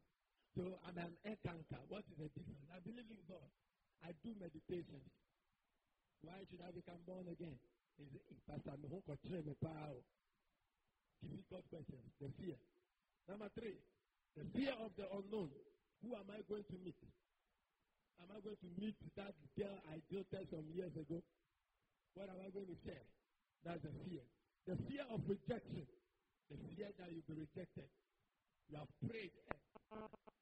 So 0.56 0.80
I'm 0.84 0.98
an 0.98 1.16
Eckankar. 1.24 1.86
What 1.88 2.04
is 2.10 2.18
the 2.18 2.28
difference? 2.30 2.66
I 2.70 2.80
believe 2.80 3.10
in 3.10 3.22
God. 3.28 3.50
I 4.02 4.12
do 4.12 4.34
meditation. 4.34 5.02
Why 6.22 6.44
should 6.50 6.62
I 6.62 6.72
become 6.72 7.04
born 7.06 7.28
again? 7.28 7.60
Is 7.98 8.08
it 8.14 8.46
Pastor 8.46 8.78
Mihoko? 8.78 9.18
Difficult 11.22 11.64
question. 11.70 12.00
The 12.22 12.28
fear. 12.38 12.58
Number 13.28 13.50
three, 13.58 13.76
the 14.38 14.44
fear 14.54 14.74
of 14.78 14.94
the 14.96 15.06
unknown. 15.10 15.50
Who 16.02 16.14
am 16.14 16.30
I 16.30 16.40
going 16.46 16.64
to 16.70 16.78
meet? 16.80 16.98
Am 18.22 18.30
I 18.30 18.38
going 18.42 18.58
to 18.58 18.70
meet 18.78 18.98
that 19.18 19.34
girl 19.58 19.78
I 19.90 19.98
dated 20.10 20.46
some 20.50 20.66
years 20.70 20.94
ago? 20.94 21.22
What 22.14 22.30
am 22.30 22.38
I 22.42 22.50
going 22.54 22.70
to 22.70 22.78
say? 22.86 22.98
That's 23.66 23.82
the 23.82 23.90
fear. 24.06 24.22
The 24.66 24.74
fear 24.86 25.04
of 25.10 25.22
rejection. 25.26 25.86
The 26.50 26.56
fear 26.74 26.90
that 26.98 27.10
you'll 27.10 27.26
be 27.26 27.46
rejected. 27.46 27.90
You 28.70 28.78
have 28.78 28.90
prayed. 29.06 29.34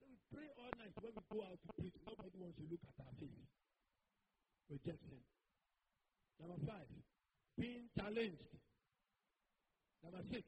We 0.04 0.14
pray 0.32 0.48
all 0.60 0.72
night 0.76 0.92
when 1.00 1.12
we 1.16 1.22
go 1.32 1.40
out 1.44 1.56
to 1.56 1.68
preach. 1.80 1.96
Nobody 2.04 2.36
wants 2.36 2.56
to 2.60 2.64
look 2.68 2.84
at 2.84 2.96
our 3.00 3.14
face. 3.16 3.40
Rejection. 4.68 5.20
Number 6.40 6.60
five, 6.68 6.88
being 7.56 7.88
challenged. 7.96 8.44
Number 10.04 10.20
six, 10.30 10.44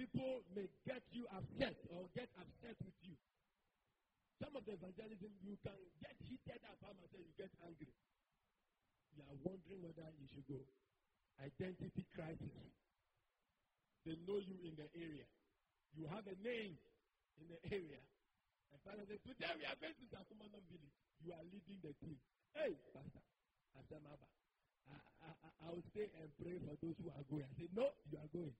people 0.00 0.40
may 0.56 0.64
get 0.88 1.04
you 1.12 1.28
upset 1.28 1.76
or 1.92 2.08
get 2.16 2.32
upset 2.40 2.72
with 2.80 2.96
you. 3.04 3.12
Some 4.40 4.56
of 4.56 4.64
the 4.64 4.72
evangelism, 4.72 5.28
you 5.44 5.60
can 5.60 5.76
get 6.00 6.16
heated 6.24 6.64
up 6.64 6.80
and 6.88 6.96
say 7.12 7.20
you 7.20 7.36
get 7.36 7.52
angry. 7.60 7.92
You 9.12 9.20
are 9.28 9.36
wondering 9.44 9.84
whether 9.84 10.08
you 10.16 10.24
should 10.32 10.48
go. 10.48 10.56
Identity 11.36 12.08
crisis. 12.16 12.56
They 14.08 14.16
know 14.24 14.40
you 14.40 14.56
in 14.64 14.72
the 14.80 14.88
area. 14.96 15.28
You 15.92 16.08
have 16.08 16.24
a 16.24 16.36
name 16.40 16.80
in 17.36 17.46
the 17.52 17.60
area. 17.68 18.00
And 18.72 18.80
Father 18.80 19.04
said, 19.04 19.20
Today 19.28 19.52
we 19.60 19.68
are 19.68 19.76
going 19.76 19.92
to 19.92 20.06
Zakumanam 20.08 20.64
village. 20.72 20.96
You 21.20 21.36
are 21.36 21.44
leading 21.52 21.76
the 21.84 21.92
team. 22.00 22.16
Hey, 22.56 22.72
Pastor, 22.96 23.20
Asamaba. 23.76 24.24
I, 24.88 24.96
I, 25.28 25.48
I 25.60 25.76
will 25.76 25.84
stay 25.92 26.08
and 26.16 26.32
pray 26.40 26.56
for 26.64 26.72
those 26.80 26.96
who 26.96 27.12
are 27.12 27.24
going. 27.28 27.44
I 27.44 27.52
said, 27.60 27.72
No, 27.76 27.92
you 28.08 28.16
are 28.16 28.30
going. 28.32 28.56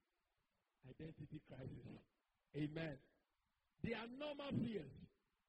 Identity 0.88 1.40
crisis. 1.48 1.86
Amen. 2.56 2.96
They 3.84 3.94
are 3.96 4.08
normal 4.18 4.52
fears. 4.60 4.92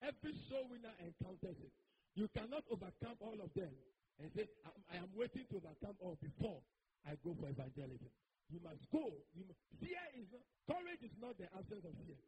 Every 0.02 0.34
soul 0.50 0.66
winner 0.72 0.94
encounters 1.04 1.58
it. 1.62 1.74
You 2.16 2.28
cannot 2.36 2.66
overcome 2.68 3.18
all 3.22 3.38
of 3.40 3.52
them 3.56 3.72
and 4.20 4.28
say, 4.36 4.50
I, 4.92 4.98
am 5.00 5.10
waiting 5.16 5.48
to 5.50 5.56
overcome 5.62 5.96
all 6.02 6.18
before 6.20 6.60
I 7.08 7.16
go 7.24 7.34
for 7.40 7.48
evangelism. 7.48 8.12
You 8.52 8.60
must 8.60 8.84
go. 8.92 9.08
You 9.32 9.48
must, 9.48 9.62
fear 9.80 10.04
is 10.20 10.28
not, 10.30 10.44
courage 10.68 11.02
is 11.02 11.16
not 11.22 11.40
the 11.40 11.48
absence 11.56 11.86
of 11.88 11.96
fear. 12.04 12.20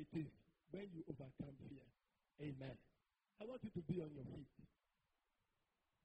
It 0.00 0.10
is 0.16 0.30
when 0.72 0.88
you 0.94 1.04
overcome 1.10 1.54
fear. 1.68 1.84
Amen. 2.40 2.76
I 3.38 3.44
want 3.44 3.60
you 3.66 3.70
to 3.74 3.82
be 3.84 4.00
on 4.00 4.10
your 4.14 4.26
feet. 4.32 4.50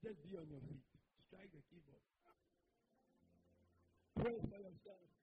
Just 0.04 0.20
be 0.26 0.36
on 0.36 0.44
your 0.50 0.60
feet. 0.68 0.84
Strike 1.30 1.50
the 1.54 1.62
keyboard. 1.72 2.04
Pray 4.20 4.36
for 4.50 4.58
yourself. 4.60 5.13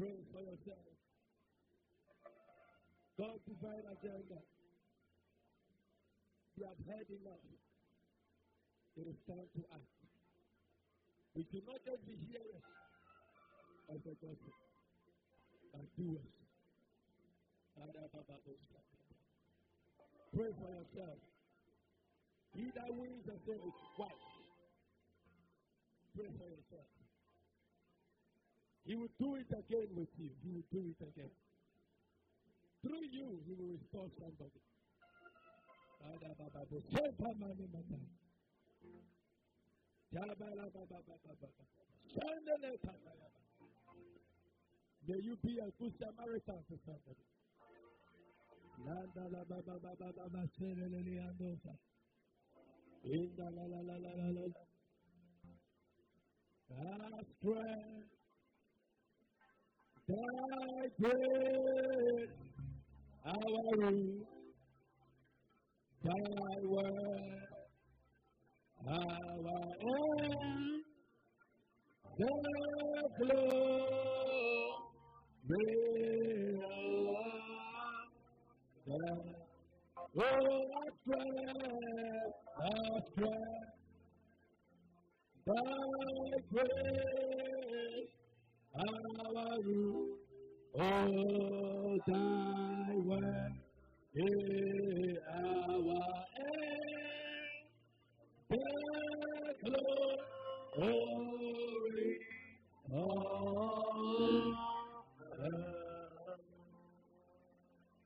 Pray 0.00 0.16
for 0.32 0.40
yourself. 0.40 0.88
God's 3.20 3.44
divine 3.44 3.84
agenda. 3.84 4.40
You 6.56 6.64
have 6.64 6.80
heard 6.88 7.04
enough. 7.20 7.44
It 8.96 9.12
is 9.12 9.20
time 9.28 9.44
to 9.44 9.62
act. 9.76 9.92
We 11.36 11.44
do 11.52 11.60
not 11.68 11.84
just 11.84 12.00
be 12.08 12.16
hearers 12.32 12.64
of 13.92 14.00
the 14.00 14.16
gospel, 14.24 14.56
but 15.76 15.84
doers. 16.00 16.32
Pray 20.32 20.50
for 20.56 20.70
yourself. 20.80 21.20
He 22.56 22.72
that 22.72 22.88
wins 22.88 23.24
the 23.28 23.36
soul 23.44 23.68
is 23.68 23.76
wise. 24.00 24.32
Pray 26.16 26.32
for 26.40 26.48
yourself. 26.48 26.99
He 28.84 28.94
will 28.96 29.12
do 29.18 29.36
it 29.36 29.50
again 29.52 29.88
with 29.94 30.08
you. 30.18 30.30
He 30.42 30.50
will 30.50 30.68
do 30.72 30.80
it 30.90 31.00
again. 31.04 31.30
Through 32.82 33.06
you, 33.12 33.38
he 33.46 33.52
will 33.54 33.76
restore 33.76 34.08
somebody. 34.18 34.60
May 45.06 45.18
you 45.22 45.36
be 45.44 45.58
a 45.58 45.70
good 45.78 45.92
Samaritan 45.98 46.64
to 46.68 46.76
somebody. 46.86 47.24
That's 56.70 57.44
right. 57.44 58.19
Thy 60.08 60.16
grace, 61.00 62.28
our 63.26 63.76
root, 63.78 64.26
thy 66.04 66.60
word, 66.62 67.42
our 68.88 69.00
end, 69.82 70.84
the 72.18 72.28
glory 73.18 73.80
of 78.94 79.20
Oh, 80.16 80.22
our 80.76 80.90
strength, 81.02 82.34
our 82.62 83.00
strength, 83.12 83.72
thy 85.46 85.54
grace, 86.52 87.59
our 88.80 89.60
root, 89.62 90.18
oh, 90.78 91.98
thy 92.06 92.94
word 92.96 93.52
is 94.14 95.18
our 95.34 95.80
glory 99.64 101.10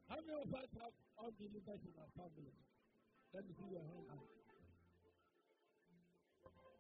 How 0.09 0.21
many 0.27 0.43
of 0.43 0.55
us 0.55 0.69
have 0.81 0.95
unbelievers 1.25 1.81
in 1.85 1.95
our 1.99 2.11
family? 2.17 2.53
Let 3.33 3.45
me 3.47 3.53
see 3.59 3.71
your 3.71 3.81
hand. 3.81 4.21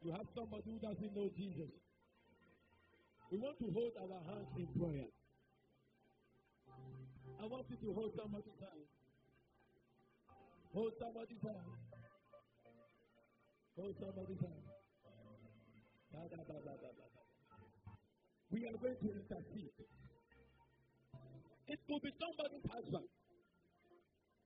You 0.05 0.13
have 0.13 0.27
somebody 0.37 0.63
who 0.67 0.79
doesn't 0.81 1.15
know 1.17 1.31
Jesus. 1.37 1.71
We 3.35 3.43
want 3.43 3.59
to 3.59 3.67
hold 3.75 3.91
our 3.99 4.23
hands 4.31 4.47
in 4.55 4.71
prayer. 4.79 5.11
I 7.43 7.45
want 7.51 7.67
you 7.67 7.79
to 7.83 7.91
hold 7.91 8.15
somebody's 8.15 8.59
hand. 8.63 8.87
Hold 10.71 10.95
somebody's 11.03 11.43
hand. 11.43 11.67
Hold 13.75 13.95
somebody's 13.99 14.39
hand. 14.39 14.65
Da, 16.15 16.21
da, 16.31 16.41
da, 16.47 16.57
da, 16.63 16.75
da, 16.79 16.91
da. 16.95 17.07
We 18.55 18.71
are 18.71 18.79
going 18.79 19.03
to 19.03 19.09
intercede. 19.11 19.75
It 19.83 21.79
could 21.91 22.03
be 22.07 22.13
somebody's 22.15 22.67
husband. 22.71 23.09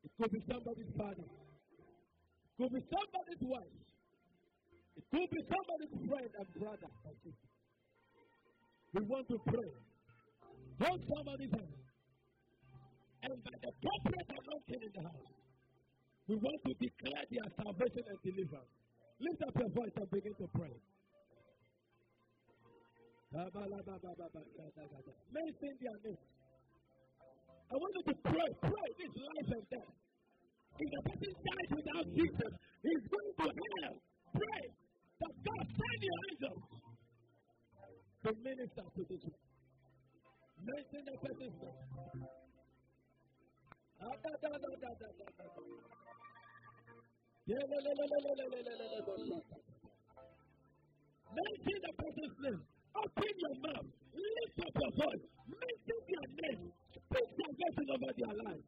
It 0.01 0.13
could 0.17 0.33
be 0.33 0.41
somebody's 0.49 0.93
father. 0.97 1.29
It 1.29 2.53
could 2.57 2.73
be 2.73 2.81
somebody's 2.89 3.43
wife. 3.53 3.77
It 4.97 5.05
could 5.13 5.29
be 5.29 5.41
somebody's 5.45 5.93
friend 6.09 6.31
and 6.41 6.49
brother. 6.57 6.89
We 8.95 9.05
want 9.05 9.29
to 9.29 9.37
pray. 9.45 9.71
Hold 10.81 11.01
somebody's 11.05 11.53
hand. 11.53 11.77
And 13.29 13.37
by 13.45 13.57
the 13.61 13.73
corporate 13.83 14.31
anointing 14.33 14.83
in 14.89 14.93
the 14.97 15.03
house, 15.05 15.33
we 16.29 16.35
want 16.41 16.61
to 16.65 16.73
declare 16.73 17.25
their 17.29 17.49
salvation 17.61 18.05
and 18.09 18.19
deliverance. 18.25 18.73
Lift 19.21 19.41
up 19.45 19.55
your 19.59 19.71
voice 19.77 19.97
and 19.99 20.09
begin 20.09 20.35
to 20.39 20.47
pray. 20.57 20.73
Mention 25.29 25.73
their 25.85 25.99
names. 26.01 26.25
I 27.69 27.75
want 27.77 27.93
you 27.93 28.05
to 28.09 28.17
pray. 28.25 28.51
Pray 28.65 28.89
this 28.97 29.13
life 29.21 29.51
and 29.53 29.65
death. 29.69 29.93
If 30.79 30.89
the 30.89 31.01
person 31.05 31.33
dies 31.37 31.71
without 31.77 32.07
Jesus, 32.09 32.53
he's 32.81 33.05
going 33.05 33.35
to 33.37 33.49
hell. 33.53 33.97
Pray 34.33 34.65
that 35.21 35.35
God 35.45 35.65
send 35.77 36.01
your 36.01 36.19
angels 36.33 36.88
to 38.29 38.37
minister 38.45 38.85
to 38.93 39.03
this 39.09 39.25
one. 39.25 39.41
Mention 40.61 41.01
the 41.09 41.17
person's 41.17 41.57
name. 41.65 41.81
Mention 51.33 51.79
the 51.81 51.93
person's 51.97 52.37
name. 52.45 52.61
Open 53.01 53.33
your 53.39 53.57
mouth. 53.65 53.89
Lift 54.13 54.61
up 54.61 54.77
your 54.77 54.93
voice. 54.93 55.25
Mention 55.49 55.99
their 56.05 56.29
name. 56.37 56.69
Speak 56.93 57.29
salvation 57.33 57.87
over 57.97 58.13
their 58.13 58.35
life. 58.45 58.67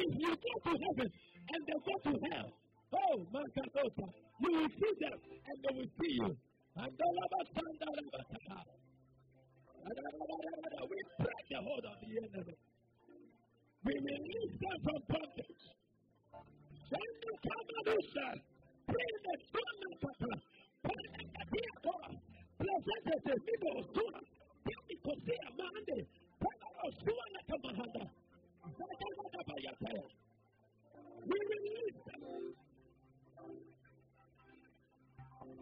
If 0.00 0.10
you 0.16 0.32
go 0.32 0.52
to 0.64 0.72
heaven 0.80 1.08
and 1.12 1.60
they 1.68 1.76
go 1.76 1.94
to 2.08 2.12
hell, 2.32 2.48
oh, 2.96 3.16
Mankadota, 3.28 4.06
you 4.40 4.50
will 4.56 4.72
see 4.80 4.92
them 5.04 5.18
and 5.20 5.56
they 5.60 5.72
will 5.76 5.92
see 6.00 6.12
you. 6.16 6.36
We 6.74 6.84
break 11.20 11.44
the 11.50 11.58
hold 11.60 11.84
of 11.84 11.96
the 12.00 12.16
enemy. 12.16 12.56
We 13.84 13.92
release 13.92 14.56
them 14.60 14.78
from 14.84 15.00
bondage. 15.08 15.64
Send 16.88 17.12
the 17.20 17.32
Kamadusa. 17.44 18.26
Bring 18.88 19.14
the 19.24 19.34
Sunday 19.52 19.94
Papa. 20.00 20.32
Put 20.84 20.96
the 21.12 21.24
Katiako. 21.28 21.96
Present 22.56 23.04
the 23.24 23.34
Mido 23.36 23.72
Sua. 23.92 24.20
Tell 24.64 24.86
Kosia 25.04 25.48
Mande. 25.58 25.98
Pagano 26.40 26.86
Sua 27.04 27.24
Nakamahanda. 27.36 28.04
We 31.26 31.38
release 31.52 32.00
them. 32.06 32.54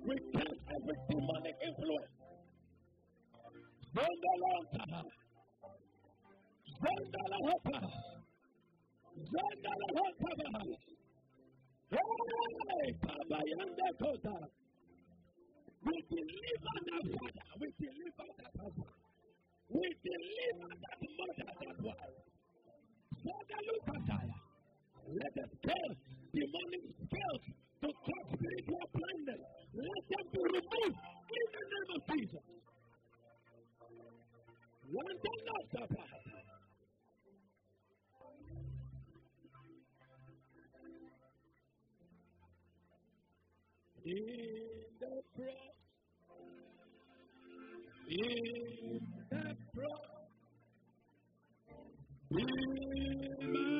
We 0.07 0.17
every 0.91 1.03
demonic 1.09 1.57
influence. 1.67 2.11
Zondalota. 3.95 5.03
Zondalahota. 6.83 7.79
Zondalahota. 9.33 10.31
Hey, 11.91 12.95
Baba 13.03 13.39
Yanda 13.51 13.89
Kota. 14.01 14.37
We 15.85 16.05
deliver 16.11 16.77
that 16.87 17.05
father. 17.19 17.47
We 17.61 17.69
deliver 17.79 18.27
that 18.39 18.53
husband. 18.61 18.95
We 19.69 19.87
deliver 20.03 20.71
that 20.83 20.99
mother, 21.19 21.51
that 21.61 21.79
wife. 21.83 22.21
Her. 23.25 24.31
Let 25.13 25.35
the 25.35 25.45
scales, 25.59 25.97
demonic 26.35 26.85
scales, 27.07 27.45
to 27.83 27.89
cause 27.89 28.29
spiritual 28.35 28.87
blindness, 28.95 29.43
let 29.75 30.03
them 30.11 30.27
be 30.33 30.41
removed 30.41 30.99
in 31.31 31.47
the 31.55 31.65
name 31.73 31.91
of 31.97 32.03
Jesus. 32.11 32.45
One 34.93 35.17
thing 35.23 35.41
not 35.47 35.65
suffer. 35.73 36.07
In 44.05 44.17
the 45.01 45.23
cross, 45.37 45.77
in 48.09 49.01
the 49.31 49.57
cross, 49.75 50.07
in 52.31 53.53
my 53.53 53.80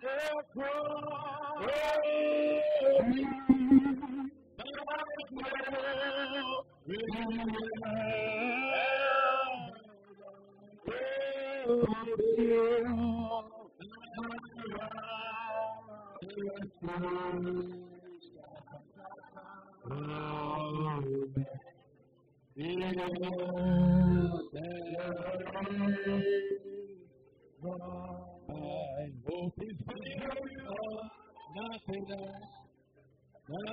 hands, 0.00 0.38
I 28.50 29.12
hope 29.28 29.52
is 29.60 29.78
nothing 31.54 32.06
else 32.10 32.58
than 33.48 33.68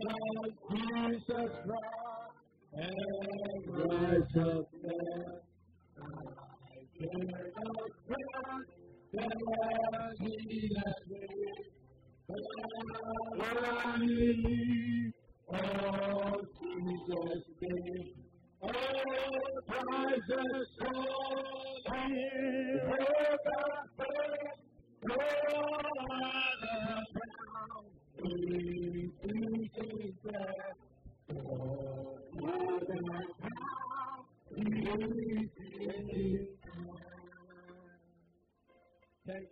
Jesus 0.70 1.52
Christ 1.66 2.36
and 2.74 2.94
righteousness. 3.78 5.44
I 5.98 6.82
cannot 6.98 7.90
trust 8.08 8.72
that 9.14 10.16
Jesus 10.20 11.00
will. 11.10 11.76
Only 13.96 15.14
oh 15.54 16.42
Jesus 16.60 17.44
name. 17.62 18.26
Oh, 18.62 18.70
Jesus, 20.28 20.70
Thank 25.06 25.18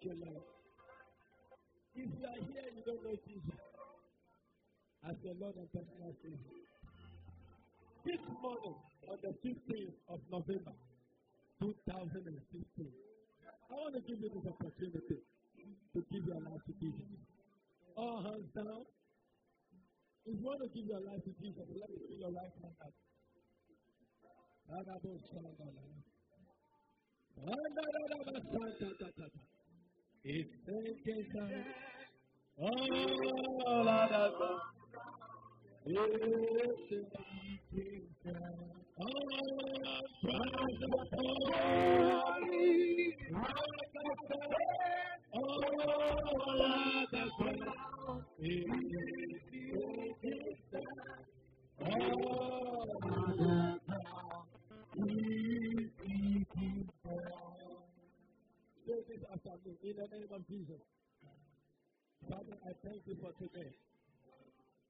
you, 0.01 0.13
Lord. 0.25 0.43
If 1.95 2.09
you 2.09 2.25
are 2.25 2.41
here 2.41 2.69
you 2.73 2.81
don't 2.85 3.03
know 3.03 3.15
Jesus 3.27 3.59
as 5.07 5.15
your 5.23 5.35
Lord 5.39 5.55
and 5.57 5.69
personal 5.71 6.15
Savior, 6.23 6.37
this 8.05 8.21
morning 8.41 8.75
on 9.07 9.17
the 9.21 9.33
15th 9.45 9.93
of 10.09 10.19
November 10.31 10.73
2016, 11.61 12.87
I 13.69 13.73
want 13.73 13.93
to 13.93 14.01
give 14.01 14.19
you 14.19 14.29
this 14.33 14.45
opportunity 14.49 15.21
to 15.93 15.99
give 16.11 16.26
your 16.26 16.41
life 16.41 16.64
to 16.68 16.74
Jesus. 16.80 17.05
All 17.95 18.24
hands 18.24 18.49
down. 18.55 18.86
If 20.26 20.39
you 20.39 20.45
want 20.45 20.61
to 20.64 20.70
give 20.74 20.88
your 20.88 21.01
life 21.01 21.24
to 21.24 21.32
Jesus, 21.41 21.68
let 21.68 21.89
me 21.89 21.97
see 22.07 22.18
your 22.20 22.32
right 22.32 22.51
hand 22.61 22.76
up. 22.82 22.93
It's 30.24 30.49
taking 30.66 31.26
time. 31.36 31.66
All 32.57 33.88
other 33.88 34.32
it's 35.86 37.09
taking 37.70 38.07
time. 38.24 38.82
I. 39.03 39.33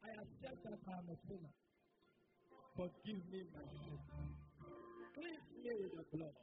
I 0.03 0.09
accept 0.21 0.63
that 0.63 0.79
I'm 0.87 1.09
a 1.09 1.15
sinner. 1.27 1.62
Forgive 2.75 3.21
me 3.29 3.39
my 3.53 3.61
sins. 3.69 4.01
Cleanse 5.13 5.49
me 5.61 5.71
with 5.77 5.93
the 5.93 6.05
blood. 6.09 6.37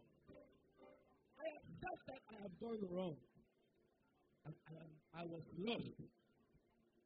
I 1.34 1.46
accept 1.58 2.02
that 2.06 2.22
I 2.30 2.34
have 2.46 2.54
done 2.62 2.82
wrong. 2.94 3.16
And 4.46 4.54
I, 4.70 4.82
I 5.18 5.22
was 5.26 5.42
lost. 5.58 5.98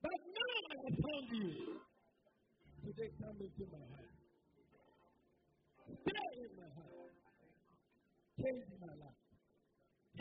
But 0.05 0.13
now 0.13 0.55
I 0.69 0.77
have 0.85 0.97
found 1.01 1.27
you. 1.41 1.81
Today 2.85 3.11
come 3.17 3.39
into 3.41 3.65
my 3.73 3.85
heart. 3.97 4.13
Stay 5.89 6.29
in 6.45 6.53
my 6.61 6.69
heart. 6.77 6.95
Change 8.45 8.65
my 8.77 8.93
life. 8.93 9.21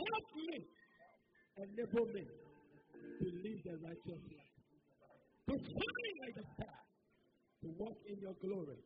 Help 0.00 0.28
me. 0.48 0.58
Enable 1.60 2.06
me 2.08 2.24
to 2.24 3.26
live 3.44 3.60
the 3.68 3.74
righteous 3.84 4.22
life. 4.32 4.54
To 5.44 5.54
shine 5.60 6.16
like 6.24 6.36
a 6.40 6.46
star. 6.56 6.78
To 7.62 7.68
walk 7.76 8.00
in 8.08 8.16
your 8.24 8.36
glory. 8.40 8.80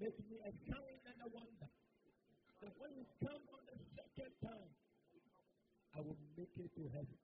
Make 0.00 0.16
me 0.16 0.40
a 0.40 0.52
sign 0.64 0.96
and 1.12 1.18
a 1.20 1.28
wonder. 1.28 1.68
That 2.64 2.72
when 2.80 2.90
you 2.96 3.04
come 3.20 3.44
on 3.52 3.62
the 3.68 3.76
second 3.92 4.32
time, 4.40 4.70
I 5.92 6.00
will 6.00 6.16
make 6.40 6.56
it 6.56 6.72
to 6.72 6.82
heaven. 6.88 7.20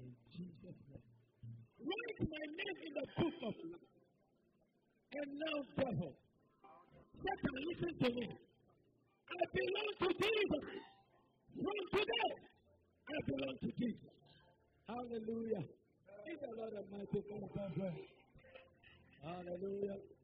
In 0.00 0.08
Jesus' 0.32 0.80
name. 0.88 1.04
Write 1.84 2.20
my 2.32 2.44
name 2.48 2.78
in 2.80 2.92
the 2.96 3.04
book 3.12 3.36
of 3.44 3.54
life. 3.76 3.92
And 5.20 5.30
now, 5.36 5.58
devil, 5.76 6.12
Satan, 7.20 7.54
listen 7.68 7.92
to 7.92 8.08
me. 8.08 8.24
I 8.24 9.42
belong 9.52 9.92
to 10.00 10.08
Jesus. 10.16 10.64
From 11.60 11.80
today, 11.92 12.30
I 13.04 13.18
belong 13.28 13.56
to 13.60 13.70
Jesus. 13.76 14.16
Hallelujah. 14.88 15.64
Give 16.24 16.40
the 16.40 16.52
Lord 16.56 16.72
a 16.72 16.82
mighty 16.88 17.20
God. 17.20 17.52
Hallelujah. 19.20 20.15